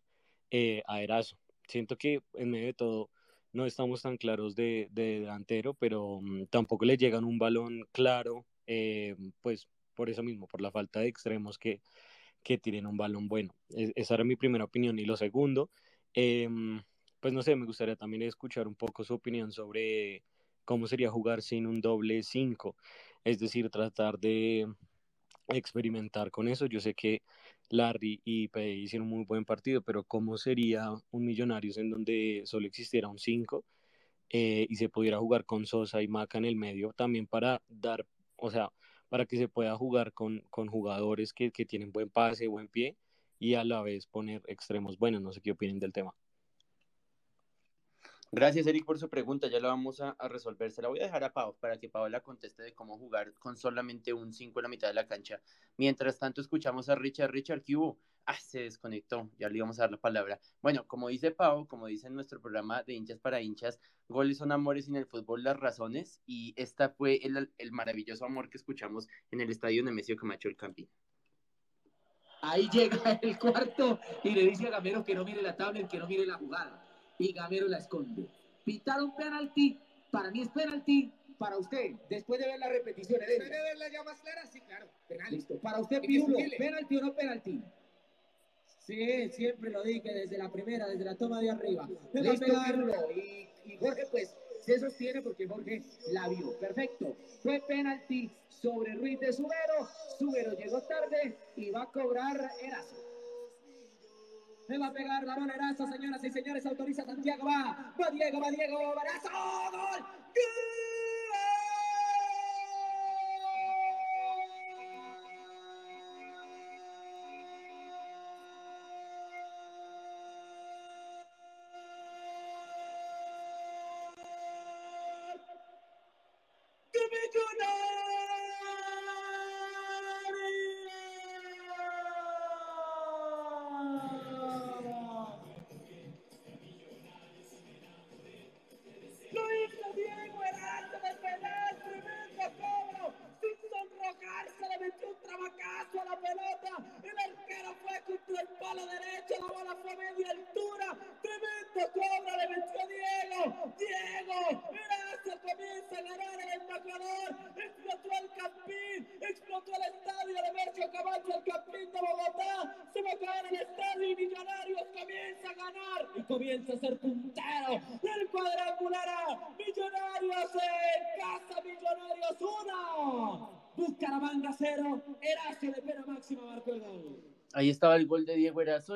eh, 0.50 0.82
a 0.86 1.02
Erazo. 1.02 1.36
Siento 1.68 1.96
que 1.96 2.22
en 2.34 2.50
medio 2.50 2.66
de 2.66 2.74
todo 2.74 3.10
no 3.52 3.66
estamos 3.66 4.02
tan 4.02 4.16
claros 4.16 4.54
de, 4.54 4.88
delantero, 4.92 5.74
pero 5.74 6.20
mm, 6.22 6.46
tampoco 6.46 6.84
le 6.84 6.96
llegan 6.96 7.24
un 7.24 7.38
balón 7.38 7.86
claro, 7.92 8.46
eh, 8.66 9.16
pues 9.42 9.68
por 9.94 10.10
eso 10.10 10.22
mismo, 10.22 10.46
por 10.46 10.60
la 10.60 10.70
falta 10.70 11.00
de 11.00 11.08
extremos 11.08 11.58
que, 11.58 11.80
que 12.42 12.58
tienen 12.58 12.86
un 12.86 12.96
balón 12.96 13.28
bueno. 13.28 13.54
esa 13.68 14.14
era 14.14 14.24
mi 14.24 14.36
primera 14.36 14.64
opinión. 14.64 14.98
Y 14.98 15.04
lo 15.04 15.16
segundo, 15.16 15.70
em, 16.14 16.82
pues 17.20 17.34
no 17.34 17.42
sé, 17.42 17.56
me 17.56 17.66
gustaría 17.66 17.96
también 17.96 18.22
escuchar 18.22 18.66
un 18.68 18.74
poco 18.74 19.04
su 19.04 19.14
opinión 19.14 19.52
sobre 19.52 20.22
cómo 20.64 20.86
sería 20.86 21.10
jugar 21.10 21.42
sin 21.42 21.66
un 21.66 21.80
doble 21.80 22.22
5, 22.22 22.76
es 23.24 23.38
decir, 23.38 23.70
tratar 23.70 24.18
de 24.18 24.66
experimentar 25.48 26.30
con 26.30 26.48
eso. 26.48 26.66
Yo 26.66 26.80
sé 26.80 26.94
que 26.94 27.22
Larry 27.70 28.20
y 28.24 28.48
Pei 28.48 28.82
hicieron 28.82 29.08
un 29.08 29.18
muy 29.18 29.24
buen 29.24 29.44
partido, 29.44 29.82
pero 29.82 30.04
¿cómo 30.04 30.36
sería 30.36 30.90
un 31.10 31.24
Millonarios 31.24 31.78
en 31.78 31.90
donde 31.90 32.42
solo 32.44 32.66
existiera 32.66 33.08
un 33.08 33.18
5 33.18 33.64
eh, 34.30 34.66
y 34.68 34.76
se 34.76 34.88
pudiera 34.88 35.18
jugar 35.18 35.44
con 35.44 35.66
Sosa 35.66 36.02
y 36.02 36.08
Maca 36.08 36.38
en 36.38 36.44
el 36.44 36.56
medio 36.56 36.92
también 36.92 37.26
para 37.26 37.62
dar, 37.68 38.06
o 38.36 38.50
sea, 38.50 38.70
para 39.08 39.26
que 39.26 39.36
se 39.36 39.48
pueda 39.48 39.76
jugar 39.76 40.12
con, 40.12 40.44
con 40.50 40.68
jugadores 40.68 41.32
que, 41.32 41.50
que 41.50 41.64
tienen 41.66 41.92
buen 41.92 42.10
pase, 42.10 42.46
buen 42.46 42.68
pie 42.68 42.96
y 43.38 43.54
a 43.54 43.64
la 43.64 43.82
vez 43.82 44.06
poner 44.06 44.42
extremos 44.46 44.98
buenos. 44.98 45.22
No 45.22 45.32
sé 45.32 45.40
qué 45.40 45.52
opinen 45.52 45.78
del 45.78 45.92
tema. 45.92 46.14
Gracias, 48.32 48.68
Eric, 48.68 48.84
por 48.84 48.96
su 48.96 49.08
pregunta. 49.08 49.48
Ya 49.48 49.58
la 49.58 49.68
vamos 49.68 50.00
a, 50.00 50.16
resolver. 50.28 50.70
Se 50.70 50.80
la 50.80 50.88
voy 50.88 51.00
a 51.00 51.04
dejar 51.04 51.24
a 51.24 51.32
Pau 51.32 51.56
para 51.58 51.78
que 51.80 51.88
Pau 51.88 52.08
la 52.08 52.20
conteste 52.20 52.62
de 52.62 52.72
cómo 52.72 52.96
jugar 52.96 53.34
con 53.40 53.56
solamente 53.56 54.12
un 54.12 54.32
5 54.32 54.60
en 54.60 54.62
la 54.62 54.68
mitad 54.68 54.86
de 54.86 54.94
la 54.94 55.08
cancha. 55.08 55.40
Mientras 55.76 56.20
tanto, 56.20 56.40
escuchamos 56.40 56.88
a 56.88 56.94
Richard. 56.94 57.32
Richard, 57.32 57.64
¿qué 57.64 57.74
hubo? 57.74 57.98
Ah, 58.26 58.38
se 58.38 58.60
desconectó. 58.60 59.28
Ya 59.36 59.48
le 59.48 59.56
íbamos 59.56 59.80
a 59.80 59.82
dar 59.82 59.90
la 59.90 59.96
palabra. 59.96 60.38
Bueno, 60.62 60.86
como 60.86 61.08
dice 61.08 61.32
Pau, 61.32 61.66
como 61.66 61.88
dice 61.88 62.06
en 62.06 62.14
nuestro 62.14 62.40
programa 62.40 62.84
de 62.84 62.94
hinchas 62.94 63.18
para 63.18 63.40
hinchas, 63.40 63.80
goles 64.08 64.38
son 64.38 64.52
amores 64.52 64.86
y 64.86 64.90
en 64.90 64.96
el 64.96 65.06
fútbol 65.06 65.42
las 65.42 65.58
razones. 65.58 66.20
Y 66.24 66.54
esta 66.56 66.90
fue 66.90 67.18
el, 67.24 67.52
el 67.58 67.72
maravilloso 67.72 68.24
amor 68.26 68.48
que 68.48 68.58
escuchamos 68.58 69.08
en 69.32 69.40
el 69.40 69.50
estadio 69.50 69.82
Nemesio 69.82 70.14
Camacho 70.14 70.48
el 70.48 70.56
Campín. 70.56 70.88
Ahí 72.42 72.70
llega 72.70 73.18
el 73.22 73.36
cuarto 73.40 73.98
y 74.22 74.30
le 74.30 74.42
dice 74.42 74.68
a 74.68 74.70
Gamero 74.70 75.04
que 75.04 75.16
no 75.16 75.24
mire 75.24 75.42
la 75.42 75.56
tabla, 75.56 75.86
que 75.88 75.98
no 75.98 76.06
mire 76.06 76.24
la 76.24 76.38
jugada 76.38 76.86
y 77.20 77.32
Gamero 77.32 77.68
la 77.68 77.78
esconde. 77.78 78.26
Pitaron 78.64 79.14
penalti, 79.14 79.78
para 80.10 80.30
mí 80.30 80.42
es 80.42 80.48
penalti, 80.48 81.12
para 81.38 81.58
usted, 81.58 81.92
después 82.08 82.40
de 82.40 82.46
ver 82.46 82.58
la 82.58 82.68
repetición. 82.68 83.20
Después 83.20 83.50
de 83.50 83.62
verla 83.62 83.90
ya 83.92 84.02
más 84.02 84.20
clara, 84.20 84.46
sí, 84.46 84.60
claro, 84.62 84.86
penal. 85.08 85.30
Listo, 85.30 85.58
para 85.58 85.80
usted, 85.80 86.00
Piulo, 86.00 86.36
penalti 86.58 86.96
o 86.96 87.00
no 87.00 87.14
penalti. 87.14 87.62
Sí, 88.78 89.28
siempre 89.30 89.70
lo 89.70 89.82
dije 89.82 90.12
desde 90.12 90.38
la 90.38 90.50
primera, 90.50 90.88
desde 90.88 91.04
la 91.04 91.14
toma 91.14 91.40
de 91.40 91.50
arriba. 91.50 91.88
Listo. 92.14 92.46
Y, 93.14 93.48
y 93.64 93.76
Jorge, 93.78 94.06
pues, 94.10 94.34
se 94.64 94.78
sostiene 94.78 95.22
porque 95.22 95.46
Jorge 95.46 95.82
la 96.12 96.28
vio. 96.28 96.58
Perfecto. 96.58 97.16
Fue 97.42 97.62
penalti 97.66 98.30
sobre 98.48 98.94
Ruiz 98.94 99.20
de 99.20 99.32
Subero. 99.32 99.88
Subero 100.18 100.52
llegó 100.54 100.80
tarde 100.82 101.36
y 101.56 101.70
va 101.70 101.82
a 101.82 101.92
cobrar 101.92 102.50
Erazo. 102.62 102.96
Me 104.70 104.78
va 104.78 104.86
a 104.86 104.92
pegar 104.92 105.24
la 105.24 105.34
bola 105.34 105.52
Erazo, 105.52 105.84
señoras 105.84 106.22
y 106.22 106.30
señores. 106.30 106.64
Autoriza 106.64 107.04
Santiago. 107.04 107.44
Va. 107.44 107.92
Va 108.00 108.10
Diego, 108.12 108.40
va 108.40 108.50
Diego. 108.52 108.78
Erazo. 109.02 109.28
¡Gol! 109.72 110.04
Ahí 110.36 110.69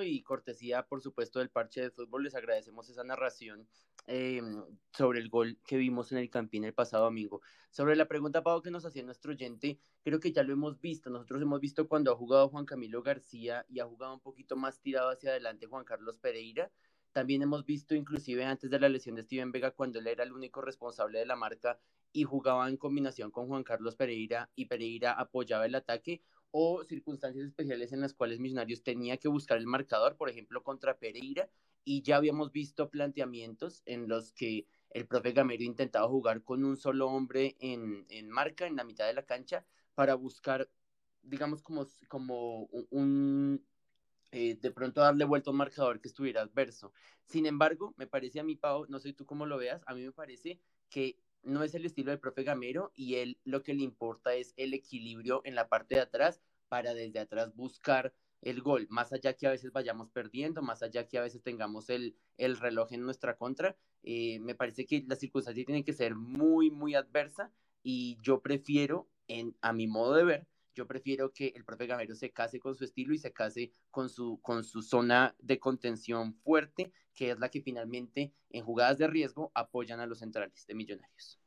y 0.03 0.23
cortesía, 0.23 0.87
por 0.87 1.03
supuesto, 1.03 1.39
del 1.39 1.51
parche 1.51 1.83
de 1.83 1.91
fútbol. 1.91 2.25
Les 2.25 2.35
agradecemos 2.35 2.89
esa 2.89 3.05
narración 3.05 3.69
eh, 4.07 4.41
sobre 4.93 5.21
el 5.21 5.29
gol 5.29 5.59
que 5.67 5.77
vimos 5.77 6.13
en 6.13 6.19
el 6.19 6.31
Campín 6.31 6.65
el 6.65 6.75
pasado 6.75 7.05
domingo. 7.05 7.43
Sobre 7.71 7.97
la 7.97 8.07
pregunta, 8.07 8.43
Pau, 8.43 8.63
que 8.63 8.71
nos 8.71 8.85
hacía 8.85 9.03
nuestro 9.03 9.33
oyente, 9.33 9.79
creo 10.03 10.21
que 10.21 10.33
ya 10.33 10.43
lo 10.43 10.53
hemos 10.53 10.81
visto. 10.81 11.11
Nosotros 11.11 11.43
hemos 11.43 11.61
visto 11.61 11.87
cuando 11.89 12.13
ha 12.13 12.17
jugado 12.17 12.49
Juan 12.49 12.65
Camilo 12.65 13.03
García 13.03 13.65
y 13.69 13.81
ha 13.81 13.85
jugado 13.85 14.15
un 14.15 14.21
poquito 14.21 14.57
más 14.57 14.81
tirado 14.81 15.11
hacia 15.11 15.31
adelante 15.31 15.67
Juan 15.67 15.85
Carlos 15.85 16.19
Pereira. 16.19 16.71
También 17.13 17.43
hemos 17.43 17.65
visto, 17.65 17.95
inclusive 17.95 18.45
antes 18.45 18.71
de 18.71 18.81
la 18.81 18.89
lesión 18.89 19.15
de 19.15 19.23
Steven 19.23 19.53
Vega, 19.53 19.71
cuando 19.71 20.01
él 20.01 20.07
era 20.09 20.25
el 20.25 20.33
único 20.33 20.61
responsable 20.61 21.21
de 21.21 21.27
la 21.27 21.37
marca 21.37 21.79
y 22.13 22.25
jugaba 22.25 22.69
en 22.69 22.77
combinación 22.77 23.31
con 23.31 23.49
Juan 23.49 23.65
Carlos 23.65 23.97
Pereira 23.97 24.51
y 24.55 24.67
Pereira 24.67 25.13
apoyaba 25.13 25.67
el 25.67 25.75
ataque 25.75 26.23
o 26.57 26.85
circunstancias 26.85 27.47
especiales 27.47 27.93
en 27.93 28.01
las 28.01 28.15
cuales 28.15 28.39
Millonarios 28.39 28.85
tenía 28.85 29.17
que 29.17 29.27
buscar 29.27 29.59
el 29.59 29.67
marcador, 29.67 30.17
por 30.17 30.31
ejemplo, 30.31 30.63
contra 30.63 30.97
Pereira, 30.97 31.51
y 31.83 32.03
ya 32.03 32.15
habíamos 32.15 32.53
visto 32.53 32.91
planteamientos 32.91 33.83
en 33.87 34.07
los 34.07 34.33
que 34.33 34.65
el 34.91 35.09
profe 35.09 35.33
Gamero 35.33 35.65
intentaba 35.65 36.07
jugar 36.07 36.45
con 36.45 36.63
un 36.63 36.77
solo 36.77 37.09
hombre 37.09 37.57
en, 37.59 38.31
marca, 38.31 38.69
en 38.69 38.77
la 38.77 38.85
mitad 38.85 39.05
de 39.05 39.15
la 39.15 39.25
cancha, 39.25 39.67
para 39.97 40.15
buscar, 40.15 40.71
digamos, 41.23 41.61
como, 41.61 41.89
como 42.07 42.67
un, 42.91 43.67
eh, 44.31 44.55
de 44.55 44.71
pronto 44.71 45.01
darle 45.01 45.25
vuelta 45.25 45.51
a 45.51 45.55
un 45.55 45.59
marcador 45.59 46.01
que 46.01 46.07
estuviera 46.07 46.43
adverso. 46.43 46.93
Sin 47.27 47.47
embargo, 47.47 47.95
me 47.97 48.07
parece 48.07 48.39
a 48.39 48.45
mí, 48.45 48.55
Pau, 48.55 48.87
no 48.89 49.01
sé 49.01 49.13
tú 49.13 49.27
cómo 49.27 49.45
lo 49.45 49.59
veas, 49.59 49.83
a 49.87 49.95
mí 49.95 50.05
me 50.05 50.13
parece 50.13 50.61
que 50.89 51.19
no 51.45 51.63
es 51.63 51.75
el 51.75 51.85
estilo 51.85 52.11
del 52.11 52.21
profe 52.21 52.43
Gamero 52.43 52.93
y 52.95 53.17
él 53.17 53.39
lo 53.45 53.63
que 53.63 53.75
le 53.75 53.83
importa 53.83 54.35
es 54.35 54.55
el 54.57 54.75
equilibrio 54.75 55.43
en 55.45 55.55
la 55.55 55.69
parte 55.69 55.97
de 55.97 56.03
atrás 56.03 56.41
para 56.69 56.95
desde 56.95 57.21
atrás 57.21 57.55
buscar 57.55 58.15
el 58.43 58.61
gol, 58.61 58.87
más 58.91 59.13
allá 59.13 59.35
que 59.35 59.47
a 59.47 59.51
veces 59.51 59.73
vayamos 59.73 60.11
perdiendo, 60.11 60.61
más 60.61 60.83
allá 60.83 61.09
que 61.09 61.19
a 61.19 61.23
veces 61.23 61.43
tengamos 61.43 61.89
el, 61.89 62.15
el 62.37 62.59
reloj 62.59 62.93
en 62.93 63.03
nuestra 63.03 63.37
contra, 63.37 63.77
eh, 64.03 64.39
me 64.41 64.55
parece 64.55 64.85
que 64.85 65.03
la 65.09 65.17
circunstancia 65.17 65.65
tiene 65.65 65.83
que 65.83 65.95
ser 65.95 66.15
muy, 66.15 66.71
muy 66.71 66.95
adversa 66.95 67.51
y 67.83 68.19
yo 68.21 68.43
prefiero, 68.43 69.09
en, 69.29 69.57
a 69.63 69.73
mi 69.73 69.87
modo 69.87 70.15
de 70.15 70.25
ver, 70.25 70.47
yo 70.75 70.87
prefiero 70.87 71.33
que 71.33 71.53
el 71.55 71.65
profe 71.65 71.87
Gamero 71.87 72.15
se 72.15 72.33
case 72.33 72.59
con 72.59 72.75
su 72.75 72.85
estilo 72.85 73.15
y 73.15 73.19
se 73.19 73.33
case 73.33 73.73
con 73.91 74.09
su, 74.09 74.41
con 74.43 74.65
su 74.65 74.83
zona 74.83 75.35
de 75.39 75.59
contención 75.59 76.35
fuerte, 76.35 76.93
que 77.15 77.31
es 77.31 77.39
la 77.39 77.49
que 77.49 77.63
finalmente 77.63 78.33
en 78.51 78.65
jugadas 78.65 78.99
de 78.99 79.07
riesgo 79.07 79.53
apoyan 79.55 80.01
a 80.01 80.07
los 80.07 80.19
centrales 80.19 80.67
de 80.67 80.75
Millonarios. 80.75 81.41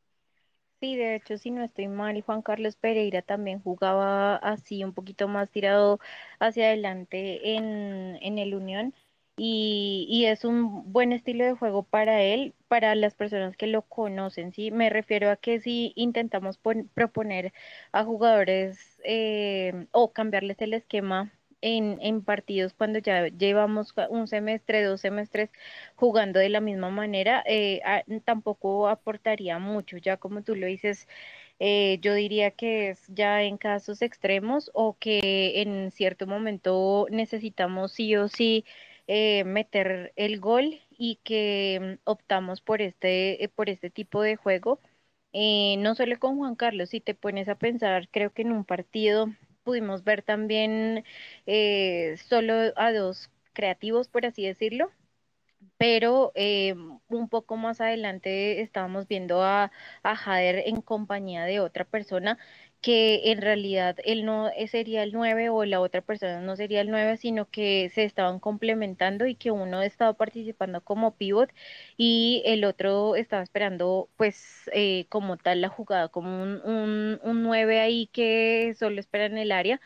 Sí, 0.80 0.96
de 0.96 1.16
hecho, 1.16 1.40
si 1.40 1.50
no 1.50 1.64
estoy 1.64 1.88
mal, 1.88 2.22
Juan 2.22 2.44
Carlos 2.44 2.76
Pereira 2.76 3.24
también 3.24 3.60
jugaba 3.64 4.36
así 4.36 4.84
un 4.84 4.94
poquito 4.94 5.28
más 5.28 5.50
tirado 5.50 6.00
hacia 6.40 6.68
adelante 6.68 7.56
en, 7.56 8.18
en 8.22 8.38
el 8.38 8.54
Unión 8.54 8.94
y, 9.38 10.26
es 10.26 10.44
un 10.46 10.92
buen 10.92 11.14
estilo 11.14 11.46
de 11.46 11.54
juego 11.54 11.84
para 11.84 12.24
él, 12.24 12.56
para 12.68 12.96
las 12.96 13.14
personas 13.16 13.56
que 13.56 13.68
lo 13.68 13.84
conocen, 13.84 14.52
¿sí? 14.52 14.72
Me 14.72 14.90
refiero 14.90 15.30
a 15.30 15.38
que 15.38 15.60
si 15.60 15.94
intentamos 15.96 16.60
proponer 16.94 17.54
a 17.92 18.04
jugadores 18.04 19.00
eh, 19.04 19.88
o 19.92 20.12
cambiarles 20.12 20.60
el 20.62 20.74
esquema 20.74 21.32
en, 21.62 22.00
en, 22.02 22.24
partidos 22.24 22.74
cuando 22.74 23.00
ya 23.00 23.28
llevamos 23.28 23.94
un 24.10 24.28
semestre, 24.28 24.84
dos 24.84 25.02
semestres 25.02 25.50
jugando 25.96 26.40
de 26.40 26.50
la 26.50 26.62
misma 26.62 26.90
manera, 26.90 27.44
eh, 27.48 27.82
tampoco 28.26 28.88
aportaría 28.88 29.60
mucho, 29.60 29.98
ya 29.98 30.18
como 30.18 30.44
tú 30.44 30.56
lo 30.56 30.68
dices. 30.68 31.08
Eh, 31.60 31.98
yo 32.02 32.14
diría 32.14 32.52
que 32.52 32.90
es 32.92 33.08
ya 33.08 33.42
en 33.44 33.58
casos 33.58 34.02
extremos 34.04 34.70
o 34.76 34.96
que 35.00 35.62
en 35.62 35.92
cierto 35.92 36.28
momento 36.28 37.08
necesitamos 37.10 37.94
sí 37.94 38.16
o 38.16 38.28
sí 38.28 38.64
eh, 39.08 39.44
meter 39.46 40.14
el 40.16 40.40
gol 40.40 40.82
y 40.92 41.18
que 41.24 41.98
mm, 42.00 42.10
optamos 42.10 42.62
por 42.62 42.82
este, 42.82 43.44
eh, 43.44 43.50
por 43.50 43.70
este 43.70 43.90
tipo 43.90 44.22
de 44.22 44.36
juego. 44.36 44.80
Eh, 45.34 45.76
no 45.80 45.96
solo 45.96 46.18
con 46.20 46.38
Juan 46.38 46.56
Carlos, 46.56 46.90
si 46.90 47.02
te 47.02 47.14
pones 47.16 47.50
a 47.50 47.56
pensar, 47.58 48.10
creo 48.10 48.34
que 48.34 48.42
en 48.44 48.52
un 48.52 48.66
partido 48.66 49.28
pudimos 49.64 50.04
ver 50.04 50.24
también 50.24 51.04
solo 52.30 52.54
a 52.76 52.92
dos 52.94 53.30
creativos, 53.54 54.08
por 54.08 54.26
así 54.26 54.46
decirlo, 54.46 54.92
pero 55.78 56.34
un 57.10 57.30
poco 57.30 57.58
más 57.58 57.82
adelante 57.82 58.62
estábamos 58.62 59.08
viendo 59.08 59.44
a, 59.44 59.72
a 60.04 60.16
Jader 60.16 60.64
en 60.68 60.82
compañía 60.82 61.46
de 61.46 61.60
otra 61.60 61.86
persona 61.86 62.38
que 62.82 63.32
en 63.32 63.42
realidad 63.42 63.98
él 64.06 64.26
no 64.26 64.50
sería 64.68 65.04
el 65.04 65.12
9 65.14 65.50
o 65.50 65.66
la 65.66 65.82
otra 65.82 66.02
persona 66.02 66.42
no 66.42 66.56
sería 66.56 66.82
el 66.82 66.90
9, 66.92 67.18
sino 67.18 67.50
que 67.50 67.90
se 67.94 68.04
estaban 68.06 68.40
complementando 68.40 69.28
y 69.28 69.36
que 69.36 69.52
uno 69.52 69.82
estaba 69.82 70.14
participando 70.14 70.82
como 70.84 71.16
pivot 71.18 71.52
y 71.98 72.44
el 72.46 72.64
otro 72.66 73.16
estaba 73.16 73.44
esperando 73.44 74.10
pues 74.18 74.70
eh, 74.74 75.06
como 75.10 75.38
tal 75.38 75.62
la 75.62 75.70
jugada, 75.70 76.10
como 76.10 76.42
un, 76.44 76.62
un, 76.64 77.20
un 77.24 77.44
9 77.44 77.80
ahí 77.80 78.08
que 78.08 78.74
solo 78.78 79.00
espera 79.00 79.26
en 79.26 79.38
el 79.38 79.52
área. 79.52 79.82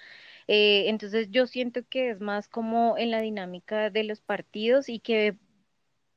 Eh, 0.48 0.90
entonces 0.90 1.30
yo 1.32 1.48
siento 1.48 1.82
que 1.90 2.12
es 2.12 2.20
más 2.22 2.48
como 2.50 2.98
en 2.98 3.12
la 3.12 3.22
dinámica 3.22 3.90
de 3.90 4.04
los 4.04 4.22
partidos 4.22 4.90
y 4.90 5.00
que 5.00 5.38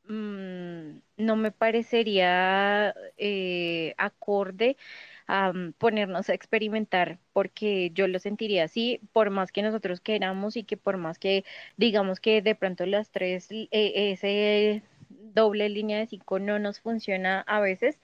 mm, 0.08 0.98
no 1.16 1.36
me 1.36 1.52
parecería 1.52 2.94
eh, 3.16 3.94
acorde 3.98 4.76
a 5.26 5.52
ponernos 5.78 6.28
a 6.28 6.34
experimentar, 6.34 7.18
porque 7.32 7.90
yo 7.94 8.08
lo 8.08 8.18
sentiría 8.18 8.64
así, 8.64 9.00
por 9.12 9.30
más 9.30 9.52
que 9.52 9.62
nosotros 9.62 10.00
queramos 10.00 10.56
y 10.56 10.64
que 10.64 10.76
por 10.76 10.96
más 10.98 11.18
que 11.18 11.44
digamos 11.76 12.20
que 12.20 12.42
de 12.42 12.54
pronto 12.54 12.86
las 12.86 13.10
tres, 13.10 13.48
eh, 13.50 13.68
ese 13.72 14.82
doble 15.10 15.68
línea 15.68 15.98
de 15.98 16.06
cinco 16.06 16.38
no 16.38 16.58
nos 16.58 16.80
funciona 16.80 17.40
a 17.42 17.60
veces, 17.60 17.98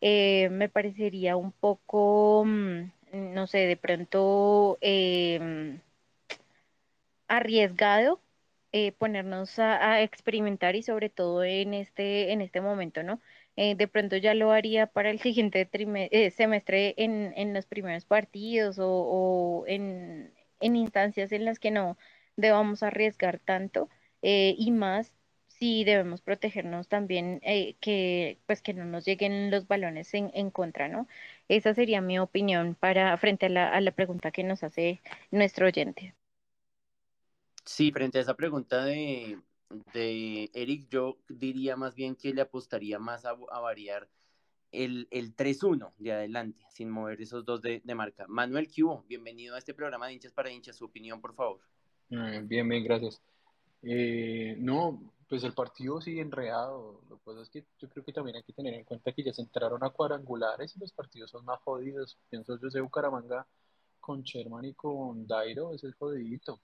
eh, 0.00 0.48
me 0.50 0.68
parecería 0.68 1.36
un 1.36 1.52
poco, 1.52 2.44
mm, 2.46 2.90
no 3.12 3.46
sé, 3.46 3.58
de 3.66 3.76
pronto 3.76 4.78
em, 4.80 5.80
arriesgado 7.28 8.20
eh, 8.72 8.92
ponernos 8.92 9.58
a, 9.58 9.92
a 9.92 10.02
experimentar 10.02 10.74
y 10.76 10.82
sobre 10.82 11.08
todo 11.10 11.44
en 11.44 11.74
este, 11.74 12.32
en 12.32 12.40
este 12.40 12.60
momento, 12.60 13.02
¿no? 13.02 13.20
Eh, 13.56 13.74
de 13.76 13.88
pronto 13.88 14.16
ya 14.16 14.34
lo 14.34 14.50
haría 14.52 14.86
para 14.88 15.10
el 15.10 15.20
siguiente 15.20 15.68
eh, 15.72 16.30
semestre 16.30 16.94
en, 16.98 17.32
en 17.36 17.54
los 17.54 17.66
primeros 17.66 18.04
partidos 18.04 18.78
o, 18.80 18.88
o 18.90 19.66
en, 19.66 20.32
en 20.60 20.76
instancias 20.76 21.32
en 21.32 21.44
las 21.44 21.58
que 21.60 21.70
no 21.70 21.96
debamos 22.36 22.82
arriesgar 22.82 23.38
tanto 23.38 23.88
eh, 24.22 24.54
y 24.58 24.70
más 24.72 25.12
si 25.48 25.84
debemos 25.84 26.20
protegernos 26.22 26.88
también 26.88 27.40
eh, 27.44 27.76
que 27.80 28.38
pues 28.46 28.60
que 28.62 28.74
no 28.74 28.84
nos 28.84 29.04
lleguen 29.04 29.50
los 29.50 29.68
balones 29.68 30.12
en, 30.14 30.30
en 30.34 30.50
contra, 30.50 30.88
¿no? 30.88 31.06
Esa 31.48 31.74
sería 31.74 32.00
mi 32.00 32.18
opinión 32.18 32.74
para 32.74 33.16
frente 33.18 33.46
a 33.46 33.48
la, 33.48 33.68
a 33.70 33.80
la 33.80 33.92
pregunta 33.92 34.30
que 34.32 34.44
nos 34.44 34.62
hace 34.64 35.00
nuestro 35.30 35.66
oyente. 35.66 36.14
Sí, 37.64 37.90
frente 37.92 38.18
a 38.18 38.22
esa 38.22 38.34
pregunta 38.36 38.84
de, 38.84 39.38
de 39.92 40.50
Eric, 40.54 40.88
yo 40.90 41.18
diría 41.28 41.76
más 41.76 41.94
bien 41.94 42.16
que 42.16 42.34
le 42.34 42.42
apostaría 42.42 42.98
más 42.98 43.24
a, 43.24 43.30
a 43.30 43.60
variar 43.60 44.08
el, 44.72 45.06
el 45.10 45.36
3-1 45.36 45.92
de 45.98 46.12
adelante, 46.12 46.64
sin 46.70 46.90
mover 46.90 47.20
esos 47.20 47.44
dos 47.44 47.62
de, 47.62 47.80
de 47.84 47.94
marca. 47.94 48.26
Manuel 48.28 48.68
Cubo, 48.68 49.04
bienvenido 49.08 49.54
a 49.54 49.58
este 49.58 49.74
programa 49.74 50.06
de 50.06 50.14
hinchas 50.14 50.32
para 50.32 50.50
hinchas. 50.50 50.76
Su 50.76 50.86
opinión, 50.86 51.20
por 51.20 51.34
favor. 51.34 51.60
Eh, 52.10 52.42
bien, 52.44 52.68
bien, 52.68 52.84
gracias. 52.84 53.22
Eh, 53.82 54.56
no, 54.58 55.12
pues 55.28 55.44
el 55.44 55.54
partido 55.54 56.00
sigue 56.00 56.20
enredado. 56.20 57.00
Lo 57.08 57.18
que 57.18 57.24
pasa 57.24 57.42
es 57.42 57.50
que 57.50 57.64
yo 57.78 57.88
creo 57.88 58.04
que 58.04 58.12
también 58.12 58.36
hay 58.36 58.42
que 58.42 58.52
tener 58.52 58.74
en 58.74 58.84
cuenta 58.84 59.12
que 59.12 59.22
ya 59.22 59.32
se 59.32 59.42
entraron 59.42 59.82
a 59.84 59.90
cuadrangulares 59.90 60.74
y 60.76 60.80
los 60.80 60.92
partidos 60.92 61.30
son 61.30 61.44
más 61.44 61.60
jodidos. 61.60 62.18
Pienso 62.28 62.58
yo, 62.60 62.68
ese 62.68 62.80
Bucaramanga 62.80 63.46
con 64.00 64.22
Sherman 64.22 64.64
y 64.64 64.74
con 64.74 65.26
Dairo, 65.26 65.72
es 65.72 65.82
jodidito. 65.98 66.60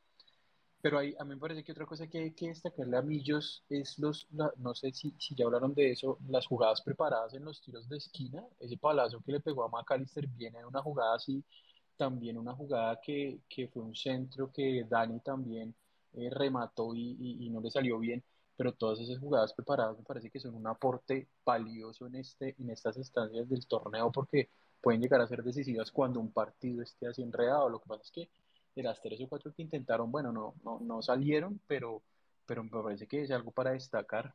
Pero 0.83 0.99
hay, 0.99 1.15
a 1.19 1.25
mí 1.25 1.31
me 1.35 1.41
parece 1.41 1.63
que 1.63 1.73
otra 1.73 1.85
cosa 1.87 2.07
que 2.09 2.19
hay 2.19 2.31
que 2.33 2.49
destacarle 2.49 2.97
a 2.97 3.03
Millos 3.03 3.63
es 3.69 3.99
los, 3.99 4.27
la- 4.33 4.53
no 4.59 4.75
sé 4.75 4.93
si, 4.93 5.15
si 5.19 5.35
ya 5.35 5.45
hablaron 5.45 5.75
de 5.75 5.91
eso, 5.93 6.19
las 6.29 6.47
jugadas 6.47 6.81
preparadas 6.83 7.35
en 7.35 7.45
los 7.45 7.61
tiros 7.61 7.89
de 7.89 7.99
esquina. 7.99 8.43
Ese 8.59 8.77
palazo 8.79 9.21
que 9.23 9.33
le 9.33 9.41
pegó 9.41 9.65
a 9.65 9.69
McAllister 9.69 10.27
viene 10.27 10.59
de 10.61 10.65
una 10.67 10.81
jugada 10.83 11.17
así, 11.17 11.45
también 11.97 12.39
una 12.39 12.55
jugada 12.55 12.99
que, 13.01 13.41
que 13.49 13.69
fue 13.69 13.83
un 13.83 13.95
centro 13.95 14.51
que 14.53 14.85
Dani 14.89 15.21
también 15.21 15.75
eh, 16.15 16.31
remató 16.31 16.95
y, 16.95 17.17
y- 17.21 17.51
no 17.51 17.61
le 17.61 17.71
salió 17.71 17.99
bien. 17.99 18.23
Pero 18.57 18.75
todas 18.75 19.01
esas 19.01 19.19
jugadas 19.19 19.53
preparadas 19.55 19.97
me 19.99 20.05
parece 20.05 20.31
que 20.31 20.41
son 20.41 20.55
un 20.55 20.67
aporte 20.67 21.29
valioso 21.45 22.07
en 22.07 22.17
este, 22.17 22.55
en 22.59 22.71
estas 22.71 22.97
instancias 22.99 23.49
del 23.49 23.67
torneo 23.67 24.11
porque 24.13 24.51
pueden 24.83 25.01
llegar 25.03 25.21
a 25.21 25.27
ser 25.27 25.43
decisivas 25.43 25.91
cuando 25.91 26.21
un 26.21 26.31
partido 26.33 26.83
esté 26.83 27.07
así 27.09 27.23
enredado. 27.23 27.69
Lo 27.71 27.81
que 27.81 27.89
pasa 27.89 28.03
es 28.05 28.11
que 28.11 28.31
de 28.75 28.83
las 28.83 29.01
tres 29.01 29.21
o 29.21 29.29
cuatro 29.29 29.53
que 29.53 29.63
intentaron, 29.63 30.11
bueno, 30.11 30.33
no, 30.33 30.55
no, 30.65 30.79
no 30.81 31.03
salieron, 31.03 31.61
pero, 31.67 32.03
pero 32.47 32.63
me 32.63 32.71
parece 32.71 33.07
que 33.07 33.23
es 33.23 33.31
algo 33.31 33.51
para 33.51 33.73
destacar. 33.73 34.35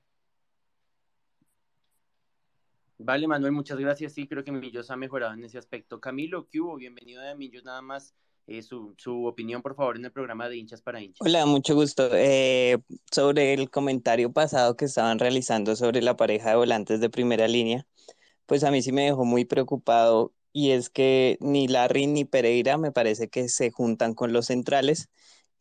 Vale, 2.97 3.27
Manuel, 3.27 3.51
muchas 3.51 3.77
gracias. 3.77 4.13
Sí, 4.13 4.27
creo 4.27 4.43
que 4.43 4.51
Millos 4.51 4.89
ha 4.89 4.95
mejorado 4.95 5.33
en 5.33 5.43
ese 5.43 5.57
aspecto. 5.57 5.99
Camilo, 5.99 6.47
¿qué 6.49 6.61
hubo? 6.61 6.77
Bienvenido 6.77 7.21
a 7.21 7.35
Millos, 7.35 7.65
nada 7.65 7.81
más. 7.81 8.13
eh, 8.47 8.61
su, 8.61 8.93
su 8.97 9.25
opinión, 9.25 9.61
por 9.61 9.75
favor, 9.75 9.97
en 9.97 10.05
el 10.05 10.11
programa 10.11 10.47
de 10.49 10.57
hinchas 10.57 10.81
para 10.81 11.01
hinchas. 11.01 11.25
Hola, 11.25 11.45
mucho 11.45 11.75
gusto. 11.75 12.09
Eh, 12.13 12.77
sobre 13.11 13.53
el 13.53 13.69
comentario 13.69 14.31
pasado 14.31 14.75
que 14.75 14.85
estaban 14.85 15.19
realizando 15.19 15.75
sobre 15.75 16.01
la 16.01 16.15
pareja 16.15 16.51
de 16.51 16.55
volantes 16.55 16.99
de 16.99 17.09
primera 17.09 17.47
línea, 17.47 17.87
pues 18.45 18.63
a 18.63 18.71
mí 18.71 18.81
sí 18.81 18.91
me 18.91 19.05
dejó 19.05 19.25
muy 19.25 19.45
preocupado 19.45 20.33
y 20.55 20.71
es 20.71 20.89
que 20.89 21.37
ni 21.41 21.67
Larry 21.67 22.07
ni 22.07 22.23
Pereira 22.23 22.77
me 22.77 22.93
parece 22.93 23.27
que 23.27 23.49
se 23.49 23.71
juntan 23.71 24.13
con 24.13 24.31
los 24.31 24.45
centrales 24.47 25.09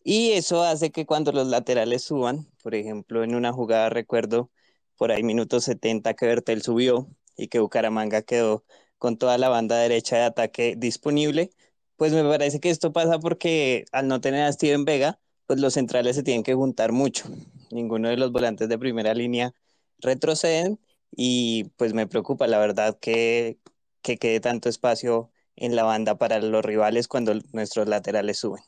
y 0.05 0.33
eso 0.33 0.63
hace 0.63 0.93
que 0.93 1.05
cuando 1.07 1.33
los 1.33 1.49
laterales 1.49 2.05
suban, 2.05 2.49
por 2.63 2.77
ejemplo, 2.77 3.25
en 3.25 3.35
una 3.35 3.53
jugada 3.53 3.91
recuerdo 3.91 4.53
por 4.97 5.11
ahí 5.11 5.25
minuto 5.25 5.61
70 5.61 6.15
que 6.15 6.27
Bertel 6.27 6.63
subió 6.63 7.09
y 7.37 7.49
que 7.49 7.59
Bucaramanga 7.59 8.23
quedó 8.23 8.65
con 8.99 9.19
toda 9.19 9.37
la 9.39 9.49
banda 9.49 9.79
derecha 9.79 10.17
de 10.17 10.25
ataque 10.25 10.77
disponible, 10.79 11.51
pues 11.97 12.13
me 12.13 12.23
parece 12.23 12.61
que 12.61 12.71
esto 12.71 12.93
pasa 12.93 13.19
porque 13.19 13.87
al 13.93 14.07
no 14.09 14.21
tener 14.21 14.45
a 14.45 14.53
Steven 14.53 14.85
Vega, 14.85 15.19
pues 15.47 15.61
los 15.61 15.75
centrales 15.75 16.15
se 16.17 16.23
tienen 16.23 16.45
que 16.45 16.55
juntar 16.55 16.93
mucho. 16.93 17.25
Ninguno 17.73 18.09
de 18.11 18.17
los 18.17 18.31
volantes 18.33 18.69
de 18.69 18.79
primera 18.79 19.13
línea 19.15 19.55
retroceden 19.99 20.79
y 21.17 21.65
pues 21.77 21.95
me 21.95 22.07
preocupa 22.07 22.47
la 22.47 22.59
verdad 22.61 22.97
que, 23.01 23.59
que 24.05 24.19
quede 24.19 24.39
tanto 24.39 24.69
espacio 24.69 25.31
en 25.57 25.75
la 25.75 25.83
banda 25.83 26.17
para 26.19 26.39
los 26.39 26.65
rivales 26.65 27.09
cuando 27.09 27.33
nuestros 27.53 27.89
laterales 27.89 28.39
suben. 28.39 28.63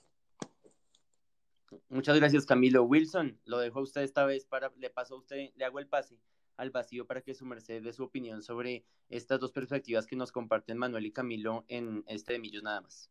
Muchas 1.91 2.17
gracias, 2.17 2.47
Camilo. 2.47 2.83
Wilson, 2.85 3.39
lo 3.45 3.59
dejo 3.59 3.81
a 3.81 3.83
usted 3.83 4.01
esta 4.01 4.25
vez 4.25 4.47
para, 4.47 4.73
le 4.79 4.89
paso 4.89 5.15
a 5.15 5.19
usted, 5.19 5.51
le 5.55 5.65
hago 5.65 5.79
el 5.79 5.87
pase 5.87 6.19
al 6.57 6.71
vacío 6.71 7.07
para 7.07 7.21
que 7.21 7.35
su 7.35 7.45
merced 7.45 7.83
dé 7.83 7.93
su 7.93 8.03
opinión 8.03 8.43
sobre 8.43 8.87
estas 9.11 9.39
dos 9.39 9.53
perspectivas 9.53 10.07
que 10.07 10.17
nos 10.17 10.33
comparten 10.33 10.79
Manuel 10.79 11.05
y 11.05 11.13
Camilo 11.13 11.67
en 11.69 12.03
este 12.07 12.33
de 12.33 12.39
Millos 12.39 12.63
nada 12.63 12.81
más. 12.81 13.11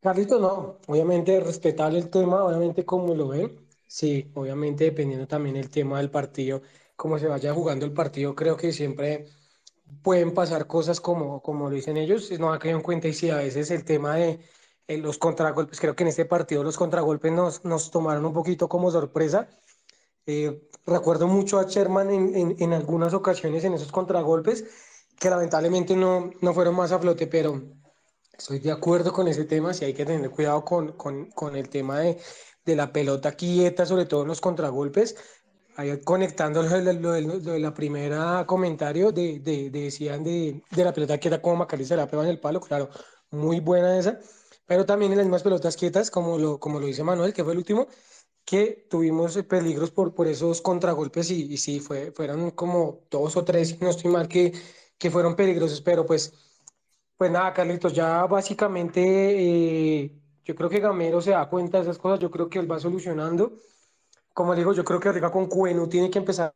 Carlito, 0.00 0.40
no, 0.40 0.78
obviamente 0.88 1.38
respetable 1.38 1.98
el 2.00 2.10
tema, 2.10 2.44
obviamente 2.44 2.84
como 2.84 3.14
lo 3.14 3.28
ven, 3.28 3.56
sí, 3.86 4.28
obviamente 4.34 4.84
dependiendo 4.84 5.28
también 5.28 5.54
el 5.56 5.70
tema 5.70 5.98
del 5.98 6.10
partido, 6.10 6.62
cómo 6.96 7.16
se 7.18 7.28
vaya 7.28 7.54
jugando 7.54 7.86
el 7.86 7.92
partido, 7.92 8.34
creo 8.34 8.56
que 8.56 8.72
siempre 8.72 9.26
pueden 10.02 10.34
pasar 10.34 10.66
cosas 10.66 11.00
como, 11.00 11.40
como 11.42 11.68
lo 11.70 11.74
dicen 11.76 11.96
ellos, 11.96 12.30
no 12.38 12.52
ha 12.52 12.58
caído 12.58 12.78
en 12.78 12.82
cuenta 12.82 13.08
y 13.08 13.14
sí, 13.14 13.30
a 13.30 13.36
veces 13.36 13.70
el 13.70 13.84
tema 13.84 14.16
de 14.16 14.40
eh, 14.88 14.98
los 14.98 15.18
contragolpes, 15.18 15.80
creo 15.80 15.96
que 15.96 16.04
en 16.04 16.08
este 16.08 16.24
partido 16.24 16.62
los 16.62 16.76
contragolpes 16.76 17.32
nos, 17.32 17.64
nos 17.64 17.90
tomaron 17.90 18.24
un 18.26 18.32
poquito 18.32 18.68
como 18.68 18.90
sorpresa. 18.90 19.48
Eh, 20.26 20.68
recuerdo 20.86 21.28
mucho 21.28 21.58
a 21.58 21.64
Sherman 21.64 22.10
en, 22.10 22.34
en, 22.36 22.56
en 22.58 22.72
algunas 22.72 23.14
ocasiones 23.14 23.64
en 23.64 23.74
esos 23.74 23.92
contragolpes 23.92 24.64
que 25.18 25.30
lamentablemente 25.30 25.96
no, 25.96 26.30
no 26.40 26.54
fueron 26.54 26.74
más 26.76 26.92
a 26.92 26.98
flote, 26.98 27.26
pero 27.26 27.62
Estoy 28.38 28.58
de 28.58 28.72
acuerdo 28.72 29.12
con 29.12 29.28
ese 29.28 29.44
tema, 29.44 29.72
sí 29.74 29.84
hay 29.84 29.94
que 29.94 30.04
tener 30.04 30.30
cuidado 30.30 30.64
con, 30.64 30.92
con, 30.92 31.30
con 31.30 31.56
el 31.56 31.68
tema 31.68 32.00
de, 32.00 32.18
de, 32.64 32.76
la 32.76 32.92
pelota 32.92 33.32
quieta, 33.32 33.86
sobre 33.86 34.06
todo 34.06 34.22
en 34.22 34.28
los 34.28 34.40
contragolpes. 34.40 35.16
Ahí 35.76 36.00
conectando 36.02 36.62
lo 36.62 36.68
de, 36.68 36.92
lo 36.94 37.12
lo 37.20 37.38
de 37.52 37.58
la 37.58 37.74
primera 37.74 38.44
comentario, 38.46 39.10
de, 39.12 39.40
de, 39.40 39.70
de 39.70 39.80
decían 39.82 40.22
de, 40.22 40.62
la 40.76 40.92
pelota 40.92 41.18
quieta 41.18 41.42
como 41.42 41.56
Macalister 41.56 41.96
se 41.96 42.02
la 42.02 42.08
pega 42.08 42.22
en 42.22 42.28
el 42.30 42.38
palo, 42.40 42.60
claro, 42.60 42.88
muy 43.30 43.58
buena 43.60 43.98
esa, 43.98 44.20
pero 44.66 44.86
también 44.86 45.10
en 45.12 45.18
las 45.18 45.26
mismas 45.26 45.42
pelotas 45.42 45.76
quietas, 45.76 46.10
como 46.10 46.38
lo, 46.38 46.60
como 46.60 46.78
lo 46.78 46.86
dice 46.86 47.02
Manuel, 47.02 47.32
que 47.34 47.42
fue 47.42 47.52
el 47.52 47.58
último, 47.58 47.88
que 48.44 48.86
tuvimos 48.90 49.36
peligros 49.44 49.90
por, 49.90 50.14
por 50.14 50.28
esos 50.28 50.62
contragolpes 50.62 51.30
y, 51.30 51.52
y 51.52 51.56
sí, 51.58 51.80
fue, 51.80 52.12
fueron 52.12 52.52
como 52.52 53.06
dos 53.10 53.36
o 53.36 53.44
tres, 53.44 53.80
no 53.80 53.90
estoy 53.90 54.10
mal, 54.12 54.28
que, 54.28 54.52
que 54.98 55.10
fueron 55.10 55.34
peligrosos, 55.36 55.80
pero 55.82 56.06
pues 56.06 56.32
pues 57.16 57.30
nada, 57.30 57.52
Carlitos, 57.52 57.92
ya 57.92 58.26
básicamente 58.26 59.00
eh, 60.04 60.20
yo 60.44 60.54
creo 60.54 60.68
que 60.68 60.80
Gamero 60.80 61.20
se 61.20 61.30
da 61.30 61.48
cuenta 61.48 61.78
de 61.78 61.84
esas 61.84 61.98
cosas, 61.98 62.18
yo 62.20 62.30
creo 62.30 62.48
que 62.48 62.58
él 62.58 62.70
va 62.70 62.78
solucionando. 62.80 63.56
Como 64.34 64.54
digo, 64.54 64.72
yo 64.74 64.84
creo 64.84 65.00
que 65.00 65.08
arriba 65.08 65.32
con 65.32 65.46
Cueno 65.48 65.88
tiene 65.88 66.10
que 66.10 66.18
empezar 66.18 66.54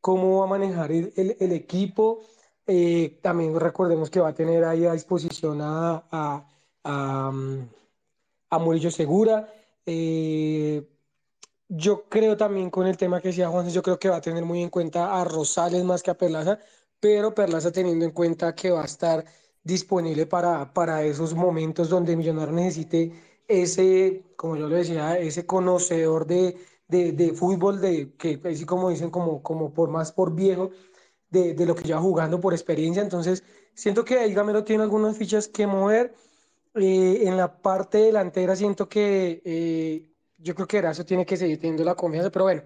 cómo 0.00 0.38
va 0.38 0.44
a 0.46 0.48
manejar 0.48 0.92
el, 0.92 1.12
el, 1.16 1.36
el 1.40 1.52
equipo. 1.52 2.22
Eh, 2.66 3.18
también 3.22 3.58
recordemos 3.58 4.08
que 4.10 4.20
va 4.20 4.28
a 4.30 4.34
tener 4.34 4.64
ahí 4.64 4.86
a 4.86 4.92
disposición 4.94 5.60
a, 5.60 6.06
a, 6.10 6.48
a, 6.84 7.32
a 8.50 8.58
Murillo 8.58 8.90
Segura. 8.90 9.52
Eh, 9.86 10.88
yo 11.68 12.08
creo 12.08 12.36
también 12.36 12.70
con 12.70 12.86
el 12.86 12.96
tema 12.96 13.20
que 13.20 13.28
decía 13.28 13.48
Juan, 13.48 13.68
yo 13.68 13.82
creo 13.82 13.98
que 13.98 14.08
va 14.08 14.16
a 14.16 14.20
tener 14.20 14.44
muy 14.44 14.62
en 14.62 14.70
cuenta 14.70 15.20
a 15.20 15.24
Rosales 15.24 15.82
más 15.84 16.02
que 16.02 16.10
a 16.10 16.18
Perlaza, 16.18 16.58
pero 17.00 17.34
Perlaza 17.34 17.72
teniendo 17.72 18.04
en 18.04 18.12
cuenta 18.12 18.54
que 18.54 18.70
va 18.70 18.82
a 18.82 18.86
estar 18.86 19.24
disponible 19.62 20.26
para, 20.26 20.72
para 20.72 21.02
esos 21.04 21.34
momentos 21.34 21.88
donde 21.88 22.16
Millonario 22.16 22.54
necesite 22.54 23.12
ese, 23.48 24.22
como 24.36 24.56
yo 24.56 24.68
le 24.68 24.76
decía, 24.76 25.18
ese 25.18 25.46
conocedor 25.46 26.26
de, 26.26 26.56
de, 26.88 27.12
de 27.12 27.32
fútbol, 27.32 27.80
de, 27.80 28.14
que 28.16 28.40
así 28.44 28.64
como 28.66 28.90
dicen, 28.90 29.10
como, 29.10 29.42
como 29.42 29.72
por 29.72 29.90
más 29.90 30.12
por 30.12 30.34
viejo, 30.34 30.70
de, 31.30 31.54
de 31.54 31.66
lo 31.66 31.74
que 31.74 31.84
lleva 31.84 32.00
jugando 32.00 32.40
por 32.40 32.52
experiencia. 32.54 33.02
Entonces, 33.02 33.44
siento 33.74 34.04
que 34.04 34.18
ahí 34.18 34.34
Gamero 34.34 34.64
tiene 34.64 34.82
algunas 34.84 35.16
fichas 35.18 35.48
que 35.48 35.66
mover. 35.66 36.14
Eh, 36.74 37.28
en 37.28 37.36
la 37.36 37.62
parte 37.62 37.98
delantera 37.98 38.56
siento 38.56 38.88
que 38.88 39.40
eh, 39.44 40.10
yo 40.38 40.54
creo 40.56 40.66
que 40.66 40.78
Erazo 40.78 41.04
tiene 41.04 41.24
que 41.24 41.36
seguir 41.36 41.58
teniendo 41.60 41.84
la 41.84 41.94
confianza, 41.94 42.30
pero 42.30 42.46
bueno, 42.46 42.64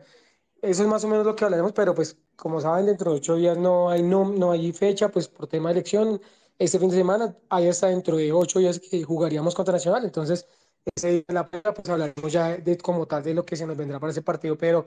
eso 0.62 0.82
es 0.82 0.88
más 0.88 1.04
o 1.04 1.08
menos 1.08 1.26
lo 1.26 1.36
que 1.36 1.44
hablaremos, 1.44 1.72
pero 1.72 1.94
pues 1.94 2.18
como 2.36 2.60
saben, 2.60 2.86
dentro 2.86 3.12
de 3.12 3.18
ocho 3.18 3.36
días 3.36 3.58
no 3.58 3.90
hay, 3.90 4.02
no, 4.02 4.24
no 4.30 4.50
hay 4.52 4.72
fecha, 4.72 5.10
pues 5.10 5.28
por 5.28 5.46
tema 5.46 5.68
de 5.70 5.74
elección, 5.74 6.20
este 6.58 6.78
fin 6.78 6.90
de 6.90 6.96
semana, 6.96 7.36
ahí 7.50 7.68
hasta 7.68 7.88
dentro 7.88 8.16
de 8.16 8.32
ocho 8.32 8.58
días 8.60 8.80
que 8.80 9.02
jugaríamos 9.04 9.54
contra 9.54 9.72
Nacional, 9.74 10.04
entonces 10.04 10.46
ese 10.94 11.10
día 11.10 11.24
la 11.28 11.48
pues 11.50 11.88
hablaremos 11.88 12.32
ya 12.32 12.56
de 12.56 12.78
como 12.78 13.06
tal 13.06 13.22
de 13.22 13.34
lo 13.34 13.44
que 13.44 13.56
se 13.56 13.66
nos 13.66 13.76
vendrá 13.76 14.00
para 14.00 14.10
ese 14.12 14.22
partido, 14.22 14.56
pero 14.56 14.86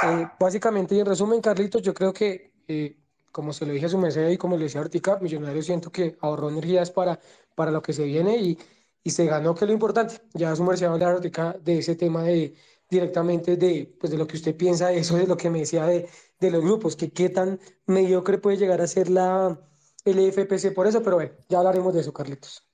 eh, 0.00 0.26
básicamente 0.38 0.94
y 0.94 1.00
en 1.00 1.06
resumen, 1.06 1.40
Carlitos, 1.40 1.82
yo 1.82 1.94
creo 1.94 2.12
que 2.12 2.52
eh, 2.68 2.98
como 3.32 3.52
se 3.52 3.66
lo 3.66 3.72
dije 3.72 3.86
a 3.86 3.88
su 3.88 3.98
merced 3.98 4.28
y 4.30 4.38
como 4.38 4.56
le 4.56 4.64
decía 4.64 4.80
Ortica, 4.80 5.18
Millonarios 5.20 5.66
siento 5.66 5.90
que 5.92 6.16
ahorró 6.20 6.50
energías 6.50 6.90
para, 6.90 7.20
para 7.54 7.70
lo 7.70 7.82
que 7.82 7.92
se 7.92 8.04
viene 8.04 8.36
y, 8.38 8.58
y 9.02 9.10
se 9.10 9.26
ganó, 9.26 9.54
que 9.54 9.64
es 9.64 9.68
lo 9.68 9.74
importante. 9.74 10.22
Ya 10.34 10.54
su 10.56 10.64
merced 10.64 10.86
hablar 10.86 11.14
Ortica 11.16 11.54
de 11.60 11.78
ese 11.78 11.96
tema 11.96 12.22
de 12.24 12.54
directamente 12.90 13.56
de, 13.56 13.96
pues 14.00 14.10
de 14.12 14.18
lo 14.18 14.26
que 14.26 14.36
usted 14.36 14.56
piensa, 14.56 14.92
eso 14.92 15.16
de 15.16 15.26
lo 15.26 15.36
que 15.36 15.50
me 15.50 15.60
decía 15.60 15.86
de, 15.86 16.08
de 16.40 16.50
los 16.50 16.62
grupos, 16.62 16.96
que 16.96 17.12
qué 17.12 17.28
tan 17.28 17.60
mediocre 17.86 18.38
puede 18.38 18.56
llegar 18.56 18.80
a 18.80 18.86
ser 18.86 19.10
la, 19.10 19.60
el 20.04 20.18
FPC 20.20 20.72
por 20.72 20.86
eso, 20.86 21.02
pero 21.02 21.16
bueno, 21.16 21.32
ya 21.48 21.58
hablaremos 21.58 21.94
de 21.94 22.00
eso, 22.00 22.12
Carlitos. 22.12 22.67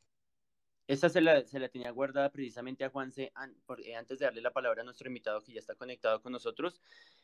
Esta 0.86 1.08
se 1.08 1.20
la, 1.20 1.46
se 1.46 1.58
la 1.58 1.68
tenía 1.68 1.90
guardada 1.90 2.30
precisamente 2.30 2.84
a 2.84 2.90
Juanse 2.90 3.32
an, 3.34 3.56
eh, 3.84 3.96
antes 3.96 4.18
de 4.18 4.26
darle 4.26 4.42
la 4.42 4.52
palabra 4.52 4.82
a 4.82 4.84
nuestro 4.84 5.08
invitado 5.08 5.42
que 5.42 5.52
ya 5.52 5.60
está 5.60 5.74
conectado 5.74 6.20
con 6.20 6.32
nosotros. 6.32 6.80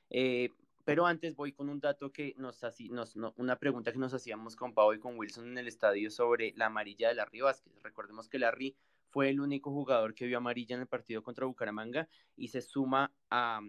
Eh, 0.09 0.51
pero 0.85 1.07
antes 1.07 1.37
voy 1.37 1.53
con 1.53 1.69
un 1.69 1.79
dato 1.79 2.11
que 2.11 2.35
nos, 2.39 2.61
nos 2.91 3.17
no, 3.17 3.35
una 3.37 3.57
pregunta 3.57 3.93
que 3.93 3.99
nos 3.99 4.15
hacíamos 4.15 4.57
con 4.57 4.73
Pau 4.73 4.93
y 4.95 4.99
con 4.99 5.19
Wilson 5.19 5.49
en 5.49 5.59
el 5.59 5.69
estadio 5.69 6.11
sobre 6.11 6.55
la 6.57 6.67
amarilla 6.67 7.09
de 7.09 7.15
Larry 7.15 7.43
Vázquez. 7.43 7.73
Recordemos 7.83 8.29
que 8.29 8.39
Larry 8.39 8.77
fue 9.11 9.29
el 9.29 9.41
único 9.41 9.71
jugador 9.71 10.15
que 10.15 10.27
vio 10.27 10.39
amarilla 10.39 10.77
en 10.77 10.83
el 10.83 10.89
partido 10.89 11.23
contra 11.23 11.47
Bucaramanga 11.47 12.09
y 12.37 12.49
se 12.49 12.63
suma 12.63 13.13
a 13.29 13.61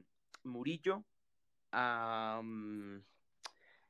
Murillo, 0.43 1.03
a 1.71 2.39
um, 2.41 3.01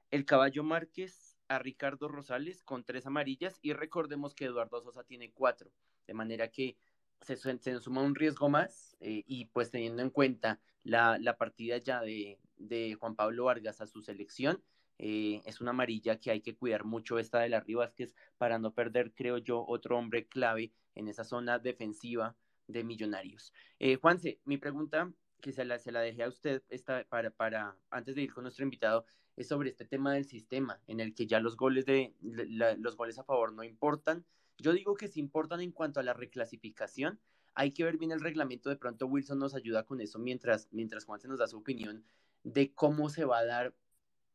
el 0.10 0.26
Caballo 0.26 0.64
Márquez, 0.64 1.38
a 1.48 1.60
Ricardo 1.60 2.08
Rosales 2.08 2.64
con 2.64 2.84
tres 2.84 3.06
amarillas 3.06 3.60
y 3.62 3.74
recordemos 3.74 4.34
que 4.34 4.46
Eduardo 4.46 4.82
Sosa 4.82 5.04
tiene 5.04 5.32
cuatro, 5.32 5.72
de 6.08 6.14
manera 6.14 6.50
que 6.50 6.78
se, 7.22 7.36
se 7.36 7.80
suma 7.80 8.02
un 8.02 8.16
riesgo 8.16 8.50
más 8.50 8.96
eh, 9.00 9.24
y 9.28 9.46
pues 9.46 9.72
teniendo 9.72 10.02
en 10.02 10.10
cuenta 10.10 10.60
la, 10.84 11.18
la 11.20 11.38
partida 11.38 11.78
ya 11.78 12.02
de, 12.02 12.40
de, 12.58 12.96
Juan 12.96 13.16
Pablo 13.16 13.46
Vargas 13.46 13.82
a 13.82 13.88
su 13.88 14.02
selección, 14.02 14.64
eh, 14.98 15.42
es 15.46 15.62
una 15.62 15.72
amarilla 15.72 16.20
que 16.20 16.32
hay 16.32 16.42
que 16.42 16.56
cuidar 16.56 16.84
mucho 16.84 17.20
esta 17.20 17.40
de 17.40 17.50
las 17.50 17.66
Vázquez 17.66 18.16
para 18.38 18.60
no 18.60 18.74
perder, 18.74 19.14
creo 19.14 19.38
yo, 19.38 19.66
otro 19.68 19.98
hombre 19.98 20.28
clave 20.28 20.74
en 20.96 21.08
esa 21.08 21.24
zona 21.24 21.60
defensiva 21.60 22.36
de 22.68 22.84
Millonarios. 22.84 23.54
Eh, 23.80 23.98
Juanse, 23.98 24.40
mi 24.46 24.58
pregunta 24.58 25.12
que 25.42 25.52
se 25.52 25.66
la, 25.66 25.80
se 25.80 25.92
la 25.92 26.02
dejé 26.02 26.24
a 26.24 26.30
usted 26.30 26.64
esta, 26.70 27.04
para, 27.06 27.32
para, 27.32 27.76
antes 27.90 28.16
de 28.16 28.22
ir 28.22 28.34
con 28.34 28.44
nuestro 28.44 28.64
invitado, 28.64 29.06
es 29.36 29.48
sobre 29.48 29.70
este 29.70 29.86
tema 29.86 30.14
del 30.14 30.26
sistema, 30.26 30.80
en 30.88 31.00
el 31.00 31.16
que 31.16 31.26
ya 31.26 31.40
los 31.40 31.58
goles, 31.58 31.86
de, 31.86 32.14
la, 32.22 32.76
los 32.76 32.96
goles 32.96 33.18
a 33.18 33.24
favor 33.24 33.54
no 33.54 33.64
importan. 33.64 34.26
Yo 34.62 34.74
digo 34.74 34.96
que 34.96 35.08
sí 35.08 35.20
importan 35.20 35.62
en 35.62 35.72
cuanto 35.72 36.00
a 36.00 36.04
la 36.04 36.14
reclasificación. 36.14 37.20
Hay 37.54 37.72
que 37.72 37.84
ver 37.84 37.98
bien 37.98 38.12
el 38.12 38.22
reglamento, 38.22 38.70
de 38.70 38.78
pronto 38.78 39.08
Wilson 39.08 39.40
nos 39.40 39.56
ayuda 39.56 39.86
con 39.86 40.00
eso 40.00 40.20
mientras, 40.20 40.70
mientras 40.72 41.04
Juan 41.04 41.20
se 41.20 41.28
nos 41.28 41.40
da 41.40 41.48
su 41.48 41.58
opinión 41.58 42.06
de 42.44 42.74
cómo 42.74 43.10
se 43.10 43.26
va 43.26 43.40
a 43.40 43.46
dar 43.46 43.76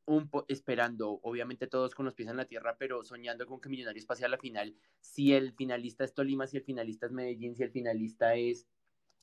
un 0.04 0.30
esperando, 0.48 1.18
obviamente 1.22 1.66
todos 1.66 1.94
con 1.94 2.04
los 2.04 2.14
pies 2.14 2.28
en 2.28 2.36
la 2.36 2.44
tierra, 2.44 2.76
pero 2.78 3.02
soñando 3.02 3.46
con 3.46 3.60
que 3.60 3.68
Millonarios 3.68 4.06
pase 4.06 4.24
a 4.24 4.28
la 4.28 4.38
final. 4.38 4.76
Si 5.00 5.32
el 5.32 5.52
finalista 5.52 6.04
es 6.04 6.14
Tolima, 6.14 6.46
si 6.46 6.56
el 6.56 6.62
finalista 6.62 7.06
es 7.06 7.12
Medellín, 7.12 7.56
si 7.56 7.62
el 7.62 7.70
finalista 7.70 8.34
es 8.34 8.66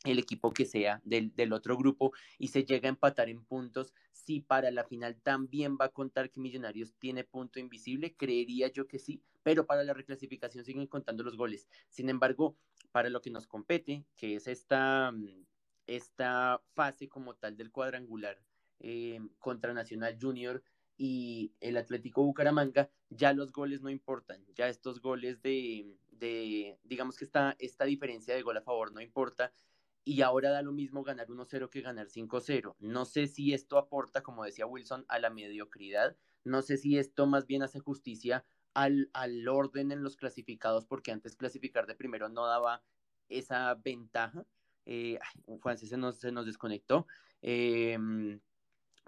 el 0.03 0.19
equipo 0.19 0.51
que 0.51 0.65
sea 0.65 1.01
del, 1.05 1.33
del, 1.35 1.53
otro 1.53 1.77
grupo 1.77 2.11
y 2.37 2.49
se 2.49 2.65
llega 2.65 2.87
a 2.87 2.89
empatar 2.89 3.29
en 3.29 3.43
puntos, 3.43 3.93
si 4.11 4.41
para 4.41 4.71
la 4.71 4.83
final 4.83 5.15
también 5.21 5.77
va 5.79 5.85
a 5.85 5.89
contar 5.89 6.29
que 6.29 6.41
Millonarios 6.41 6.93
tiene 6.99 7.23
punto 7.23 7.59
invisible, 7.59 8.15
creería 8.15 8.67
yo 8.71 8.87
que 8.87 8.99
sí, 8.99 9.21
pero 9.43 9.65
para 9.65 9.83
la 9.83 9.93
reclasificación 9.93 10.65
siguen 10.65 10.87
contando 10.87 11.23
los 11.23 11.37
goles. 11.37 11.67
Sin 11.89 12.09
embargo, 12.09 12.55
para 12.91 13.09
lo 13.09 13.21
que 13.21 13.31
nos 13.31 13.47
compete, 13.47 14.05
que 14.15 14.35
es 14.35 14.47
esta, 14.47 15.13
esta 15.87 16.61
fase 16.73 17.07
como 17.07 17.35
tal 17.35 17.55
del 17.55 17.71
cuadrangular 17.71 18.39
eh, 18.79 19.19
contra 19.39 19.73
Nacional 19.73 20.17
Junior, 20.19 20.63
y 20.95 21.51
el 21.59 21.77
Atlético 21.77 22.23
Bucaramanga, 22.23 22.89
ya 23.09 23.33
los 23.33 23.51
goles 23.51 23.81
no 23.81 23.89
importan, 23.89 24.45
ya 24.53 24.67
estos 24.67 25.01
goles 25.01 25.41
de, 25.41 25.97
de 26.11 26.77
digamos 26.83 27.17
que 27.17 27.25
esta, 27.25 27.55
esta 27.59 27.85
diferencia 27.85 28.35
de 28.35 28.43
gol 28.43 28.57
a 28.57 28.61
favor 28.61 28.91
no 28.91 29.01
importa, 29.01 29.51
y 30.05 30.21
ahora 30.21 30.49
da 30.49 30.61
lo 30.61 30.71
mismo 30.71 31.03
ganar 31.03 31.27
1-0 31.27 31.69
que 31.69 31.81
ganar 31.81 32.07
5-0. 32.07 32.75
No 32.79 33.05
sé 33.05 33.27
si 33.27 33.53
esto 33.53 33.77
aporta, 33.77 34.21
como 34.21 34.43
decía 34.43 34.65
Wilson, 34.65 35.05
a 35.07 35.19
la 35.19 35.29
mediocridad, 35.29 36.17
no 36.43 36.61
sé 36.61 36.77
si 36.77 36.97
esto 36.97 37.25
más 37.25 37.47
bien 37.47 37.63
hace 37.63 37.79
justicia 37.79 38.45
al, 38.73 39.09
al 39.13 39.47
orden 39.47 39.91
en 39.91 40.03
los 40.03 40.17
clasificados, 40.17 40.85
porque 40.85 41.11
antes 41.11 41.35
clasificar 41.35 41.87
de 41.87 41.95
primero 41.95 42.29
no 42.29 42.45
daba 42.45 42.83
esa 43.29 43.73
ventaja. 43.75 44.45
Eh, 44.85 45.19
Juan 45.45 45.77
se 45.77 45.97
nos, 45.97 46.19
se 46.19 46.31
nos 46.31 46.45
desconectó. 46.45 47.07
Eh, 47.41 47.97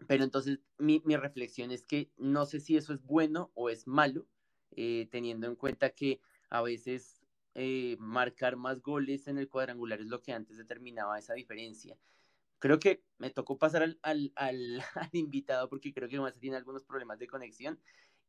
pero 0.08 0.24
entonces 0.24 0.60
mi, 0.78 1.02
mi, 1.06 1.16
reflexión 1.16 1.72
es 1.72 1.86
que 1.86 2.12
no 2.18 2.46
sé 2.46 2.60
si 2.60 2.76
eso 2.76 2.94
es 2.94 3.04
bueno 3.04 3.52
o 3.54 3.70
es 3.70 3.88
malo, 3.88 4.28
eh, 4.72 5.08
teniendo 5.10 5.48
en 5.48 5.56
cuenta 5.56 5.92
que 5.92 6.20
a 6.50 6.62
veces 6.62 7.25
eh, 7.56 7.98
marcar 8.00 8.58
más 8.58 8.82
goles 8.82 9.28
en 9.28 9.38
el 9.40 9.50
cuadrangular 9.50 10.02
es 10.02 10.08
lo 10.08 10.22
que 10.22 10.34
antes 10.34 10.58
determinaba 10.58 11.18
esa 11.20 11.34
diferencia. 11.34 11.98
Creo 12.60 12.80
que 12.80 13.04
me 13.18 13.30
tocó 13.32 13.58
pasar 13.60 13.84
al, 13.84 14.00
al, 14.04 14.34
al, 14.36 14.82
al 14.96 15.10
invitado 15.14 15.70
porque 15.70 15.94
creo 15.94 16.10
que 16.10 16.20
más 16.20 16.40
tiene 16.40 16.58
algunos 16.58 16.86
problemas 16.86 17.20
de 17.20 17.28
conexión 17.28 17.82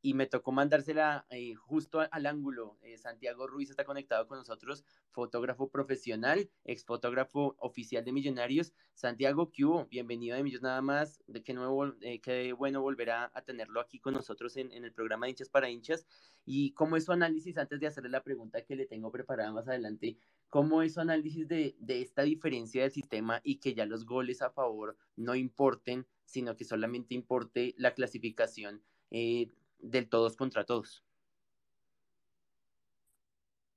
y 0.07 0.15
me 0.15 0.27
tocó 0.27 0.53
mandársela 0.53 1.27
eh, 1.31 1.55
justo 1.57 1.99
al 1.99 2.27
ángulo. 2.27 2.79
Eh, 2.83 2.97
Santiago 2.97 3.49
Ruiz 3.49 3.71
está 3.71 3.85
conectado 3.85 4.29
con 4.29 4.39
nosotros, 4.39 4.85
fotógrafo 5.11 5.69
profesional, 5.69 6.49
ex 6.65 6.85
fotógrafo 6.85 7.57
oficial 7.59 8.05
de 8.05 8.13
Millonarios. 8.13 8.73
Santiago, 8.95 9.51
¿qué 9.51 9.65
hubo? 9.65 9.87
Bienvenido 9.87 10.37
de 10.37 10.45
Millos 10.45 10.63
nada 10.63 10.81
más. 10.81 11.25
De 11.27 11.43
qué 11.43 11.55
nuevo, 11.55 11.87
eh, 12.03 12.21
qué 12.21 12.53
bueno 12.53 12.83
volver 12.83 13.11
a, 13.11 13.33
a, 13.35 13.43
tenerlo 13.43 13.81
aquí 13.81 13.99
con 13.99 14.15
nosotros 14.15 14.57
en, 14.57 14.71
en, 14.71 14.85
el 14.85 14.93
programa 14.93 15.27
de 15.27 15.31
hinchas 15.31 15.49
para 15.49 15.69
hinchas. 15.69 16.07
Y 16.45 16.71
cómo 16.75 16.97
es 16.97 17.07
su 17.07 17.11
análisis, 17.11 17.59
antes 17.59 17.81
de 17.81 17.89
hacerle 17.89 18.11
la 18.11 18.23
pregunta 18.23 18.65
que 18.65 18.77
le 18.77 18.87
tengo 18.87 19.11
preparada 19.11 19.51
más 19.51 19.67
adelante, 19.67 20.19
cómo 20.49 20.83
es 20.83 20.95
su 20.95 21.01
análisis 21.01 21.49
de, 21.49 21.75
de 21.81 22.03
esta 22.03 22.23
diferencia 22.23 22.83
del 22.83 22.93
sistema 22.93 23.41
y 23.43 23.57
que 23.57 23.75
ya 23.75 23.85
los 23.87 24.07
goles 24.07 24.41
a 24.41 24.51
favor 24.51 24.97
no 25.17 25.35
importen, 25.35 26.07
sino 26.25 26.55
que 26.55 26.65
solamente 26.65 27.17
importe 27.17 27.75
la 27.77 27.93
clasificación. 27.93 28.85
Eh, 29.11 29.51
del 29.79 30.09
todos 30.09 30.37
contra 30.37 30.64
todos. 30.64 31.05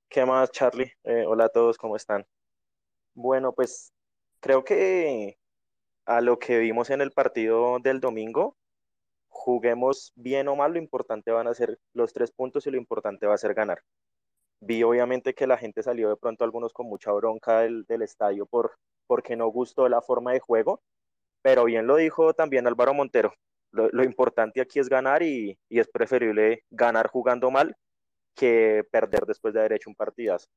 ¿Qué 0.08 0.26
más, 0.26 0.50
Charlie? 0.50 0.92
Eh, 1.04 1.24
hola 1.26 1.44
a 1.44 1.48
todos, 1.48 1.78
¿cómo 1.78 1.96
están? 1.96 2.26
Bueno, 3.14 3.52
pues 3.52 3.92
creo 4.40 4.64
que 4.64 5.38
a 6.04 6.20
lo 6.20 6.38
que 6.38 6.58
vimos 6.58 6.90
en 6.90 7.00
el 7.00 7.12
partido 7.12 7.78
del 7.78 8.00
domingo, 8.00 8.56
juguemos 9.28 10.12
bien 10.16 10.48
o 10.48 10.56
mal, 10.56 10.72
lo 10.72 10.78
importante 10.78 11.30
van 11.30 11.46
a 11.46 11.54
ser 11.54 11.78
los 11.92 12.12
tres 12.12 12.32
puntos 12.32 12.66
y 12.66 12.70
lo 12.70 12.76
importante 12.76 13.26
va 13.26 13.34
a 13.34 13.38
ser 13.38 13.54
ganar. 13.54 13.82
Vi 14.60 14.82
obviamente 14.82 15.34
que 15.34 15.46
la 15.46 15.56
gente 15.56 15.82
salió 15.82 16.08
de 16.08 16.16
pronto 16.16 16.44
algunos 16.44 16.72
con 16.72 16.86
mucha 16.86 17.12
bronca 17.12 17.60
del, 17.60 17.84
del 17.84 18.02
estadio 18.02 18.46
por, 18.46 18.76
porque 19.06 19.36
no 19.36 19.46
gustó 19.48 19.88
la 19.88 20.02
forma 20.02 20.32
de 20.32 20.40
juego, 20.40 20.82
pero 21.42 21.64
bien 21.64 21.86
lo 21.86 21.96
dijo 21.96 22.34
también 22.34 22.66
Álvaro 22.66 22.94
Montero, 22.94 23.32
lo, 23.72 24.04
importante 24.04 24.60
aquí 24.60 24.78
es 24.78 24.88
ganar 24.88 25.22
y, 25.22 25.58
es 25.68 25.88
preferible 25.88 26.64
ganar 26.70 27.08
jugando 27.08 27.50
mal 27.50 27.76
que 28.34 28.84
perder 28.90 29.26
después 29.26 29.54
de 29.54 29.60
haber 29.60 29.74
hecho 29.74 29.90
un 29.90 29.96
partidazo. 29.96 30.48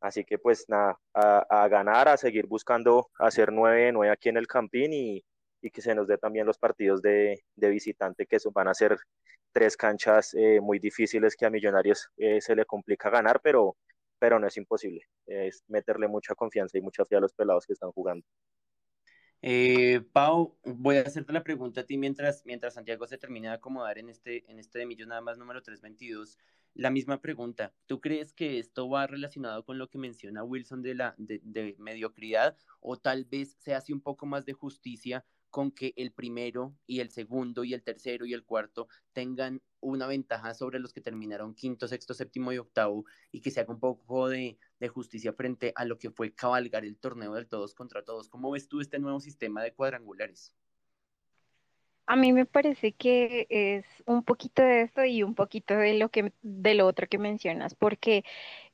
Así 0.00 0.24
que 0.24 0.38
pues 0.38 0.66
nada, 0.68 0.98
a, 1.14 1.68
ganar, 1.68 2.08
a 2.08 2.16
seguir 2.16 2.46
buscando 2.46 3.08
hacer 3.18 3.50
9-9 3.50 4.10
aquí 4.10 4.28
en 4.28 4.36
el 4.36 4.46
Campín 4.46 4.92
y, 4.92 5.24
y, 5.62 5.70
que 5.70 5.80
se 5.82 5.94
nos 5.94 6.06
dé 6.06 6.18
también 6.18 6.46
los 6.46 6.58
partidos 6.58 7.00
de, 7.02 7.42
de 7.56 7.70
visitante, 7.70 8.26
que 8.26 8.38
van 8.52 8.68
a 8.68 8.74
ser 8.74 8.98
tres 9.54 9.76
canchas 9.76 10.34
eh, 10.34 10.60
muy 10.60 10.78
difíciles 10.78 11.36
que 11.36 11.46
a 11.46 11.50
Millonarios 11.50 12.08
eh, 12.16 12.40
se 12.40 12.56
le 12.56 12.66
complica 12.66 13.08
ganar, 13.08 13.40
pero, 13.42 13.76
pero 14.18 14.38
no 14.38 14.48
es 14.48 14.56
imposible. 14.56 15.06
Es 15.26 15.62
meterle 15.68 16.08
mucha 16.08 16.34
confianza 16.34 16.76
y 16.76 16.82
mucha 16.82 17.04
fe 17.04 17.16
a 17.16 17.20
los 17.20 17.32
pelados 17.32 17.64
que 17.66 17.72
están 17.72 17.92
jugando. 17.92 18.26
Eh, 19.46 20.00
Pau, 20.14 20.56
voy 20.64 20.96
a 20.96 21.02
hacerte 21.02 21.30
la 21.34 21.44
pregunta 21.44 21.82
a 21.82 21.84
ti 21.84 21.98
mientras, 21.98 22.46
mientras 22.46 22.72
Santiago 22.72 23.06
se 23.06 23.18
termina 23.18 23.50
de 23.50 23.56
acomodar 23.56 23.98
en 23.98 24.08
este, 24.08 24.50
en 24.50 24.58
este 24.58 24.78
de 24.78 24.86
Millos 24.86 25.06
nada 25.06 25.20
más 25.20 25.36
número 25.36 25.60
322. 25.62 26.38
La 26.72 26.88
misma 26.88 27.20
pregunta, 27.20 27.74
¿tú 27.84 28.00
crees 28.00 28.32
que 28.32 28.58
esto 28.58 28.88
va 28.88 29.06
relacionado 29.06 29.62
con 29.66 29.76
lo 29.76 29.90
que 29.90 29.98
menciona 29.98 30.42
Wilson 30.42 30.80
de 30.80 30.94
la 30.94 31.14
de 31.18 31.76
mediocridad 31.78 32.56
o 32.80 32.96
tal 32.96 33.26
vez 33.26 33.58
se 33.60 33.74
hace 33.74 33.92
un 33.92 34.00
poco 34.00 34.24
más 34.24 34.46
de 34.46 34.54
justicia 34.54 35.26
con 35.50 35.70
que 35.70 35.92
el 35.96 36.10
primero 36.10 36.74
y 36.86 37.00
el 37.00 37.10
segundo 37.10 37.64
y 37.64 37.74
el 37.74 37.82
tercero 37.82 38.24
y 38.24 38.32
el 38.32 38.44
cuarto 38.44 38.88
tengan 39.12 39.60
una 39.78 40.06
ventaja 40.06 40.54
sobre 40.54 40.80
los 40.80 40.94
que 40.94 41.02
terminaron 41.02 41.54
quinto, 41.54 41.86
sexto, 41.86 42.14
séptimo 42.14 42.50
y 42.52 42.58
octavo 42.58 43.04
y 43.30 43.42
que 43.42 43.50
se 43.50 43.60
haga 43.60 43.74
un 43.74 43.78
poco 43.78 44.30
de, 44.30 44.58
de, 44.84 44.88
justicia 44.88 45.32
frente 45.32 45.72
a 45.76 45.84
lo 45.84 45.98
que 45.98 46.10
fue 46.10 46.34
cabalgar 46.34 46.84
el 46.84 46.98
torneo 46.98 47.34
del 47.34 47.48
todos 47.48 47.74
contra 47.74 48.04
todos. 48.04 48.28
¿Cómo 48.28 48.50
ves 48.50 48.68
tú 48.68 48.80
este 48.80 48.98
nuevo 48.98 49.20
sistema 49.20 49.62
de 49.62 49.74
cuadrangulares? 49.74 50.54
A 52.06 52.16
mí 52.16 52.34
me 52.34 52.44
parece 52.44 52.92
que 52.92 53.46
es 53.48 53.86
un 54.06 54.24
poquito 54.24 54.60
de 54.62 54.82
esto 54.82 55.04
y 55.06 55.22
un 55.22 55.34
poquito 55.34 55.74
de 55.74 55.94
lo 55.94 56.10
que 56.10 56.34
de 56.42 56.74
lo 56.74 56.86
otro 56.86 57.06
que 57.08 57.16
mencionas, 57.16 57.74
porque 57.74 58.24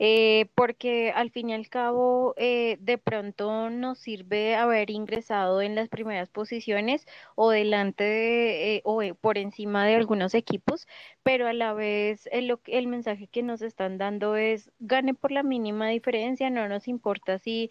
eh, 0.00 0.46
porque 0.56 1.12
al 1.14 1.30
fin 1.30 1.50
y 1.50 1.54
al 1.54 1.68
cabo 1.68 2.34
eh, 2.38 2.76
de 2.80 2.98
pronto 2.98 3.70
nos 3.70 4.00
sirve 4.00 4.56
haber 4.56 4.90
ingresado 4.90 5.62
en 5.62 5.76
las 5.76 5.88
primeras 5.88 6.28
posiciones 6.28 7.06
o 7.36 7.50
delante 7.50 8.02
de, 8.02 8.76
eh, 8.76 8.82
o 8.84 9.00
por 9.20 9.38
encima 9.38 9.86
de 9.86 9.94
algunos 9.94 10.34
equipos, 10.34 10.88
pero 11.22 11.46
a 11.46 11.52
la 11.52 11.72
vez 11.72 12.28
el, 12.32 12.58
el 12.66 12.86
mensaje 12.88 13.28
que 13.28 13.42
nos 13.44 13.62
están 13.62 13.96
dando 13.98 14.34
es 14.36 14.72
gane 14.80 15.14
por 15.14 15.30
la 15.30 15.44
mínima 15.44 15.88
diferencia, 15.88 16.50
no 16.50 16.68
nos 16.68 16.88
importa 16.88 17.38
si 17.38 17.70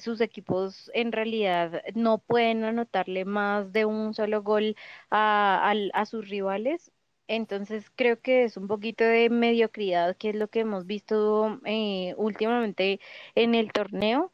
sus 0.00 0.20
equipos 0.20 0.90
en 0.94 1.12
realidad 1.12 1.82
no 1.94 2.18
pueden 2.18 2.64
anotarle 2.64 3.24
más 3.24 3.72
de 3.72 3.84
un 3.84 4.14
solo 4.14 4.42
gol 4.42 4.76
a, 5.10 5.72
a, 5.94 6.06
sus 6.06 6.28
rivales. 6.28 6.92
Entonces 7.28 7.90
creo 7.94 8.20
que 8.20 8.44
es 8.44 8.56
un 8.56 8.66
poquito 8.68 9.04
de 9.04 9.30
mediocridad, 9.30 10.16
que 10.16 10.30
es 10.30 10.36
lo 10.36 10.48
que 10.48 10.60
hemos 10.60 10.86
visto 10.86 11.60
eh, 11.64 12.14
últimamente 12.16 13.00
en 13.34 13.54
el 13.54 13.72
torneo. 13.72 14.32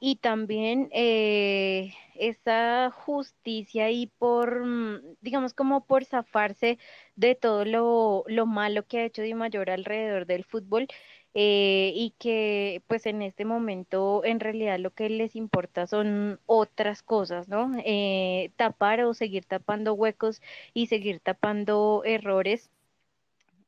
Y 0.00 0.16
también 0.16 0.90
eh, 0.92 1.94
esa 2.14 2.90
justicia 2.90 3.90
y 3.90 4.06
por, 4.08 4.62
digamos, 5.22 5.54
como 5.54 5.86
por 5.86 6.04
zafarse 6.04 6.78
de 7.16 7.34
todo 7.34 7.64
lo, 7.64 8.24
lo 8.26 8.44
malo 8.46 8.86
que 8.86 8.98
ha 8.98 9.04
hecho 9.06 9.22
Di 9.22 9.34
Mayor 9.34 9.70
alrededor 9.70 10.26
del 10.26 10.44
fútbol, 10.44 10.88
eh, 11.34 11.92
y 11.94 12.14
que 12.18 12.82
pues 12.86 13.06
en 13.06 13.20
este 13.22 13.44
momento 13.44 14.24
en 14.24 14.38
realidad 14.40 14.78
lo 14.78 14.92
que 14.94 15.08
les 15.10 15.34
importa 15.36 15.86
son 15.88 16.40
otras 16.46 17.02
cosas, 17.02 17.48
¿no? 17.48 17.72
Eh, 17.84 18.52
tapar 18.56 19.02
o 19.02 19.14
seguir 19.14 19.44
tapando 19.44 19.94
huecos 19.94 20.40
y 20.74 20.86
seguir 20.86 21.20
tapando 21.20 22.02
errores. 22.04 22.70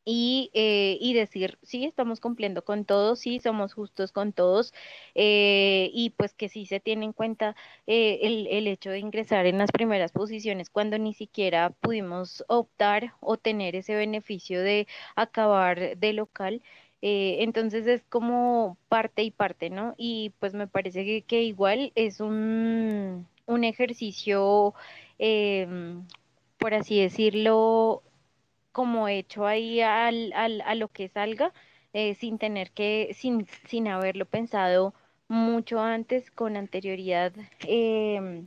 Y, 0.08 0.50
eh, 0.54 0.98
y, 1.00 1.14
decir, 1.14 1.58
sí, 1.62 1.84
estamos 1.84 2.20
cumpliendo 2.20 2.64
con 2.64 2.84
todos, 2.84 3.18
sí, 3.18 3.40
somos 3.40 3.74
justos 3.74 4.12
con 4.12 4.32
todos, 4.32 4.72
eh, 5.16 5.90
y 5.92 6.10
pues 6.10 6.32
que 6.32 6.48
sí 6.48 6.64
se 6.64 6.78
tiene 6.78 7.06
en 7.06 7.12
cuenta 7.12 7.56
el, 7.86 8.46
el, 8.46 8.68
hecho 8.68 8.90
de 8.90 9.00
ingresar 9.00 9.46
en 9.46 9.58
las 9.58 9.72
primeras 9.72 10.12
posiciones 10.12 10.70
cuando 10.70 10.96
ni 10.98 11.12
siquiera 11.12 11.70
pudimos 11.70 12.44
optar 12.46 13.14
o 13.20 13.36
tener 13.36 13.74
ese 13.74 13.96
beneficio 13.96 14.62
de 14.62 14.86
acabar 15.16 15.98
de 15.98 16.12
local. 16.12 16.62
Eh, 17.02 17.38
entonces 17.42 17.86
es 17.86 18.02
como 18.04 18.78
parte 18.88 19.22
y 19.22 19.30
parte, 19.30 19.70
¿no? 19.70 19.94
Y 19.98 20.30
pues 20.40 20.54
me 20.54 20.66
parece 20.66 21.04
que, 21.04 21.22
que 21.22 21.42
igual 21.42 21.92
es 21.94 22.20
un, 22.20 23.28
un 23.46 23.64
ejercicio, 23.64 24.74
eh, 25.18 25.66
por 26.58 26.74
así 26.74 27.00
decirlo, 27.00 28.02
como 28.72 29.08
hecho 29.08 29.46
ahí 29.46 29.80
al, 29.80 30.32
al, 30.34 30.60
a 30.62 30.74
lo 30.74 30.88
que 30.88 31.08
salga, 31.08 31.52
eh, 31.92 32.14
sin 32.14 32.38
tener 32.38 32.72
que, 32.72 33.12
sin, 33.14 33.46
sin 33.66 33.88
haberlo 33.88 34.26
pensado 34.26 34.94
mucho 35.28 35.80
antes, 35.80 36.30
con 36.30 36.56
anterioridad. 36.56 37.32
Eh, 37.66 38.44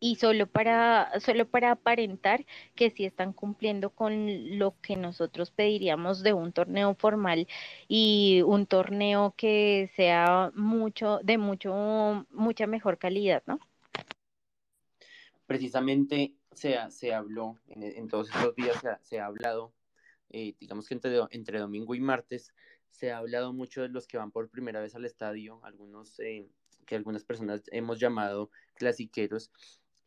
y 0.00 0.16
solo 0.16 0.46
para, 0.46 1.18
solo 1.20 1.48
para 1.48 1.72
aparentar 1.72 2.46
que 2.74 2.90
sí 2.90 3.04
están 3.04 3.32
cumpliendo 3.32 3.90
con 3.90 4.58
lo 4.58 4.74
que 4.80 4.96
nosotros 4.96 5.50
pediríamos 5.50 6.22
de 6.22 6.32
un 6.32 6.52
torneo 6.52 6.94
formal 6.94 7.48
y 7.88 8.42
un 8.46 8.66
torneo 8.66 9.34
que 9.36 9.90
sea 9.96 10.52
mucho, 10.54 11.20
de 11.22 11.38
mucho, 11.38 12.26
mucha 12.30 12.66
mejor 12.66 12.98
calidad, 12.98 13.42
¿no? 13.46 13.58
Precisamente 15.46 16.34
se, 16.52 16.76
se 16.90 17.14
habló, 17.14 17.58
en, 17.68 18.08
todos 18.08 18.28
estos 18.28 18.54
días 18.54 18.78
se 18.80 18.88
ha, 18.88 18.98
se 19.02 19.20
ha 19.20 19.26
hablado, 19.26 19.72
eh, 20.30 20.54
digamos 20.60 20.86
que 20.88 20.94
entre, 20.94 21.18
entre 21.30 21.58
domingo 21.58 21.94
y 21.94 22.00
martes, 22.00 22.52
se 22.90 23.12
ha 23.12 23.18
hablado 23.18 23.52
mucho 23.52 23.82
de 23.82 23.88
los 23.88 24.06
que 24.06 24.18
van 24.18 24.30
por 24.30 24.50
primera 24.50 24.80
vez 24.80 24.94
al 24.94 25.04
estadio, 25.04 25.60
algunos 25.64 26.18
eh, 26.20 26.48
que 26.84 26.96
algunas 26.96 27.24
personas 27.24 27.62
hemos 27.70 28.00
llamado 28.00 28.50
clasiqueros, 28.74 29.52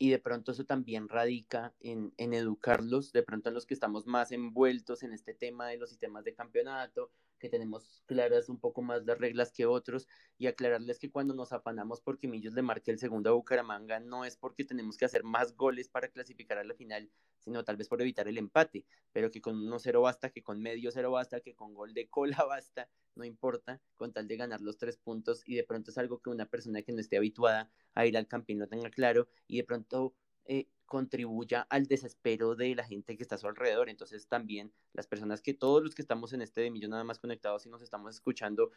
y 0.01 0.09
de 0.09 0.17
pronto 0.17 0.51
eso 0.51 0.65
también 0.65 1.07
radica 1.07 1.75
en, 1.79 2.11
en, 2.17 2.33
educarlos, 2.33 3.11
de 3.11 3.21
pronto 3.21 3.49
en 3.49 3.53
los 3.53 3.67
que 3.67 3.75
estamos 3.75 4.07
más 4.07 4.31
envueltos 4.31 5.03
en 5.03 5.13
este 5.13 5.35
tema 5.35 5.67
de 5.67 5.77
los 5.77 5.91
sistemas 5.91 6.23
de 6.23 6.33
campeonato, 6.33 7.11
que 7.41 7.49
tenemos 7.49 8.03
claras 8.05 8.47
un 8.47 8.59
poco 8.59 8.81
más 8.81 9.03
las 9.03 9.17
reglas 9.17 9.51
que 9.51 9.65
otros, 9.65 10.07
y 10.37 10.47
aclararles 10.47 10.99
que 10.99 11.11
cuando 11.11 11.33
nos 11.33 11.51
afanamos 11.51 11.99
porque 11.99 12.27
Millos 12.27 12.53
le 12.53 12.61
marque 12.61 12.91
el 12.91 12.99
segundo 12.99 13.29
a 13.29 13.33
Bucaramanga, 13.33 13.99
no 13.99 14.23
es 14.23 14.37
porque 14.37 14.63
tenemos 14.63 14.95
que 14.95 15.05
hacer 15.05 15.23
más 15.23 15.55
goles 15.57 15.89
para 15.89 16.07
clasificar 16.09 16.59
a 16.59 16.63
la 16.63 16.75
final, 16.75 17.11
sino 17.39 17.63
tal 17.63 17.75
vez 17.77 17.89
por 17.89 18.01
evitar 18.01 18.27
el 18.27 18.37
empate, 18.37 18.85
pero 19.11 19.31
que 19.31 19.41
con 19.41 19.55
1-0 19.55 20.01
basta, 20.01 20.29
que 20.29 20.43
con 20.43 20.61
medio 20.61 20.91
cero 20.91 21.11
basta, 21.11 21.41
que 21.41 21.55
con 21.55 21.73
gol 21.73 21.93
de 21.93 22.07
cola 22.07 22.37
basta, 22.47 22.87
no 23.15 23.25
importa, 23.25 23.81
con 23.95 24.13
tal 24.13 24.27
de 24.27 24.37
ganar 24.37 24.61
los 24.61 24.77
tres 24.77 24.97
puntos, 24.97 25.41
y 25.45 25.55
de 25.55 25.63
pronto 25.63 25.91
es 25.91 25.97
algo 25.97 26.21
que 26.21 26.29
una 26.29 26.45
persona 26.45 26.83
que 26.83 26.93
no 26.93 27.01
esté 27.01 27.17
habituada 27.17 27.71
a 27.95 28.05
ir 28.05 28.15
al 28.17 28.27
campín 28.27 28.59
lo 28.59 28.67
tenga 28.67 28.91
claro, 28.91 29.27
y 29.47 29.57
de 29.57 29.63
pronto 29.63 30.13
eh, 30.45 30.67
contribuya 30.91 31.65
al 31.69 31.85
desespero 31.87 32.53
de 32.53 32.75
la 32.75 32.83
gente 32.83 33.15
que 33.15 33.23
está 33.23 33.35
a 33.35 33.37
su 33.37 33.47
alrededor. 33.47 33.87
Entonces 33.87 34.27
también 34.27 34.73
las 34.91 35.07
personas 35.07 35.41
que 35.41 35.53
todos 35.53 35.81
los 35.81 35.95
que 35.95 36.01
estamos 36.01 36.33
en 36.33 36.41
este 36.41 36.59
de 36.59 36.69
millón 36.69 36.91
nada 36.91 37.05
más 37.05 37.17
conectados 37.17 37.65
y 37.65 37.69
nos 37.69 37.81
estamos 37.81 38.13
escuchando, 38.13 38.71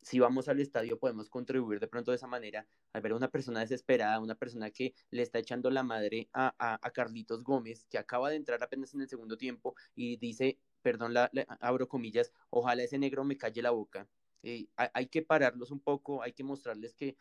si 0.00 0.18
vamos 0.18 0.48
al 0.48 0.58
estadio 0.58 0.98
podemos 0.98 1.28
contribuir 1.28 1.78
de 1.78 1.86
pronto 1.86 2.12
de 2.12 2.16
esa 2.16 2.26
manera 2.26 2.66
al 2.94 3.02
ver 3.02 3.12
a 3.12 3.16
una 3.16 3.28
persona 3.28 3.60
desesperada, 3.60 4.20
una 4.20 4.36
persona 4.36 4.70
que 4.70 4.94
le 5.10 5.20
está 5.20 5.38
echando 5.38 5.68
la 5.68 5.82
madre 5.82 6.30
a, 6.32 6.54
a, 6.58 6.90
Carlitos 6.92 7.44
Gómez, 7.44 7.84
que 7.90 7.98
acaba 7.98 8.30
de 8.30 8.36
entrar 8.36 8.62
apenas 8.62 8.94
en 8.94 9.02
el 9.02 9.08
segundo 9.10 9.36
tiempo 9.36 9.74
y 9.94 10.16
dice, 10.16 10.58
perdón, 10.80 11.12
la, 11.12 11.30
abro 11.60 11.88
comillas, 11.88 12.32
ojalá 12.48 12.84
ese 12.84 12.98
negro 12.98 13.22
me 13.22 13.36
calle 13.36 13.60
la 13.60 13.70
boca. 13.70 14.08
Eh, 14.42 14.66
hay, 14.76 15.08
que 15.08 15.20
pararlos 15.20 15.70
un 15.70 15.80
poco, 15.80 16.22
hay 16.22 16.32
que 16.32 16.42
mostrarles 16.42 16.94
que, 16.94 17.18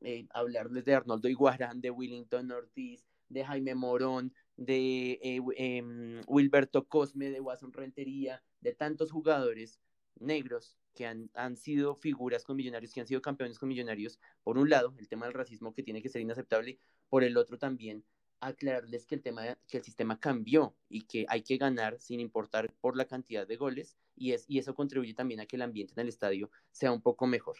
eh, 0.00 0.26
hablarles 0.30 0.86
de 0.86 0.94
Arnoldo 0.94 1.28
Iguarán, 1.28 1.82
de 1.82 1.90
Willington 1.90 2.50
Ortiz, 2.50 3.04
de 3.28 3.44
Jaime 3.44 3.74
Morón, 3.74 4.32
de 4.56 5.18
eh, 5.22 5.40
eh, 5.56 6.22
Wilberto 6.26 6.86
Cosme, 6.86 7.30
de 7.30 7.40
Watson 7.40 7.72
Rentería, 7.72 8.42
de 8.60 8.74
tantos 8.74 9.10
jugadores 9.10 9.80
negros 10.20 10.78
que 10.94 11.06
han, 11.06 11.30
han, 11.34 11.56
sido 11.56 11.96
figuras 11.96 12.44
con 12.44 12.56
millonarios, 12.56 12.92
que 12.92 13.00
han 13.00 13.06
sido 13.06 13.20
campeones 13.20 13.58
con 13.58 13.68
millonarios, 13.68 14.20
por 14.42 14.58
un 14.58 14.70
lado, 14.70 14.94
el 14.98 15.08
tema 15.08 15.26
del 15.26 15.34
racismo 15.34 15.74
que 15.74 15.82
tiene 15.82 16.02
que 16.02 16.08
ser 16.08 16.22
inaceptable, 16.22 16.78
por 17.08 17.24
el 17.24 17.36
otro 17.36 17.58
también, 17.58 18.04
aclararles 18.40 19.06
que 19.06 19.14
el 19.14 19.22
tema, 19.22 19.58
que 19.68 19.78
el 19.78 19.84
sistema 19.84 20.18
cambió 20.18 20.76
y 20.88 21.02
que 21.02 21.26
hay 21.28 21.42
que 21.42 21.56
ganar 21.56 21.98
sin 21.98 22.20
importar 22.20 22.72
por 22.80 22.96
la 22.96 23.06
cantidad 23.06 23.46
de 23.46 23.56
goles 23.56 23.96
y, 24.16 24.32
es, 24.32 24.44
y 24.48 24.58
eso 24.58 24.74
contribuye 24.74 25.14
también 25.14 25.40
a 25.40 25.46
que 25.46 25.56
el 25.56 25.62
ambiente 25.62 25.94
en 25.94 26.00
el 26.00 26.08
estadio 26.08 26.50
sea 26.70 26.92
un 26.92 27.02
poco 27.02 27.26
mejor. 27.26 27.56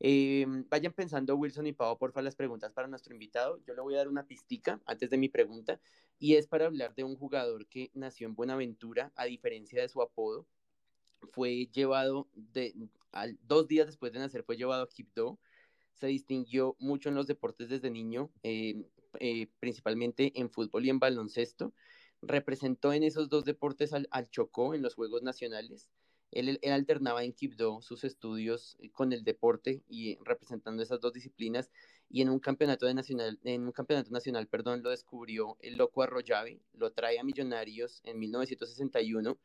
Eh, 0.00 0.46
vayan 0.68 0.92
pensando, 0.92 1.34
Wilson 1.36 1.66
y 1.66 1.72
Pau, 1.72 1.98
porfa, 1.98 2.22
las 2.22 2.36
preguntas 2.36 2.72
para 2.72 2.88
nuestro 2.88 3.12
invitado. 3.12 3.60
Yo 3.66 3.74
le 3.74 3.80
voy 3.80 3.94
a 3.94 3.98
dar 3.98 4.08
una 4.08 4.26
pistica 4.26 4.80
antes 4.86 5.10
de 5.10 5.18
mi 5.18 5.28
pregunta 5.28 5.80
y 6.18 6.36
es 6.36 6.46
para 6.46 6.66
hablar 6.66 6.94
de 6.94 7.04
un 7.04 7.16
jugador 7.16 7.66
que 7.66 7.90
nació 7.94 8.26
en 8.28 8.34
Buenaventura, 8.34 9.12
a 9.16 9.24
diferencia 9.24 9.80
de 9.82 9.88
su 9.88 10.00
apodo. 10.02 10.46
Fue 11.32 11.66
llevado, 11.72 12.28
de, 12.34 12.74
dos 13.42 13.66
días 13.66 13.86
después 13.86 14.12
de 14.12 14.20
nacer, 14.20 14.44
fue 14.44 14.56
llevado 14.56 14.84
a 14.84 14.88
Quibdó. 14.88 15.38
Se 15.94 16.06
distinguió 16.06 16.76
mucho 16.78 17.08
en 17.08 17.16
los 17.16 17.26
deportes 17.26 17.68
desde 17.68 17.90
niño, 17.90 18.30
eh, 18.44 18.84
eh, 19.18 19.48
principalmente 19.58 20.32
en 20.38 20.50
fútbol 20.50 20.86
y 20.86 20.90
en 20.90 21.00
baloncesto. 21.00 21.74
Representó 22.22 22.92
en 22.92 23.02
esos 23.02 23.28
dos 23.28 23.44
deportes 23.44 23.92
al 23.92 24.30
Chocó 24.30 24.74
en 24.74 24.82
los 24.82 24.94
Juegos 24.94 25.22
Nacionales 25.22 25.90
él, 26.30 26.58
alternaba 26.70 27.24
en 27.24 27.32
Quibdó 27.32 27.80
sus 27.80 28.04
estudios 28.04 28.76
con 28.92 29.12
el 29.12 29.24
deporte 29.24 29.82
y 29.88 30.18
representando 30.24 30.82
esas 30.82 31.00
dos 31.00 31.12
disciplinas 31.12 31.70
y 32.10 32.22
en 32.22 32.28
un 32.28 32.38
campeonato 32.38 32.86
de 32.86 32.94
nacional 32.94 33.38
en 33.44 33.64
un 33.64 33.72
campeonato 33.72 34.10
nacional 34.10 34.46
perdón 34.46 34.82
lo 34.82 34.90
descubrió 34.90 35.56
el 35.60 35.76
loco 35.76 36.02
Arroyave 36.02 36.60
lo 36.74 36.92
trae 36.92 37.18
a 37.18 37.24
Millonarios 37.24 38.00
en 38.04 38.18
1961 38.18 39.38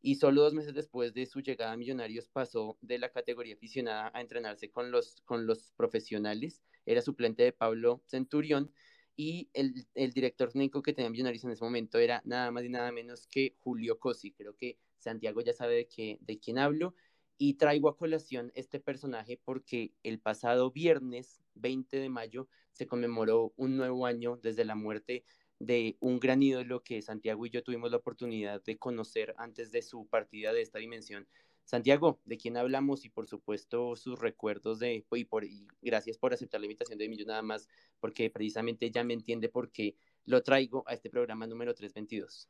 y 0.00 0.14
solo 0.16 0.42
dos 0.42 0.54
meses 0.54 0.74
después 0.74 1.12
de 1.12 1.26
su 1.26 1.40
llegada 1.40 1.72
a 1.72 1.76
Millonarios 1.76 2.28
pasó 2.28 2.78
de 2.80 2.98
la 2.98 3.10
categoría 3.10 3.54
aficionada 3.54 4.10
a 4.14 4.20
entrenarse 4.20 4.70
con 4.70 4.90
los 4.90 5.20
con 5.24 5.46
los 5.46 5.72
profesionales 5.76 6.62
era 6.86 7.02
suplente 7.02 7.42
de 7.42 7.52
Pablo 7.52 8.02
Centurión 8.06 8.72
y 9.16 9.50
el, 9.52 9.74
el, 9.94 10.12
director 10.12 10.52
técnico 10.52 10.80
que 10.80 10.92
tenía 10.92 11.10
Millonarios 11.10 11.42
en 11.42 11.50
ese 11.50 11.64
momento 11.64 11.98
era 11.98 12.22
nada 12.24 12.52
más 12.52 12.64
y 12.64 12.68
nada 12.68 12.92
menos 12.92 13.26
que 13.26 13.56
Julio 13.58 13.98
Cosi. 13.98 14.30
Creo 14.30 14.54
que 14.54 14.78
Santiago 14.98 15.40
ya 15.40 15.52
sabe 15.52 15.74
de, 15.74 15.88
qué, 15.88 16.18
de 16.20 16.38
quién 16.38 16.58
hablo. 16.58 16.94
Y 17.36 17.54
traigo 17.54 17.88
a 17.88 17.96
colación 17.96 18.50
este 18.54 18.80
personaje 18.80 19.40
porque 19.44 19.92
el 20.02 20.18
pasado 20.18 20.72
viernes 20.72 21.40
20 21.54 21.98
de 21.98 22.08
mayo 22.08 22.48
se 22.72 22.86
conmemoró 22.86 23.52
un 23.56 23.76
nuevo 23.76 24.06
año 24.06 24.38
desde 24.42 24.64
la 24.64 24.74
muerte 24.74 25.24
de 25.60 25.96
un 26.00 26.20
gran 26.20 26.42
ídolo 26.42 26.82
que 26.82 27.02
Santiago 27.02 27.44
y 27.46 27.50
yo 27.50 27.62
tuvimos 27.62 27.90
la 27.90 27.96
oportunidad 27.96 28.62
de 28.62 28.78
conocer 28.78 29.34
antes 29.38 29.70
de 29.72 29.82
su 29.82 30.06
partida 30.06 30.52
de 30.52 30.62
esta 30.62 30.78
dimensión. 30.78 31.26
Santiago, 31.64 32.18
¿de 32.24 32.38
quién 32.38 32.56
hablamos? 32.56 33.04
Y 33.04 33.10
por 33.10 33.26
supuesto 33.26 33.94
sus 33.94 34.18
recuerdos 34.18 34.78
de, 34.78 35.04
y, 35.12 35.24
por, 35.24 35.44
y 35.44 35.66
gracias 35.82 36.16
por 36.16 36.32
aceptar 36.32 36.60
la 36.60 36.66
invitación 36.66 36.98
de 36.98 37.08
Millo 37.08 37.26
nada 37.26 37.42
más, 37.42 37.68
porque 38.00 38.30
precisamente 38.30 38.90
ya 38.90 39.04
me 39.04 39.12
entiende 39.12 39.48
por 39.48 39.70
qué 39.70 39.94
lo 40.24 40.42
traigo 40.42 40.84
a 40.86 40.94
este 40.94 41.10
programa 41.10 41.46
número 41.46 41.74
322. 41.74 42.48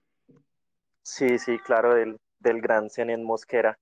Sí, 1.03 1.38
sí, 1.38 1.59
claro, 1.59 1.94
del, 1.94 2.18
del 2.41 2.61
gran 2.61 2.91
Zenén 2.91 3.24
Mosquera, 3.24 3.78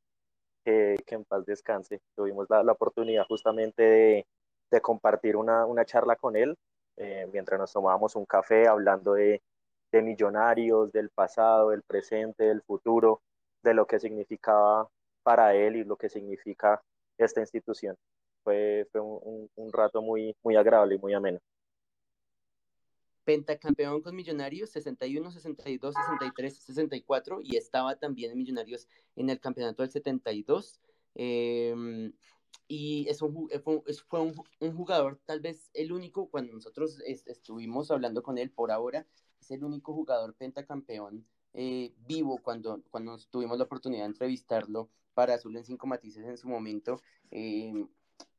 que 0.64 0.96
en 1.06 1.24
paz 1.24 1.44
descanse. 1.46 2.00
Tuvimos 2.16 2.46
la, 2.50 2.72
oportunidad 2.72 3.24
justamente 3.26 3.82
de, 4.70 4.80
compartir 4.82 5.36
una, 5.36 5.84
charla 5.84 6.16
con 6.16 6.36
él 6.36 6.56
eh, 6.96 7.26
mientras 7.32 7.58
nos 7.58 7.72
tomábamos 7.72 8.16
un 8.16 8.26
café 8.26 8.66
hablando 8.66 9.14
de, 9.14 9.42
millonarios, 9.92 10.92
del 10.92 11.08
pasado, 11.08 11.70
del 11.70 11.82
presente, 11.82 12.44
del 12.44 12.60
futuro, 12.60 13.22
de 13.62 13.72
lo 13.72 13.86
que 13.86 13.98
significaba 13.98 14.86
para 15.22 15.54
él 15.54 15.76
y 15.76 15.84
lo 15.84 15.96
que 15.96 16.10
significa 16.10 16.82
esta 17.16 17.40
institución. 17.40 17.96
Fue, 18.44 18.86
fue 18.92 19.00
un, 19.00 19.48
un, 19.56 19.72
rato 19.72 20.02
muy, 20.02 20.36
muy 20.42 20.56
agradable 20.56 20.96
y 20.96 20.98
muy 20.98 21.14
ameno. 21.14 21.40
Pentacampeón 23.26 24.00
con 24.02 24.14
Millonarios 24.14 24.70
61, 24.70 25.32
62, 25.32 25.94
63, 25.94 26.56
64 26.56 27.40
y 27.42 27.56
estaba 27.56 27.96
también 27.96 28.30
en 28.30 28.38
Millonarios 28.38 28.88
en 29.16 29.28
el 29.28 29.40
campeonato 29.40 29.82
del 29.82 29.90
72. 29.90 30.80
Eh, 31.16 32.12
y 32.68 33.06
es 33.08 33.22
un, 33.22 33.48
fue, 34.08 34.20
un, 34.20 34.76
jugador, 34.76 35.20
tal 35.24 35.40
vez 35.40 35.70
el 35.74 35.92
único, 35.92 36.28
cuando 36.28 36.52
nosotros 36.52 37.00
est 37.04 37.26
estuvimos 37.28 37.90
hablando 37.90 38.22
con 38.22 38.38
él 38.38 38.50
por 38.50 38.70
ahora, 38.70 39.06
es 39.40 39.50
el 39.50 39.64
único 39.64 39.92
jugador 39.92 40.34
pentacampeón 40.34 41.26
eh, 41.52 41.94
vivo 42.06 42.38
cuando, 42.42 42.82
cuando 42.90 43.18
tuvimos 43.30 43.58
la 43.58 43.64
oportunidad 43.64 44.02
de 44.02 44.08
entrevistarlo 44.08 44.88
para 45.14 45.34
Azul 45.34 45.56
en 45.56 45.64
Cinco 45.64 45.86
Matices 45.86 46.26
en 46.26 46.36
su 46.36 46.48
momento. 46.48 47.00
Eh, 47.30 47.72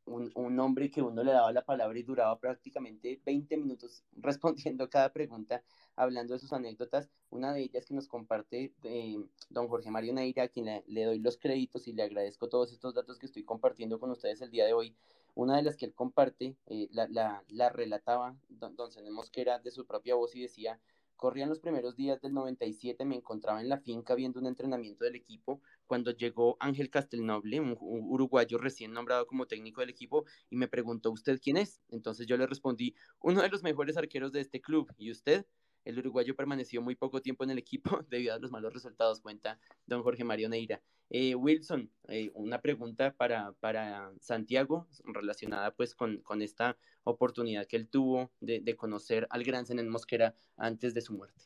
un, 0.08 0.32
un, 0.36 0.60
hombre 0.60 0.90
que 0.90 1.02
uno 1.02 1.24
le 1.24 1.32
daba 1.32 1.52
la 1.52 1.66
palabra 1.66 1.98
y 2.00 2.04
duraba 2.04 2.40
prácticamente 2.40 3.22
20 3.26 3.58
minutos 3.58 4.04
respondiendo 4.18 4.90
cada 4.90 5.12
pregunta, 5.14 5.64
hablando 5.96 6.34
de 6.34 6.40
sus 6.40 6.54
anécdotas. 6.54 7.10
Una 7.30 7.54
de 7.54 7.62
ellas 7.62 7.86
que 7.86 7.94
nos 7.94 8.08
comparte 8.08 8.74
eh, 8.84 9.18
don 9.50 9.68
Jorge 9.68 9.92
Mario 9.92 10.14
Neira, 10.14 10.44
a 10.44 10.48
quien 10.48 10.66
le, 10.66 10.84
le, 10.88 11.04
doy 11.04 11.20
los 11.20 11.38
créditos 11.38 11.88
y 11.88 11.94
le 11.94 12.04
agradezco 12.04 12.50
todos 12.50 12.72
estos 12.72 12.94
datos 12.94 13.20
que 13.20 13.26
estoy 13.26 13.44
compartiendo 13.44 14.00
con 14.00 14.12
ustedes 14.12 14.42
el 14.42 14.50
día 14.50 14.66
de 14.66 14.74
hoy. 14.74 14.96
Una 15.36 15.58
de 15.58 15.64
las 15.64 15.78
que 15.78 15.86
él 15.86 15.94
comparte, 15.94 16.56
eh, 16.66 16.88
la, 16.92 17.08
la, 17.10 17.44
la, 17.50 17.70
relataba 17.70 18.36
don, 18.50 18.76
don 18.76 18.92
Zené 18.92 19.12
Mosquera 19.12 19.60
de 19.60 19.72
su 19.72 19.86
propia 19.86 20.16
voz 20.16 20.36
y 20.36 20.42
decía, 20.42 20.80
Corrían 21.18 21.50
los 21.50 21.60
primeros 21.60 21.96
días 21.96 22.22
del 22.22 22.34
97, 22.34 23.04
me 23.04 23.16
encontraba 23.16 23.60
en 23.60 23.70
la 23.70 23.80
finca 23.80 24.14
viendo 24.16 24.40
un 24.40 24.46
entrenamiento 24.46 25.04
del 25.04 25.16
equipo 25.16 25.62
cuando 25.88 26.12
llegó 26.12 26.58
Ángel 26.60 26.92
Castelnoble, 26.92 27.60
un, 27.60 27.76
uruguayo 27.80 28.60
recién 28.60 28.94
nombrado 28.94 29.26
como 29.26 29.48
técnico 29.48 29.82
del 29.82 29.90
equipo, 29.90 30.26
y 30.50 30.56
me 30.56 30.68
preguntó, 30.68 31.12
¿usted 31.12 31.40
quién 31.42 31.58
es? 31.58 31.82
Entonces 31.90 32.28
yo 32.28 32.38
le 32.38 32.46
respondí, 32.46 32.96
uno 33.20 33.42
de 33.42 33.50
los 33.50 33.64
mejores 33.64 33.98
arqueros 33.98 34.32
de 34.32 34.42
este 34.42 34.62
club, 34.62 34.94
¿y 34.98 35.12
usted? 35.12 35.46
El 35.88 36.00
uruguayo 36.00 36.36
permaneció 36.36 36.82
muy 36.82 36.96
poco 36.96 37.22
tiempo 37.22 37.46
en 37.46 37.52
el 37.52 37.58
equipo 37.58 37.90
debido 38.10 38.34
a 38.34 38.40
los 38.40 38.52
malos 38.52 38.74
resultados, 38.74 39.22
cuenta 39.22 39.58
don 39.86 40.04
Jorge 40.04 40.26
Mario 40.26 40.50
Neira. 40.50 40.82
Eh, 41.10 41.34
Wilson, 41.34 41.90
eh, 42.10 42.30
una 42.34 42.60
pregunta 42.62 43.14
para, 43.16 43.54
para 43.54 44.12
Santiago 44.20 44.88
relacionada 45.06 45.72
pues 45.74 45.96
con, 45.96 46.18
con, 46.24 46.42
esta 46.42 46.78
oportunidad 47.06 47.68
que 47.68 47.78
él 47.78 47.88
tuvo 47.88 48.32
de, 48.42 48.60
de 48.60 48.76
conocer 48.76 49.28
al 49.30 49.46
gran 49.46 49.66
Zenén 49.66 49.88
Mosquera 49.88 50.36
antes 50.58 50.94
de 50.94 51.00
su 51.02 51.14
muerte. 51.14 51.46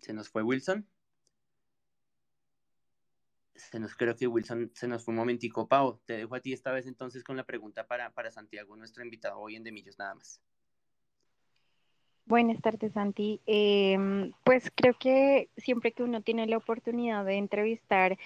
¿Se 0.00 0.12
nos 0.12 0.28
fue 0.28 0.42
Wilson? 0.44 0.86
Se 3.70 3.78
nos 3.78 3.94
creo 3.94 4.16
que 4.16 4.26
Wilson 4.26 4.70
se 4.74 4.88
nos 4.88 5.04
fue 5.04 5.12
un 5.12 5.18
momentico. 5.18 5.68
Pau, 5.68 6.00
te 6.04 6.14
dejo 6.14 6.34
a 6.34 6.40
ti 6.40 6.52
esta 6.52 6.72
vez 6.72 6.86
entonces 6.86 7.22
con 7.22 7.36
la 7.36 7.44
pregunta 7.44 7.86
para, 7.86 8.12
para 8.12 8.30
Santiago, 8.30 8.76
nuestro 8.76 9.04
invitado 9.04 9.38
hoy 9.38 9.56
en 9.56 9.64
De 9.64 9.72
Millos 9.72 9.98
nada 9.98 10.14
más. 10.14 10.42
Buenas 12.30 12.60
tardes, 12.62 12.92
Santi. 12.92 13.40
Eh, 13.48 13.98
pues 14.44 14.70
creo 14.72 14.94
que 14.94 15.48
siempre 15.56 15.90
que 15.90 16.04
uno 16.04 16.22
tiene 16.22 16.46
la 16.46 16.58
oportunidad 16.58 17.24
de 17.24 17.38
entrevistar 17.38 18.18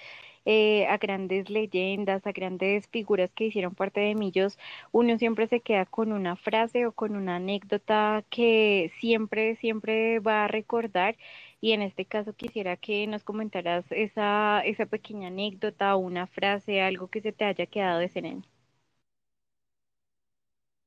eh, 0.45 0.85
a 0.87 0.97
grandes 0.97 1.49
leyendas, 1.49 2.27
a 2.27 2.31
grandes 2.31 2.87
figuras 2.89 3.31
que 3.33 3.45
hicieron 3.47 3.73
parte 3.73 4.01
de 4.01 4.13
Millos, 4.13 4.59
uno 4.91 5.17
siempre 5.17 5.47
se 5.47 5.61
queda 5.61 5.85
con 5.87 6.11
una 6.13 6.35
frase 6.35 6.85
o 6.85 6.91
con 6.91 7.15
una 7.15 7.37
anécdota 7.37 8.23
que 8.29 8.91
siempre, 8.99 9.55
siempre 9.55 10.19
va 10.19 10.45
a 10.45 10.47
recordar. 10.49 11.17
Y 11.59 11.71
en 11.71 11.81
este 11.81 12.05
caso 12.05 12.33
quisiera 12.33 12.77
que 12.77 13.07
nos 13.07 13.23
comentaras 13.23 13.85
esa, 13.91 14.61
esa 14.65 14.85
pequeña 14.85 15.29
anécdota, 15.29 15.95
una 15.95 16.27
frase, 16.27 16.81
algo 16.81 17.07
que 17.07 17.21
se 17.21 17.31
te 17.31 17.45
haya 17.45 17.65
quedado 17.65 17.99
de 17.99 18.09
Zenén. 18.09 18.45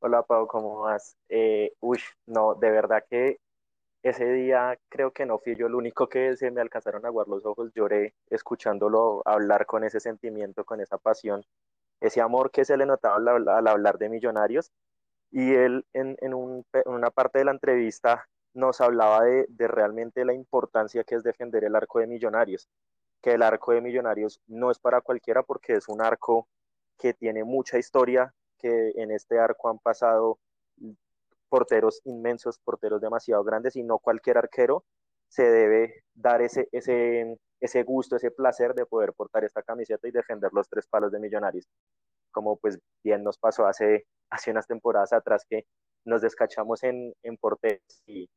Hola 0.00 0.22
Pau, 0.22 0.46
¿cómo 0.46 0.80
vas? 0.82 1.16
Eh, 1.28 1.72
uy, 1.80 1.98
no, 2.26 2.54
de 2.54 2.70
verdad 2.70 3.04
que 3.10 3.40
ese 4.02 4.32
día 4.32 4.78
creo 4.88 5.12
que 5.12 5.26
no 5.26 5.38
fui 5.38 5.56
yo 5.56 5.66
el 5.66 5.74
único 5.74 6.08
que 6.08 6.36
se 6.36 6.50
me 6.50 6.60
alcanzaron 6.60 7.04
a 7.04 7.08
aguar 7.08 7.28
los 7.28 7.44
ojos, 7.46 7.72
lloré 7.74 8.14
escuchándolo 8.30 9.22
hablar 9.26 9.66
con 9.66 9.84
ese 9.84 10.00
sentimiento, 10.00 10.64
con 10.64 10.80
esa 10.80 10.98
pasión, 10.98 11.44
ese 12.00 12.20
amor 12.20 12.50
que 12.52 12.64
se 12.64 12.76
le 12.76 12.86
notaba 12.86 13.16
al, 13.16 13.48
al 13.48 13.66
hablar 13.68 13.98
de 13.98 14.08
millonarios. 14.10 14.72
Y 15.30 15.54
él 15.54 15.86
en, 15.94 16.16
en, 16.20 16.34
un, 16.34 16.64
en, 16.72 16.92
una 16.92 17.10
parte 17.10 17.38
de 17.40 17.44
la 17.46 17.52
entrevista 17.52 18.28
nos 18.54 18.80
hablaba 18.80 19.24
de, 19.24 19.46
de 19.48 19.68
realmente 19.68 20.24
la 20.24 20.34
importancia 20.34 21.04
que 21.04 21.16
es 21.16 21.22
defender 21.24 21.64
el 21.64 21.76
arco 21.76 22.00
de 22.00 22.06
millonarios, 22.06 22.68
que 23.22 23.34
el 23.34 23.42
arco 23.42 23.72
de 23.72 23.80
millonarios 23.82 24.40
no 24.46 24.70
es 24.70 24.78
para 24.78 25.00
cualquiera 25.00 25.42
porque 25.42 25.74
es 25.76 25.88
un 25.88 26.02
arco 26.02 26.48
que 26.98 27.14
tiene 27.14 27.44
mucha 27.44 27.78
historia, 27.78 28.34
que 28.58 28.92
en 28.96 29.10
este 29.10 29.38
arco 29.38 29.68
han 29.68 29.78
pasado 29.78 30.38
porteros 31.48 32.00
inmensos, 32.04 32.58
porteros 32.58 33.00
demasiado 33.00 33.42
grandes 33.44 33.76
y 33.76 33.82
no 33.82 33.98
cualquier 33.98 34.38
arquero 34.38 34.84
se 35.28 35.44
debe 35.44 36.04
dar 36.14 36.42
ese, 36.42 36.68
ese, 36.72 37.38
ese 37.60 37.82
gusto, 37.82 38.16
ese 38.16 38.30
placer 38.30 38.74
de 38.74 38.86
poder 38.86 39.12
portar 39.12 39.44
esta 39.44 39.62
camiseta 39.62 40.08
y 40.08 40.10
defender 40.10 40.50
los 40.52 40.68
tres 40.68 40.86
palos 40.86 41.12
de 41.12 41.20
Millonarios. 41.20 41.66
Como 42.30 42.56
pues 42.56 42.78
bien 43.02 43.22
nos 43.24 43.38
pasó 43.38 43.66
hace, 43.66 44.06
hace 44.30 44.50
unas 44.50 44.66
temporadas 44.66 45.12
atrás 45.12 45.44
que 45.48 45.66
nos 46.04 46.22
descachamos 46.22 46.82
en, 46.84 47.14
en 47.22 47.36
porteros 47.36 48.02
y, 48.06 48.28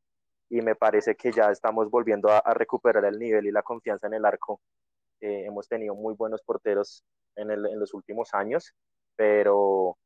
y 0.49 0.61
me 0.61 0.75
parece 0.75 1.15
que 1.15 1.31
ya 1.31 1.49
estamos 1.51 1.89
volviendo 1.89 2.29
a, 2.29 2.39
a, 2.39 2.53
recuperar 2.53 3.05
el 3.05 3.19
nivel 3.19 3.45
y 3.47 3.51
la 3.51 3.63
confianza 3.63 4.07
en 4.07 4.15
el 4.15 4.25
arco. 4.25 4.61
Eh, 5.21 5.45
hemos 5.45 5.67
tenido 5.67 5.95
muy 5.95 6.15
buenos 6.15 6.41
porteros 6.41 7.03
en, 7.35 7.51
el, 7.51 7.65
en 7.67 7.79
los 7.79 7.93
últimos 7.93 8.33
años, 8.33 8.73
pero, 9.15 9.97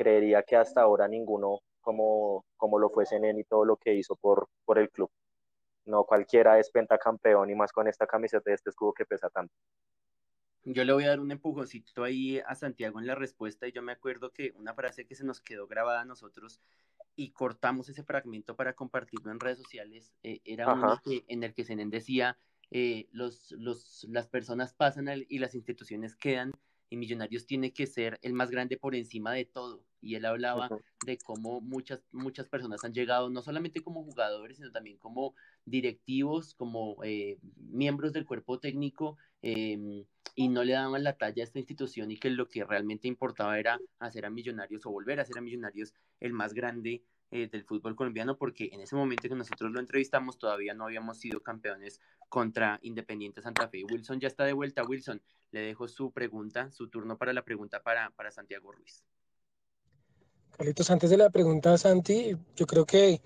creería 0.00 0.42
que 0.42 0.56
hasta 0.56 0.80
ahora 0.80 1.06
ninguno 1.06 1.60
como, 1.82 2.46
como 2.56 2.78
lo 2.78 2.88
fue 2.88 3.04
Zenén 3.04 3.38
y 3.38 3.44
todo 3.44 3.66
lo 3.66 3.76
que 3.76 3.94
hizo 3.94 4.16
por, 4.16 4.48
por 4.64 4.78
el 4.78 4.88
club. 4.88 5.10
No 5.84 6.04
cualquiera 6.04 6.58
es 6.58 6.70
pentacampeón 6.70 7.50
y 7.50 7.54
más 7.54 7.70
con 7.70 7.86
esta 7.86 8.06
camiseta 8.06 8.48
de 8.50 8.54
este 8.54 8.70
escudo 8.70 8.94
que 8.94 9.04
pesa 9.04 9.28
tanto. 9.28 9.52
Yo 10.64 10.84
le 10.84 10.94
voy 10.94 11.04
a 11.04 11.08
dar 11.08 11.20
un 11.20 11.30
empujoncito 11.30 12.02
ahí 12.02 12.38
a 12.38 12.54
Santiago 12.54 12.98
en 12.98 13.06
la 13.06 13.14
respuesta 13.14 13.68
y 13.68 13.72
yo 13.72 13.82
me 13.82 13.92
acuerdo 13.92 14.30
que 14.30 14.52
una 14.56 14.72
frase 14.72 15.06
que 15.06 15.14
se 15.14 15.24
nos 15.24 15.42
quedó 15.42 15.66
grabada 15.66 16.00
a 16.00 16.06
nosotros 16.06 16.62
y 17.14 17.32
cortamos 17.32 17.90
ese 17.90 18.02
fragmento 18.02 18.56
para 18.56 18.72
compartirlo 18.72 19.30
en 19.30 19.40
redes 19.40 19.58
sociales 19.58 20.14
eh, 20.22 20.40
era 20.46 20.72
uno 20.72 20.98
que, 21.04 21.24
en 21.28 21.42
el 21.42 21.52
que 21.52 21.64
Zenén 21.64 21.90
decía 21.90 22.38
eh, 22.70 23.08
los, 23.12 23.52
los, 23.52 24.06
las 24.08 24.28
personas 24.28 24.72
pasan 24.72 25.08
y 25.28 25.38
las 25.40 25.54
instituciones 25.54 26.16
quedan 26.16 26.52
y 26.90 26.96
Millonarios 26.96 27.46
tiene 27.46 27.72
que 27.72 27.86
ser 27.86 28.18
el 28.22 28.34
más 28.34 28.50
grande 28.50 28.76
por 28.76 28.94
encima 28.94 29.32
de 29.32 29.44
todo. 29.46 29.84
Y 30.02 30.16
él 30.16 30.24
hablaba 30.24 30.66
uh 30.66 30.74
-huh. 30.74 30.82
de 31.06 31.18
cómo 31.18 31.60
muchas, 31.60 32.02
muchas 32.10 32.48
personas 32.48 32.84
han 32.84 32.92
llegado, 32.92 33.30
no 33.30 33.42
solamente 33.42 33.80
como 33.80 34.02
jugadores, 34.02 34.56
sino 34.56 34.72
también 34.72 34.98
como 34.98 35.34
directivos, 35.64 36.54
como 36.54 37.02
eh, 37.04 37.38
miembros 37.56 38.12
del 38.12 38.26
cuerpo 38.26 38.58
técnico, 38.58 39.16
eh, 39.42 40.04
y 40.34 40.48
no 40.48 40.64
le 40.64 40.72
daban 40.72 41.04
la 41.04 41.16
talla 41.16 41.42
a 41.42 41.44
esta 41.44 41.58
institución 41.58 42.10
y 42.10 42.18
que 42.18 42.30
lo 42.30 42.48
que 42.48 42.64
realmente 42.64 43.08
importaba 43.08 43.58
era 43.58 43.78
hacer 43.98 44.24
a 44.24 44.30
Millonarios 44.30 44.86
o 44.86 44.90
volver 44.90 45.18
a 45.18 45.22
hacer 45.22 45.38
a 45.38 45.42
Millonarios 45.42 45.94
el 46.18 46.32
más 46.32 46.54
grande 46.54 47.02
eh, 47.32 47.48
del 47.48 47.64
fútbol 47.64 47.94
colombiano, 47.94 48.36
porque 48.36 48.70
en 48.72 48.80
ese 48.80 48.96
momento 48.96 49.28
que 49.28 49.34
nosotros 49.34 49.70
lo 49.70 49.78
entrevistamos 49.78 50.36
todavía 50.36 50.74
no 50.74 50.84
habíamos 50.84 51.18
sido 51.18 51.42
campeones 51.42 52.00
contra 52.28 52.78
Independiente 52.82 53.40
Santa 53.40 53.68
Fe. 53.68 53.84
Wilson 53.84 54.18
ya 54.18 54.28
está 54.28 54.44
de 54.44 54.52
vuelta. 54.52 54.82
Wilson, 54.82 55.22
le 55.52 55.60
dejo 55.60 55.86
su 55.86 56.10
pregunta, 56.10 56.70
su 56.72 56.88
turno 56.88 57.16
para 57.16 57.32
la 57.32 57.42
pregunta 57.42 57.82
para, 57.82 58.10
para 58.10 58.30
Santiago 58.30 58.72
Ruiz. 58.72 59.04
Carlitos, 60.56 60.90
antes 60.90 61.10
de 61.10 61.16
la 61.16 61.30
pregunta, 61.30 61.78
Santi, 61.78 62.36
yo 62.56 62.66
creo 62.66 62.84
que 62.84 63.20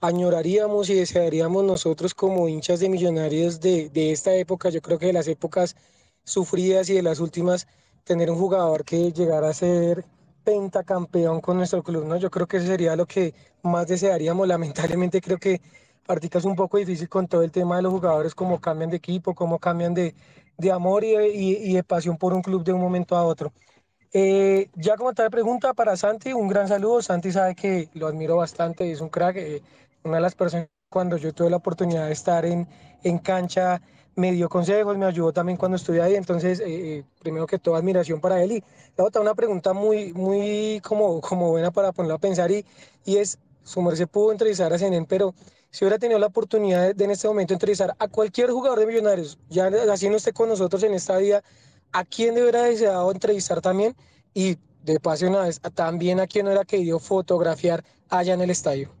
añoraríamos 0.00 0.88
y 0.88 0.94
desearíamos 0.94 1.62
nosotros 1.62 2.14
como 2.14 2.48
hinchas 2.48 2.80
de 2.80 2.88
millonarios 2.88 3.60
de, 3.60 3.90
de 3.90 4.12
esta 4.12 4.34
época, 4.34 4.70
yo 4.70 4.80
creo 4.80 4.98
que 4.98 5.06
de 5.06 5.12
las 5.12 5.28
épocas 5.28 5.76
sufridas 6.24 6.88
y 6.88 6.94
de 6.94 7.02
las 7.02 7.20
últimas, 7.20 7.68
tener 8.04 8.30
un 8.30 8.38
jugador 8.38 8.84
que 8.84 9.12
llegara 9.12 9.50
a 9.50 9.54
ser 9.54 10.04
pentacampeón 10.50 11.40
con 11.40 11.56
nuestro 11.58 11.82
club, 11.82 12.04
¿no? 12.06 12.16
Yo 12.16 12.30
creo 12.30 12.46
que 12.46 12.56
eso 12.58 12.66
sería 12.66 12.96
lo 12.96 13.06
que 13.06 13.34
más 13.62 13.86
desearíamos. 13.86 14.48
Lamentablemente 14.48 15.20
creo 15.20 15.38
que 15.38 15.60
Artica 16.08 16.38
es 16.38 16.44
un 16.44 16.56
poco 16.56 16.78
difícil 16.78 17.08
con 17.08 17.28
todo 17.28 17.42
el 17.42 17.52
tema 17.52 17.76
de 17.76 17.82
los 17.82 17.92
jugadores, 17.92 18.34
cómo 18.34 18.60
cambian 18.60 18.90
de 18.90 18.96
equipo, 18.96 19.34
cómo 19.34 19.58
cambian 19.60 19.94
de, 19.94 20.14
de 20.58 20.72
amor 20.72 21.04
y, 21.04 21.14
y, 21.16 21.56
y, 21.70 21.74
de 21.74 21.84
pasión 21.84 22.16
por 22.16 22.32
un 22.34 22.42
club 22.42 22.64
de 22.64 22.72
un 22.72 22.80
momento 22.80 23.16
a 23.16 23.24
otro. 23.24 23.52
Eh, 24.12 24.70
ya 24.74 24.96
como 24.96 25.14
tal 25.14 25.30
pregunta 25.30 25.74
para 25.74 25.96
Santi, 25.96 26.32
un 26.32 26.48
gran 26.48 26.68
saludo. 26.68 27.02
Santi 27.02 27.30
sabe 27.32 27.54
que 27.54 27.88
lo 27.94 28.08
admiro 28.08 28.36
bastante, 28.36 28.90
es 28.90 29.00
un 29.00 29.08
crack, 29.08 29.36
eh, 29.36 29.62
una 30.04 30.16
de 30.16 30.22
las 30.22 30.34
personas 30.34 30.68
cuando 30.88 31.16
yo 31.16 31.32
tuve 31.32 31.50
la 31.50 31.56
oportunidad 31.58 32.06
de 32.06 32.12
estar 32.12 32.44
en, 32.44 32.68
en 33.04 33.18
cancha 33.18 33.80
me 34.16 34.32
dio 34.32 34.48
consejos, 34.48 34.96
me 34.98 35.06
ayudó 35.06 35.32
también 35.32 35.56
cuando 35.56 35.76
estuve 35.76 36.02
ahí, 36.02 36.14
entonces, 36.14 36.60
eh, 36.60 36.64
eh, 36.66 37.04
primero 37.20 37.46
que 37.46 37.58
todo, 37.58 37.76
admiración 37.76 38.20
para 38.20 38.42
él. 38.42 38.52
Y 38.52 38.64
la 38.96 39.04
otra, 39.04 39.20
una 39.20 39.34
pregunta 39.34 39.72
muy, 39.72 40.12
muy 40.12 40.80
como, 40.84 41.20
como 41.20 41.50
buena 41.50 41.70
para 41.70 41.92
ponerlo 41.92 42.16
a 42.16 42.18
pensar, 42.18 42.50
y, 42.50 42.64
y 43.04 43.16
es, 43.16 43.38
su 43.62 43.82
merced 43.82 44.08
pudo 44.08 44.32
entrevistar 44.32 44.72
a 44.72 44.78
Zenén, 44.78 45.06
pero 45.06 45.34
si 45.70 45.84
hubiera 45.84 45.98
tenido 45.98 46.18
la 46.18 46.26
oportunidad 46.26 46.94
de, 46.94 47.04
en 47.04 47.10
este 47.10 47.28
momento 47.28 47.54
entrevistar 47.54 47.94
a 47.98 48.08
cualquier 48.08 48.50
jugador 48.50 48.80
de 48.80 48.86
Millonarios, 48.86 49.38
ya 49.48 49.70
así 49.92 50.08
no 50.08 50.16
esté 50.16 50.32
con 50.32 50.48
nosotros 50.48 50.82
en 50.82 50.94
esta 50.94 51.16
día, 51.18 51.42
¿a 51.92 52.04
quién 52.04 52.34
hubiera 52.34 52.64
deseado 52.64 53.10
entrevistar 53.12 53.60
también? 53.60 53.94
Y 54.34 54.56
de 54.82 54.98
paso 54.98 55.26
una 55.28 55.42
vez, 55.42 55.60
también 55.74 56.20
a 56.20 56.26
quién 56.26 56.46
hubiera 56.46 56.64
querido 56.64 56.98
fotografiar 56.98 57.84
allá 58.08 58.34
en 58.34 58.40
el 58.40 58.50
estadio. 58.50 58.99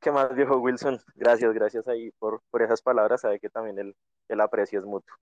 ¿Qué 0.00 0.10
más, 0.10 0.34
viejo 0.34 0.56
Wilson? 0.56 0.98
Gracias, 1.14 1.52
gracias 1.52 1.86
ahí 1.86 2.10
por, 2.12 2.40
por 2.50 2.62
esas 2.62 2.80
palabras. 2.80 3.20
Sabe 3.20 3.38
que 3.38 3.50
también 3.50 3.78
el, 3.78 3.94
el 4.28 4.40
aprecio 4.40 4.78
es 4.78 4.86
mutuo. 4.86 5.14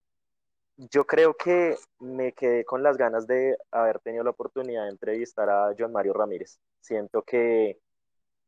Yo 0.76 1.04
creo 1.04 1.34
que 1.34 1.76
me 1.98 2.32
quedé 2.32 2.64
con 2.64 2.84
las 2.84 2.96
ganas 2.96 3.26
de 3.26 3.58
haber 3.72 3.98
tenido 3.98 4.22
la 4.22 4.30
oportunidad 4.30 4.84
de 4.84 4.90
entrevistar 4.90 5.50
a 5.50 5.74
John 5.76 5.90
Mario 5.90 6.12
Ramírez. 6.12 6.60
Siento 6.80 7.22
que, 7.22 7.80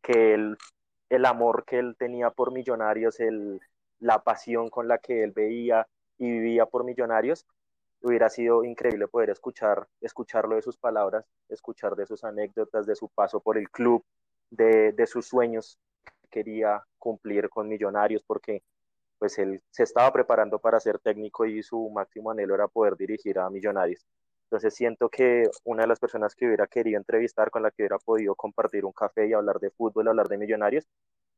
que 0.00 0.34
el, 0.34 0.56
el 1.08 1.26
amor 1.26 1.64
que 1.64 1.80
él 1.80 1.96
tenía 1.98 2.30
por 2.30 2.52
Millonarios, 2.52 3.18
el, 3.18 3.60
la 3.98 4.22
pasión 4.22 4.70
con 4.70 4.86
la 4.86 4.98
que 4.98 5.24
él 5.24 5.32
veía 5.32 5.88
y 6.16 6.30
vivía 6.30 6.66
por 6.66 6.84
Millonarios, 6.84 7.44
hubiera 8.02 8.30
sido 8.30 8.62
increíble 8.62 9.08
poder 9.08 9.30
escuchar, 9.30 9.88
escucharlo 10.00 10.54
de 10.54 10.62
sus 10.62 10.76
palabras, 10.76 11.26
escuchar 11.48 11.96
de 11.96 12.06
sus 12.06 12.22
anécdotas, 12.22 12.86
de 12.86 12.94
su 12.94 13.08
paso 13.08 13.40
por 13.40 13.58
el 13.58 13.68
club, 13.68 14.04
de, 14.50 14.92
de 14.92 15.06
sus 15.08 15.26
sueños 15.26 15.76
quería 16.30 16.82
cumplir 16.98 17.48
con 17.48 17.68
Millonarios 17.68 18.22
porque 18.26 18.62
pues 19.18 19.38
él 19.38 19.62
se 19.70 19.82
estaba 19.82 20.10
preparando 20.12 20.58
para 20.58 20.80
ser 20.80 20.98
técnico 20.98 21.44
y 21.44 21.62
su 21.62 21.90
máximo 21.90 22.30
anhelo 22.30 22.54
era 22.54 22.68
poder 22.68 22.96
dirigir 22.96 23.38
a 23.38 23.50
Millonarios. 23.50 24.06
Entonces 24.44 24.74
siento 24.74 25.08
que 25.08 25.48
una 25.64 25.82
de 25.82 25.88
las 25.88 26.00
personas 26.00 26.34
que 26.34 26.46
hubiera 26.46 26.66
querido 26.66 26.98
entrevistar, 26.98 27.50
con 27.50 27.62
la 27.62 27.70
que 27.70 27.82
hubiera 27.82 27.98
podido 27.98 28.34
compartir 28.34 28.84
un 28.84 28.92
café 28.92 29.28
y 29.28 29.32
hablar 29.32 29.60
de 29.60 29.70
fútbol, 29.70 30.08
hablar 30.08 30.26
de 30.28 30.38
Millonarios, 30.38 30.88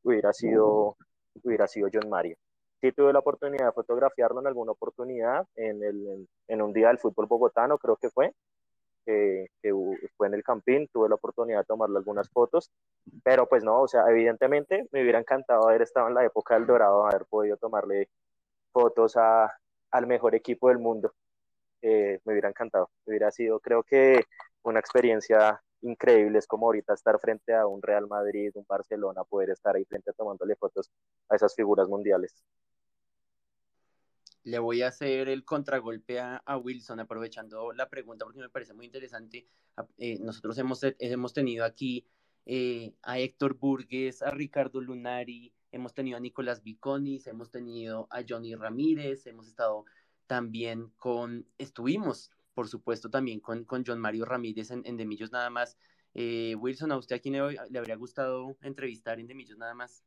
hubiera 0.03 0.33
sido, 0.33 0.97
hubiera 1.43 1.67
sido 1.67 1.89
John 1.93 2.09
Mario. 2.09 2.37
Sí 2.81 2.91
tuve 2.93 3.13
la 3.13 3.19
oportunidad 3.19 3.67
de 3.67 3.73
fotografiarlo 3.73 4.41
en 4.41 4.47
alguna 4.47 4.73
oportunidad, 4.73 5.47
en, 5.57 5.83
el, 5.83 6.29
en 6.49 6.63
un 6.63 6.73
día 6.73 6.89
del 6.89 6.99
fútbol 6.99 7.27
bogotano 7.27 7.79
creo 7.79 7.97
que 7.97 8.11
fue, 8.11 8.33
que, 9.05 9.49
que, 9.63 9.73
fue 10.17 10.27
en 10.29 10.35
el 10.35 10.43
Campín, 10.43 10.89
tuve 10.93 11.09
la 11.09 11.17
oportunidad 11.17 11.61
de 11.61 11.65
tomarle 11.65 11.99
algunas 11.99 12.29
fotos, 12.31 12.71
pero 13.25 13.49
pues 13.49 13.65
no, 13.65 13.83
o 13.83 13.89
sea, 13.89 14.05
evidentemente 14.09 14.87
me 14.93 15.03
hubiera 15.03 15.19
encantado 15.19 15.69
haber 15.69 15.83
estado 15.83 16.09
en 16.09 16.15
la 16.15 16.25
época 16.25 16.55
del 16.55 16.67
Dorado, 16.67 17.07
haber 17.07 17.27
podido 17.27 17.57
tomarle 17.57 18.09
fotos 18.73 19.17
a, 19.17 19.53
al 19.91 20.07
mejor 20.07 20.35
equipo 20.35 20.69
del 20.69 20.79
mundo. 20.79 21.15
Eh, 21.83 22.21
me 22.25 22.33
hubiera 22.33 22.49
encantado, 22.49 22.91
hubiera 23.07 23.31
sido, 23.31 23.61
creo 23.61 23.83
que 23.83 24.25
una 24.63 24.81
experiencia 24.81 25.61
increíble, 25.83 26.39
es 26.39 26.47
como 26.47 26.67
ahorita 26.67 26.95
estar 26.95 27.19
frente 27.19 27.55
a 27.55 27.67
un 27.67 27.83
Real 27.83 28.07
Madrid, 28.07 28.53
un 28.55 28.65
Barcelona, 28.69 29.25
poder 29.25 29.51
estar 29.51 29.75
ahí 29.75 29.85
frente 29.85 30.13
tomándole 30.13 30.55
fotos 30.57 30.91
a 31.29 31.37
esas 31.37 31.55
figuras 31.57 31.89
mundiales 31.89 32.45
le 34.45 34.59
voy 34.59 34.83
a 34.83 34.89
hacer 34.89 35.29
el 35.29 35.45
contragolpe 35.45 36.21
a, 36.21 36.37
a, 36.37 36.57
Wilson, 36.57 37.01
aprovechando 37.01 37.73
la 37.73 37.89
pregunta 37.89 38.25
porque 38.25 38.41
me 38.41 38.49
parece 38.49 38.75
muy 38.75 38.87
interesante. 38.87 39.47
Eh, 39.99 40.19
nosotros 40.21 40.59
hemos, 40.59 40.81
hemos 40.83 41.33
tenido 41.33 41.65
aquí 41.65 42.07
eh, 42.47 42.95
a 43.03 43.19
Héctor 43.19 43.55
Burgues, 43.55 44.23
a 44.23 44.31
Ricardo 44.31 44.81
Lunari, 44.81 45.53
hemos 45.71 45.95
tenido 45.95 46.17
a 46.17 46.21
Nicolás 46.21 46.63
Viconis, 46.63 47.27
hemos 47.27 47.51
tenido 47.51 48.09
a 48.11 48.23
Johnny 48.29 48.55
Ramírez, 48.55 49.27
hemos 49.27 49.47
estado 49.47 49.85
también 50.27 50.89
con, 50.97 51.47
estuvimos, 51.59 52.31
por 52.55 52.69
supuesto, 52.69 53.11
también 53.11 53.41
con, 53.41 53.65
con 53.65 53.85
John 53.87 54.01
Mario 54.01 54.25
Ramírez 54.25 54.71
en, 54.71 54.83
en 54.85 54.97
Demillos 54.97 55.31
nada 55.31 55.51
más. 55.51 55.79
Eh, 56.15 56.55
Wilson, 56.57 56.93
¿a 56.93 56.99
usted 56.99 57.17
a 57.17 57.19
quién 57.21 57.35
le, 57.35 57.57
le 57.71 57.79
habría 57.79 57.97
gustado 57.97 58.57
entrevistar 58.61 59.21
en 59.21 59.29
Demillos 59.29 59.57
nada 59.57 59.75
más? 59.75 60.05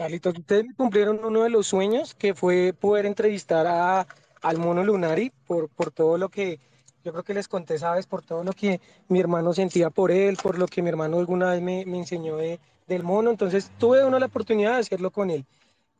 Carlitos, 0.00 0.38
ustedes 0.38 0.64
cumplieron 0.78 1.22
uno 1.22 1.42
de 1.42 1.50
los 1.50 1.66
sueños 1.66 2.14
que 2.14 2.32
fue 2.32 2.72
poder 2.72 3.04
entrevistar 3.04 3.66
a, 3.66 4.06
al 4.40 4.56
mono 4.56 4.82
Lunari 4.82 5.30
por, 5.46 5.68
por 5.68 5.90
todo 5.90 6.16
lo 6.16 6.30
que 6.30 6.58
yo 7.04 7.12
creo 7.12 7.22
que 7.22 7.34
les 7.34 7.48
conté, 7.48 7.78
sabes, 7.78 8.06
por 8.06 8.22
todo 8.22 8.42
lo 8.42 8.54
que 8.54 8.80
mi 9.08 9.20
hermano 9.20 9.52
sentía 9.52 9.90
por 9.90 10.10
él, 10.10 10.38
por 10.42 10.58
lo 10.58 10.68
que 10.68 10.80
mi 10.80 10.88
hermano 10.88 11.18
alguna 11.18 11.50
vez 11.50 11.60
me, 11.60 11.84
me 11.84 11.98
enseñó 11.98 12.38
de, 12.38 12.60
del 12.86 13.02
mono. 13.02 13.28
Entonces 13.28 13.70
tuve 13.76 14.02
una 14.02 14.18
la 14.18 14.24
oportunidad 14.24 14.72
de 14.76 14.80
hacerlo 14.80 15.10
con 15.10 15.28
él. 15.28 15.44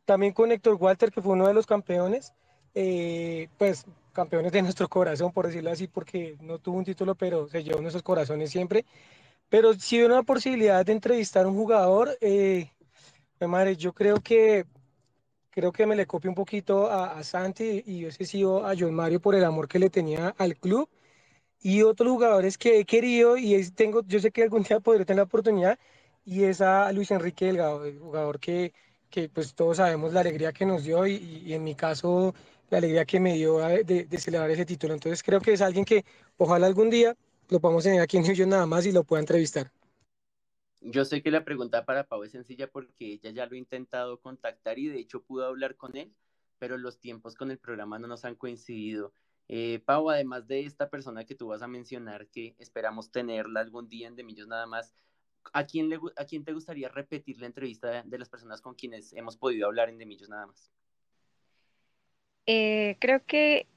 También 0.05 0.33
con 0.33 0.51
Héctor 0.51 0.77
Walter, 0.79 1.11
que 1.11 1.21
fue 1.21 1.33
uno 1.33 1.45
de 1.45 1.53
los 1.53 1.67
campeones, 1.67 2.33
eh, 2.73 3.49
pues 3.59 3.85
campeones 4.13 4.51
de 4.51 4.63
nuestro 4.63 4.89
corazón, 4.89 5.31
por 5.31 5.45
decirlo 5.45 5.69
así, 5.69 5.87
porque 5.87 6.37
no 6.41 6.57
tuvo 6.57 6.79
un 6.79 6.85
título, 6.85 7.13
pero 7.13 7.47
se 7.49 7.63
llevó 7.63 7.79
nuestros 7.81 8.01
corazones 8.01 8.49
siempre. 8.49 8.83
Pero 9.47 9.75
si 9.75 9.99
hubo 9.99 10.07
una 10.07 10.23
posibilidad 10.23 10.83
de 10.83 10.91
entrevistar 10.91 11.45
a 11.45 11.49
un 11.49 11.55
jugador, 11.55 12.17
eh, 12.19 12.71
madre, 13.47 13.75
yo 13.75 13.93
creo 13.93 14.17
que 14.21 14.65
creo 15.51 15.71
que 15.71 15.85
me 15.85 15.95
le 15.95 16.07
copio 16.07 16.31
un 16.31 16.35
poquito 16.35 16.89
a, 16.89 17.21
Santi 17.23 17.83
y 17.85 17.99
yo 17.99 18.09
he 18.09 18.25
sido 18.25 18.65
a 18.65 18.73
John 18.77 18.93
Mario 18.93 19.19
por 19.21 19.35
el 19.35 19.43
amor 19.43 19.67
que 19.67 19.79
le 19.79 19.89
tenía 19.89 20.33
al 20.37 20.55
club 20.57 20.89
y 21.61 21.83
otros 21.83 22.09
jugadores 22.11 22.57
que 22.57 22.79
he 22.79 22.85
querido 22.85 23.37
y 23.37 23.55
es, 23.55 23.73
tengo, 23.75 24.03
yo 24.07 24.19
sé 24.19 24.31
que 24.31 24.43
algún 24.43 24.63
día 24.63 24.79
podré 24.79 25.05
tener 25.05 25.17
la 25.17 25.23
oportunidad 25.23 25.79
y 26.25 26.43
es 26.43 26.61
a 26.61 26.91
Luis 26.93 27.11
Enrique 27.11 27.45
Delgado, 27.45 27.85
el 27.85 27.99
jugador 27.99 28.39
que, 28.39 28.73
que 29.09 29.29
pues 29.29 29.53
todos 29.55 29.77
sabemos 29.77 30.13
la 30.13 30.21
alegría 30.21 30.53
que 30.53 30.65
nos 30.65 30.83
dio 30.83 31.05
y, 31.07 31.53
en 31.53 31.63
mi 31.63 31.75
caso 31.75 32.33
la 32.69 32.77
alegría 32.77 33.05
que 33.05 33.19
me 33.19 33.35
dio 33.35 33.57
de, 33.59 33.83
de, 33.83 34.17
celebrar 34.17 34.49
ese 34.49 34.65
título. 34.65 34.93
Entonces 34.93 35.23
creo 35.23 35.41
que 35.41 35.53
es 35.53 35.61
alguien 35.61 35.85
que 35.85 36.05
ojalá 36.37 36.67
algún 36.67 36.89
día 36.89 37.15
lo 37.49 37.59
podamos 37.59 37.83
tener 37.83 38.01
aquí 38.01 38.17
en 38.17 38.23
New 38.23 38.47
nada 38.47 38.65
más 38.65 38.85
y 38.85 38.93
lo 38.93 39.03
pueda 39.03 39.19
entrevistar. 39.19 39.71
Yo 40.81 41.05
sé 41.05 41.21
que 41.21 41.29
la 41.29 41.45
pregunta 41.45 41.85
para 41.85 42.07
Pau 42.07 42.23
es 42.23 42.31
sencilla 42.31 42.67
porque 42.69 43.13
ella 43.13 43.29
ya 43.29 43.45
lo 43.45 43.53
ha 43.53 43.57
intentado 43.57 44.19
contactar 44.19 44.79
y 44.79 44.87
de 44.87 44.99
hecho 44.99 45.23
pudo 45.23 45.45
hablar 45.45 45.75
con 45.75 45.95
él, 45.95 46.11
pero 46.57 46.77
los 46.77 46.99
tiempos 46.99 47.35
con 47.35 47.51
el 47.51 47.59
programa 47.59 47.99
no 47.99 48.07
nos 48.07 48.25
han 48.25 48.35
coincidido. 48.35 49.13
Eh, 49.47 49.79
Pau, 49.85 50.09
además 50.09 50.47
de 50.47 50.65
esta 50.65 50.89
persona 50.89 51.23
que 51.25 51.35
tú 51.35 51.47
vas 51.47 51.61
a 51.61 51.67
mencionar, 51.67 52.27
que 52.29 52.55
esperamos 52.57 53.11
tenerla 53.11 53.59
algún 53.59 53.89
día 53.89 54.07
en 54.07 54.15
De 54.15 54.23
Millos 54.23 54.47
nada 54.47 54.65
más, 54.65 54.95
¿a 55.53 55.65
quién, 55.65 55.89
le, 55.89 55.99
¿a 56.15 56.25
quién 56.25 56.43
te 56.43 56.53
gustaría 56.53 56.89
repetir 56.89 57.39
la 57.39 57.45
entrevista 57.45 58.01
de, 58.03 58.17
las 58.17 58.29
personas 58.29 58.59
con 58.59 58.73
quienes 58.73 59.13
hemos 59.13 59.37
podido 59.37 59.67
hablar 59.67 59.89
en 59.89 59.99
De 59.99 60.05
Millos 60.07 60.29
nada 60.29 60.47
más? 60.47 60.71
Eh, 62.47 62.97
creo 62.99 63.23
que 63.25 63.67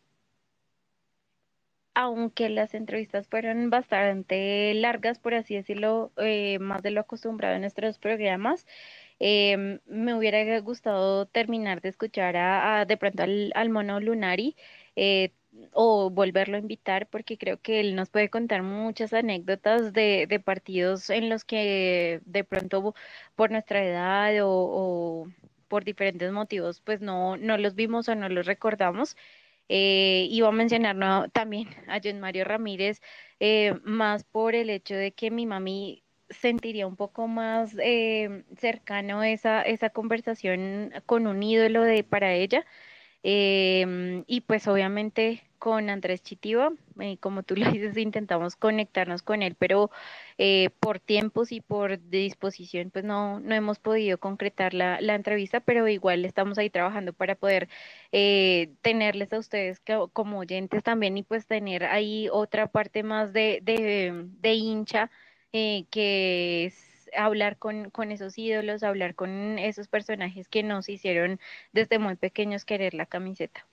aunque 1.94 2.48
las 2.48 2.74
entrevistas 2.74 3.28
fueron 3.28 3.70
bastante 3.70 4.74
largas, 4.74 5.18
por 5.18 5.34
así 5.34 5.54
decirlo, 5.54 6.12
eh, 6.16 6.58
más 6.58 6.82
de 6.82 6.90
lo 6.90 7.00
acostumbrado 7.00 7.54
en 7.54 7.62
nuestros 7.62 7.98
programas, 7.98 8.66
eh, 9.20 9.80
me 9.86 10.14
hubiera 10.14 10.58
gustado 10.60 11.26
terminar 11.26 11.80
de 11.80 11.90
escuchar 11.90 12.36
a, 12.36 12.84
de 12.86 12.96
pronto 12.96 13.22
al, 13.22 13.70
mono 13.70 14.00
Lunari 14.00 14.56
eh, 14.96 15.32
o 15.72 16.10
volverlo 16.10 16.56
a 16.56 16.60
invitar 16.60 17.06
porque 17.08 17.38
creo 17.38 17.60
que 17.60 17.80
él 17.80 17.94
nos 17.94 18.10
puede 18.10 18.28
contar 18.30 18.62
muchas 18.62 19.12
anécdotas 19.12 19.92
de, 19.92 20.26
de 20.28 20.40
partidos 20.40 21.10
en 21.10 21.28
los 21.28 21.44
que 21.44 22.20
de 22.24 22.44
pronto 22.44 22.94
por 23.36 23.50
nuestra 23.52 23.84
edad 23.84 24.44
o, 24.44 24.50
o 24.50 25.28
por 25.68 25.84
diferentes 25.84 26.32
motivos 26.32 26.80
pues 26.80 27.00
no, 27.00 27.36
no 27.36 27.56
los 27.58 27.74
vimos 27.76 28.08
o 28.08 28.14
no 28.16 28.28
los 28.28 28.46
recordamos. 28.46 29.16
Eh, 29.68 30.28
iba 30.30 30.48
a 30.48 30.52
mencionar 30.52 31.30
también 31.32 31.68
a 31.88 32.00
John 32.02 32.20
Mario 32.20 32.44
Ramírez, 32.44 33.00
eh, 33.40 33.74
más 33.84 34.24
por 34.24 34.54
el 34.54 34.70
hecho 34.70 34.94
de 34.94 35.12
que 35.14 35.30
mi 35.30 35.46
mami 35.46 36.04
sentiría 36.28 36.86
un 36.86 36.96
poco 36.96 37.28
más 37.28 37.76
eh, 37.80 38.44
cercano 38.58 39.22
esa, 39.22 39.62
esa 39.62 39.90
conversación 39.90 40.92
con 41.06 41.26
un 41.26 41.42
ídolo 41.42 41.82
de, 41.82 42.04
para 42.04 42.32
ella. 42.34 42.64
Em, 43.26 44.22
y 44.26 44.42
pues 44.42 44.68
obviamente 44.68 45.42
con 45.58 45.88
Andrés 45.88 46.22
Chitiba, 46.22 46.72
eh, 47.00 47.16
como 47.18 47.42
tú 47.42 47.56
lo 47.56 47.64
dices, 47.70 47.96
intentamos 47.96 48.54
conectarnos 48.56 49.22
con 49.22 49.42
él, 49.42 49.56
pero 49.58 49.90
eh, 50.38 50.68
por 50.80 51.00
tiempos 51.00 51.50
y 51.52 51.60
por 51.62 51.98
disposición, 52.10 52.90
pues 52.90 53.04
no, 53.04 53.40
no 53.40 53.54
hemos 53.54 53.78
podido 53.78 54.18
concretar 54.18 54.74
la, 54.74 55.00
la 55.00 55.14
entrevista, 55.14 55.60
pero 55.60 55.88
igual 55.88 56.24
estamos 56.26 56.58
ahí 56.58 56.68
trabajando 56.70 57.14
para 57.14 57.34
poder 57.34 57.68
eh, 58.12 58.74
tenerles 58.82 59.32
a 59.32 59.38
ustedes 59.38 59.80
como 60.12 60.38
oyentes 60.40 60.82
también 60.82 61.16
y 61.16 61.22
pues 61.22 61.46
tener 61.46 61.84
ahí 61.84 62.28
otra 62.30 62.66
parte 62.66 63.02
más 63.02 63.32
de, 63.32 63.60
de, 63.62 64.12
de 64.40 64.54
hincha 64.54 65.10
que 65.90 66.64
es 66.66 66.93
hablar 67.16 67.58
con, 67.58 67.90
con 67.90 68.12
esos 68.12 68.36
ídolos, 68.38 68.82
hablar 68.82 69.14
con 69.14 69.58
esos 69.58 69.88
personajes 69.88 70.48
que 70.48 70.62
nos 70.62 70.88
hicieron 70.88 71.40
desde 71.72 71.98
muy 71.98 72.16
pequeños 72.16 72.64
querer 72.64 72.94
la 72.94 73.06
camiseta. 73.06 73.66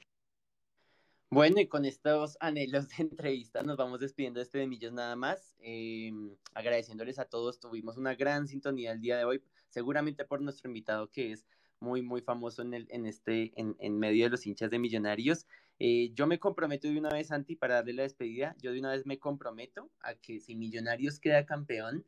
Bueno, 1.30 1.62
y 1.62 1.68
con 1.68 1.86
estos 1.86 2.38
anhelos 2.42 2.90
de 2.90 3.04
entrevista 3.04 3.64
nos 3.64 3.78
vamos 3.78 4.02
despidiendo 4.02 4.40
de 4.40 4.44
este 4.44 4.58
de 4.58 4.68
Millos 4.68 4.92
nada 4.92 5.16
más, 5.16 5.56
eh, 5.60 6.12
agradeciéndoles 6.54 7.20
a 7.20 7.26
todos, 7.26 7.60
tuvimos 7.60 7.96
una 7.96 8.16
gran 8.16 8.48
sintonía 8.48 8.92
el 8.92 9.00
día 9.00 9.18
de 9.18 9.24
hoy, 9.24 9.42
seguramente 9.70 10.26
por 10.26 10.42
nuestro 10.42 10.70
invitado 10.70 11.10
que 11.10 11.32
es 11.32 11.46
muy, 11.80 12.02
muy 12.02 12.22
famoso 12.22 12.62
en, 12.62 12.74
el, 12.74 12.88
en, 12.92 13.06
este, 13.06 13.54
en, 13.60 13.76
en 13.80 13.98
medio 13.98 14.26
de 14.26 14.32
los 14.32 14.46
hinchas 14.46 14.70
de 14.70 14.78
millonarios. 14.80 15.48
Eh, 15.80 16.12
yo 16.14 16.28
me 16.28 16.38
comprometo 16.38 16.88
de 16.88 17.00
una 17.00 17.10
vez, 17.10 17.28
Santi, 17.28 17.56
para 17.56 17.76
darle 17.76 17.94
la 17.94 18.04
despedida, 18.04 18.56
yo 18.60 18.72
de 18.72 18.80
una 18.80 18.92
vez 18.92 19.06
me 19.06 19.18
comprometo 19.18 19.90
a 20.02 20.14
que 20.14 20.40
si 20.40 20.56
Millonarios 20.56 21.20
queda 21.20 21.46
campeón, 21.48 22.06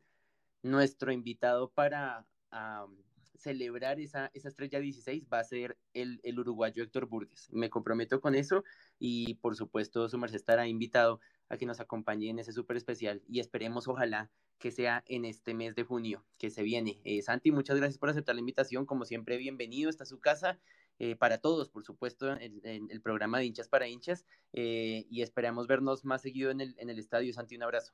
nuestro 0.64 1.12
invitado 1.12 1.70
para 1.70 2.26
celebrar 3.36 4.00
esa, 4.00 4.30
esa, 4.32 4.48
estrella 4.48 4.80
16 4.80 5.26
va 5.32 5.40
a 5.40 5.44
ser 5.44 5.76
el, 5.92 6.20
el, 6.22 6.38
uruguayo 6.38 6.82
Héctor 6.82 7.06
Burgues. 7.06 7.48
Me 7.52 7.68
comprometo 7.68 8.20
con 8.20 8.34
eso 8.34 8.64
y 8.98 9.34
por 9.34 9.56
supuesto 9.56 10.08
su 10.08 10.18
merced 10.18 10.36
estará 10.36 10.66
invitado 10.66 11.20
a 11.48 11.56
que 11.56 11.66
nos 11.66 11.80
acompañe 11.80 12.30
en 12.30 12.38
ese 12.38 12.52
súper 12.52 12.76
especial 12.76 13.22
y 13.28 13.40
esperemos 13.40 13.86
ojalá 13.88 14.30
que 14.58 14.70
sea 14.70 15.04
en 15.06 15.24
este 15.24 15.52
mes 15.52 15.74
de 15.74 15.84
junio 15.84 16.24
que 16.38 16.48
se 16.50 16.62
viene. 16.62 17.00
Eh, 17.04 17.20
Santi, 17.20 17.50
muchas 17.50 17.76
gracias 17.76 17.98
por 17.98 18.08
aceptar 18.08 18.34
la 18.34 18.40
invitación. 18.40 18.86
Como 18.86 19.04
siempre, 19.04 19.36
bienvenido. 19.36 19.90
Está 19.90 20.06
su 20.06 20.20
casa. 20.20 20.58
Eh, 21.00 21.16
para 21.16 21.38
todos, 21.38 21.68
por 21.68 21.84
supuesto, 21.84 22.32
en, 22.32 22.60
en, 22.64 22.88
el 22.88 23.02
programa 23.02 23.38
de 23.38 23.46
hinchas 23.46 23.68
para 23.68 23.88
hinchas 23.88 24.24
eh, 24.52 25.06
y 25.10 25.22
esperamos 25.22 25.66
vernos 25.66 26.04
más 26.04 26.22
seguido 26.22 26.50
en 26.50 26.60
el, 26.60 26.74
en 26.78 26.88
el 26.88 26.98
estadio. 26.98 27.34
Santi, 27.34 27.56
un 27.56 27.64
abrazo. 27.64 27.92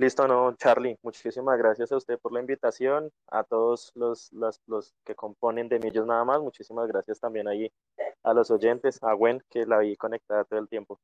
Listo, 0.00 0.28
no, 0.28 0.54
Charlie, 0.54 0.96
muchísimas 1.02 1.58
gracias 1.58 1.90
a 1.90 1.96
usted 1.96 2.20
por 2.20 2.32
la 2.32 2.38
invitación, 2.38 3.10
a 3.26 3.42
todos 3.42 3.90
los, 3.96 4.32
los, 4.32 4.60
los, 4.68 4.94
que 5.04 5.16
componen 5.16 5.68
de 5.68 5.80
Millos 5.80 6.06
nada 6.06 6.24
más, 6.24 6.40
muchísimas 6.40 6.86
gracias 6.86 7.18
también 7.18 7.48
ahí 7.48 7.72
a 8.22 8.32
los 8.32 8.48
oyentes, 8.52 9.02
a 9.02 9.12
Gwen, 9.14 9.42
que 9.50 9.66
la 9.66 9.78
vi 9.78 9.96
conectada 9.96 10.44
todo 10.44 10.60
el 10.60 10.68
tiempo. 10.68 11.00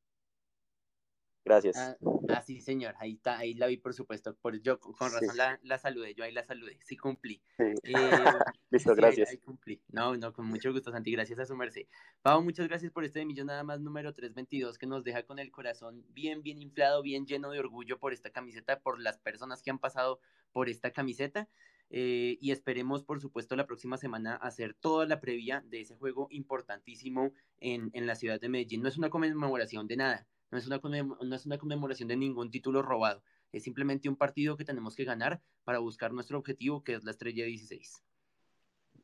Gracias. 1.45 1.77
Ah, 1.77 1.95
ah, 2.29 2.41
sí, 2.41 2.59
señor, 2.59 2.95
ahí 2.97 3.13
está, 3.13 3.37
ahí 3.37 3.53
la 3.53 3.67
vi, 3.67 3.77
por 3.77 3.93
supuesto. 3.93 4.35
Por, 4.35 4.59
yo 4.61 4.79
con 4.79 5.11
razón 5.11 5.29
sí. 5.29 5.37
la, 5.37 5.59
la, 5.61 5.77
saludé, 5.77 6.15
yo 6.15 6.23
ahí 6.23 6.31
la 6.31 6.43
saludé, 6.43 6.79
sí 6.83 6.97
cumplí. 6.97 7.39
Sí. 7.55 7.65
Eh, 7.83 7.93
Listo, 8.71 8.95
sí, 8.95 8.99
gracias. 8.99 9.29
Ahí, 9.29 9.35
ahí, 9.35 9.41
cumplí. 9.45 9.79
No, 9.89 10.17
no, 10.17 10.33
con 10.33 10.47
mucho 10.47 10.73
gusto, 10.73 10.91
Santi, 10.91 11.11
gracias 11.11 11.37
a 11.37 11.45
su 11.45 11.55
merced. 11.55 11.85
Pau, 12.23 12.41
muchas 12.41 12.67
gracias 12.67 12.91
por 12.91 13.05
este 13.05 13.19
de 13.19 13.25
millón 13.25 13.45
nada 13.45 13.63
más 13.63 13.79
número 13.79 14.11
322 14.11 14.79
que 14.79 14.87
nos 14.87 15.03
deja 15.03 15.21
con 15.21 15.37
el 15.37 15.51
corazón 15.51 16.03
bien, 16.09 16.41
bien 16.41 16.59
inflado, 16.59 17.03
bien 17.03 17.27
lleno 17.27 17.51
de 17.51 17.59
orgullo 17.59 17.99
por 17.99 18.11
esta 18.11 18.31
camiseta, 18.31 18.79
por 18.79 18.99
las 18.99 19.19
personas 19.19 19.61
que 19.61 19.69
han 19.69 19.77
pasado 19.77 20.19
por 20.51 20.67
esta 20.67 20.89
camiseta. 20.89 21.47
Eh, 21.91 22.39
y 22.41 22.49
esperemos, 22.49 23.03
por 23.03 23.21
supuesto, 23.21 23.55
la 23.55 23.67
próxima 23.67 23.97
semana 23.97 24.35
hacer 24.35 24.73
toda 24.73 25.05
la 25.05 25.21
previa 25.21 25.63
de 25.67 25.81
ese 25.81 25.95
juego 25.95 26.27
importantísimo 26.31 27.33
en, 27.59 27.91
en 27.93 28.07
la 28.07 28.15
ciudad 28.15 28.41
de 28.41 28.49
Medellín. 28.49 28.81
No 28.81 28.89
es 28.89 28.97
una 28.97 29.11
conmemoración 29.11 29.85
de 29.85 29.97
nada 29.97 30.27
no 30.51 30.57
es, 30.57 30.67
una 30.67 30.79
no 30.79 31.35
es 31.35 31.45
una 31.45 31.57
conmemoración 31.57 32.07
de 32.07 32.17
ningún 32.17 32.51
título 32.51 32.81
robado, 32.81 33.23
es 33.51 33.63
simplemente 33.63 34.09
un 34.09 34.15
partido 34.15 34.57
que 34.57 34.65
tenemos 34.65 34.95
que 34.95 35.05
ganar 35.05 35.41
para 35.63 35.79
buscar 35.79 36.13
nuestro 36.13 36.37
objetivo, 36.37 36.83
que 36.83 36.93
es 36.93 37.03
la 37.03 37.11
estrella 37.11 37.45
16 37.45 38.03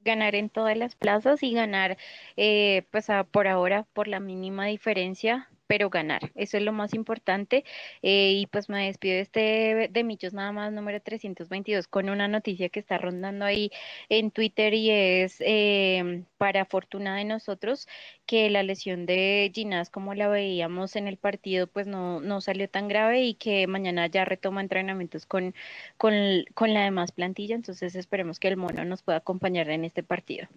ganar 0.04 0.36
en 0.36 0.50
todas 0.50 0.78
las 0.78 0.96
plazas 0.96 1.44
y 1.44 1.54
ganar, 1.54 1.98
eh, 2.36 2.88
pues 2.92 3.10
a, 3.10 3.24
por 3.24 3.48
ahora, 3.48 3.86
por 3.94 4.08
la 4.08 4.20
mínima 4.20 4.66
diferencia, 4.66 5.50
pero 5.72 5.90
ganar. 5.90 6.32
Eso 6.36 6.58
es 6.58 6.64
lo 6.64 6.74
más 6.74 6.94
importante. 6.94 7.64
Eh, 8.02 8.34
y 8.42 8.48
pues 8.48 8.68
me 8.68 8.88
despido 8.88 9.16
de 9.16 9.22
este 9.22 9.90
de 9.90 10.04
Michos 10.04 10.34
nada 10.34 10.52
más 10.52 10.74
número 10.74 11.02
322 11.02 11.88
con 11.88 12.10
una 12.10 12.28
noticia 12.28 12.68
que 12.68 12.82
está 12.82 12.98
rondando 12.98 13.46
ahí 13.46 13.72
en 14.10 14.32
Twitter 14.32 14.74
y 14.74 14.90
es 14.92 15.38
eh, 15.40 16.26
para 16.38 16.66
fortuna 16.66 17.16
de 17.16 17.24
nosotros 17.24 17.88
que 18.26 18.50
la 18.50 18.64
lesión 18.64 19.06
de 19.06 19.50
Ginás, 19.56 19.90
como 19.90 20.14
la 20.14 20.28
veíamos 20.28 20.98
en 20.98 21.08
el 21.08 21.16
partido, 21.18 21.68
pues 21.68 21.88
no, 21.88 22.20
no 22.20 22.42
salió 22.42 22.70
tan 22.70 22.90
grave 22.90 23.24
y 23.24 23.36
que 23.36 23.66
mañana 23.68 24.08
ya 24.08 24.26
retoma 24.26 24.60
entrenamientos 24.62 25.26
con, 25.26 25.56
con, 25.98 26.14
con 26.54 26.74
la 26.74 26.84
demás 26.84 27.14
plantilla. 27.14 27.56
Entonces 27.56 27.96
esperemos 27.96 28.40
que 28.40 28.50
el 28.50 28.58
mono 28.58 28.84
nos 28.84 29.04
pueda 29.04 29.20
acompañar 29.20 29.70
en 29.70 29.86
este 29.86 30.04
partido. 30.04 30.50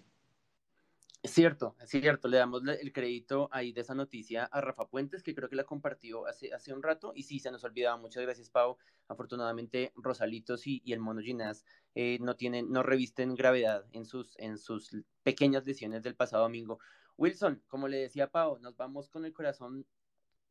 Es 1.24 1.30
cierto, 1.30 1.74
es 1.80 1.88
cierto, 1.88 2.28
le 2.28 2.36
damos 2.36 2.60
el 2.66 2.92
crédito 2.92 3.48
ahí 3.50 3.72
de 3.72 3.80
esa 3.80 3.94
noticia 3.94 4.44
a 4.44 4.60
Rafa 4.60 4.86
Puentes, 4.86 5.22
que 5.22 5.34
creo 5.34 5.48
que 5.48 5.56
la 5.56 5.64
compartió 5.64 6.26
hace, 6.26 6.52
hace 6.52 6.74
un 6.74 6.82
rato, 6.82 7.12
y 7.16 7.22
sí, 7.22 7.38
se 7.38 7.50
nos 7.50 7.64
olvidaba, 7.64 7.96
muchas 7.96 8.22
gracias 8.22 8.50
Pau, 8.50 8.76
afortunadamente 9.08 9.94
Rosalitos 9.96 10.66
y, 10.66 10.82
el 10.92 11.00
Mono 11.00 11.22
Ginás 11.22 11.64
eh, 11.94 12.18
no 12.20 12.36
tienen, 12.36 12.70
no 12.70 12.82
revisten 12.82 13.34
gravedad 13.36 13.86
en 13.92 14.04
sus, 14.04 14.38
en 14.38 14.58
sus 14.58 14.94
pequeñas 15.22 15.64
lesiones 15.64 16.02
del 16.02 16.14
pasado 16.14 16.42
domingo. 16.42 16.78
Wilson, 17.16 17.62
como 17.68 17.88
le 17.88 17.96
decía 17.96 18.30
Pau, 18.30 18.58
nos 18.58 18.76
vamos 18.76 19.08
con 19.08 19.24
el 19.24 19.32
corazón 19.32 19.86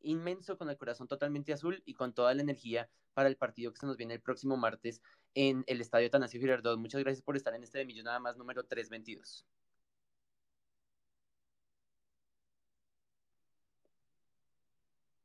inmenso, 0.02 0.58
con 0.58 0.72
el 0.72 0.78
corazón 0.80 1.08
totalmente 1.08 1.54
azul 1.54 1.84
y 1.86 1.94
con 1.94 2.16
toda 2.16 2.34
la 2.34 2.42
energía 2.42 2.90
para 3.14 3.30
el 3.30 3.38
partido 3.38 3.72
que 3.72 3.80
se 3.80 3.86
nos 3.86 3.96
viene 3.96 4.16
el 4.16 4.22
próximo 4.22 4.58
martes 4.58 5.04
en 5.36 5.64
el 5.68 5.82
Estadio 5.82 6.10
Tanasio 6.10 6.40
Girardot. 6.40 6.80
Muchas 6.80 7.04
gracias 7.04 7.22
por 7.22 7.38
estar 7.38 7.54
en 7.54 7.62
este 7.62 7.78
de 7.78 7.86
Millón 7.86 8.06
nada 8.06 8.20
más 8.20 8.38
número 8.38 8.64
322. 8.64 9.46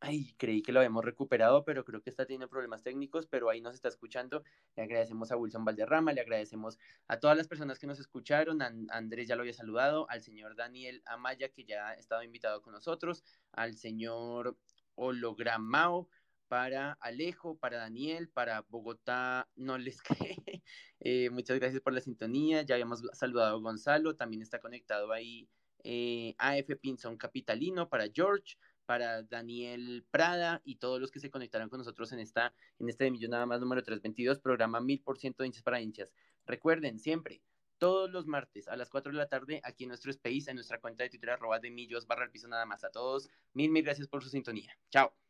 Ay, 0.00 0.32
creí 0.38 0.62
que 0.62 0.70
lo 0.70 0.78
habíamos 0.78 1.04
recuperado, 1.04 1.64
pero 1.64 1.84
creo 1.84 2.00
que 2.00 2.10
está 2.10 2.24
teniendo 2.24 2.48
problemas 2.48 2.84
técnicos, 2.84 3.26
pero 3.26 3.50
ahí 3.50 3.60
nos 3.60 3.74
está 3.74 3.88
escuchando. 3.88 4.44
Le 4.76 4.84
agradecemos 4.84 5.32
a 5.32 5.36
Wilson 5.36 5.64
Valderrama, 5.64 6.12
le 6.12 6.20
agradecemos 6.20 6.78
a 7.08 7.18
todas 7.18 7.36
las 7.36 7.48
personas 7.48 7.80
que 7.80 7.88
nos 7.88 7.98
escucharon. 7.98 8.62
A 8.62 8.72
Andrés 8.90 9.26
ya 9.26 9.34
lo 9.34 9.42
había 9.42 9.54
saludado, 9.54 10.08
al 10.08 10.22
señor 10.22 10.54
Daniel 10.54 11.02
Amaya, 11.04 11.48
que 11.48 11.64
ya 11.64 11.88
ha 11.88 11.94
estado 11.94 12.22
invitado 12.22 12.62
con 12.62 12.74
nosotros, 12.74 13.24
al 13.50 13.76
señor 13.76 14.56
Hologramao, 14.94 16.08
para 16.46 16.92
Alejo, 17.00 17.58
para 17.58 17.78
Daniel, 17.78 18.28
para 18.28 18.62
Bogotá, 18.68 19.48
no 19.56 19.78
les 19.78 20.00
cree. 20.02 20.62
Eh, 21.00 21.28
muchas 21.30 21.58
gracias 21.58 21.82
por 21.82 21.92
la 21.92 22.00
sintonía. 22.00 22.62
Ya 22.62 22.76
habíamos 22.76 23.02
saludado 23.14 23.56
a 23.56 23.60
Gonzalo, 23.60 24.14
también 24.14 24.42
está 24.42 24.60
conectado 24.60 25.12
ahí 25.12 25.48
eh, 25.84 26.34
AF 26.38 26.76
Pinson 26.80 27.16
Capitalino, 27.16 27.88
para 27.88 28.06
George 28.12 28.56
para 28.88 29.22
Daniel 29.22 30.06
Prada 30.10 30.62
y 30.64 30.76
todos 30.76 30.98
los 30.98 31.10
que 31.10 31.20
se 31.20 31.30
conectaron 31.30 31.68
con 31.68 31.76
nosotros 31.76 32.10
en, 32.12 32.20
esta, 32.20 32.54
en 32.78 32.88
este 32.88 33.04
de 33.04 33.10
Millón 33.10 33.32
Nada 33.32 33.44
Más 33.44 33.60
número 33.60 33.82
322, 33.82 34.40
programa 34.40 34.80
1000% 34.80 35.36
de 35.36 35.46
hinchas 35.46 35.62
para 35.62 35.82
hinchas. 35.82 36.14
Recuerden, 36.46 36.98
siempre, 36.98 37.42
todos 37.76 38.10
los 38.10 38.26
martes 38.26 38.66
a 38.66 38.76
las 38.76 38.88
4 38.88 39.12
de 39.12 39.18
la 39.18 39.28
tarde, 39.28 39.60
aquí 39.62 39.84
en 39.84 39.88
nuestro 39.88 40.10
space, 40.10 40.48
en 40.48 40.54
nuestra 40.54 40.80
cuenta 40.80 41.04
de 41.04 41.10
Twitter, 41.10 41.28
arroba 41.28 41.58
de 41.58 41.70
millos 41.70 42.06
barra 42.06 42.24
el 42.24 42.30
piso 42.30 42.48
nada 42.48 42.64
más. 42.64 42.82
A 42.82 42.90
todos, 42.90 43.28
mil, 43.52 43.70
mil 43.70 43.84
gracias 43.84 44.08
por 44.08 44.24
su 44.24 44.30
sintonía. 44.30 44.74
Chao. 44.88 45.27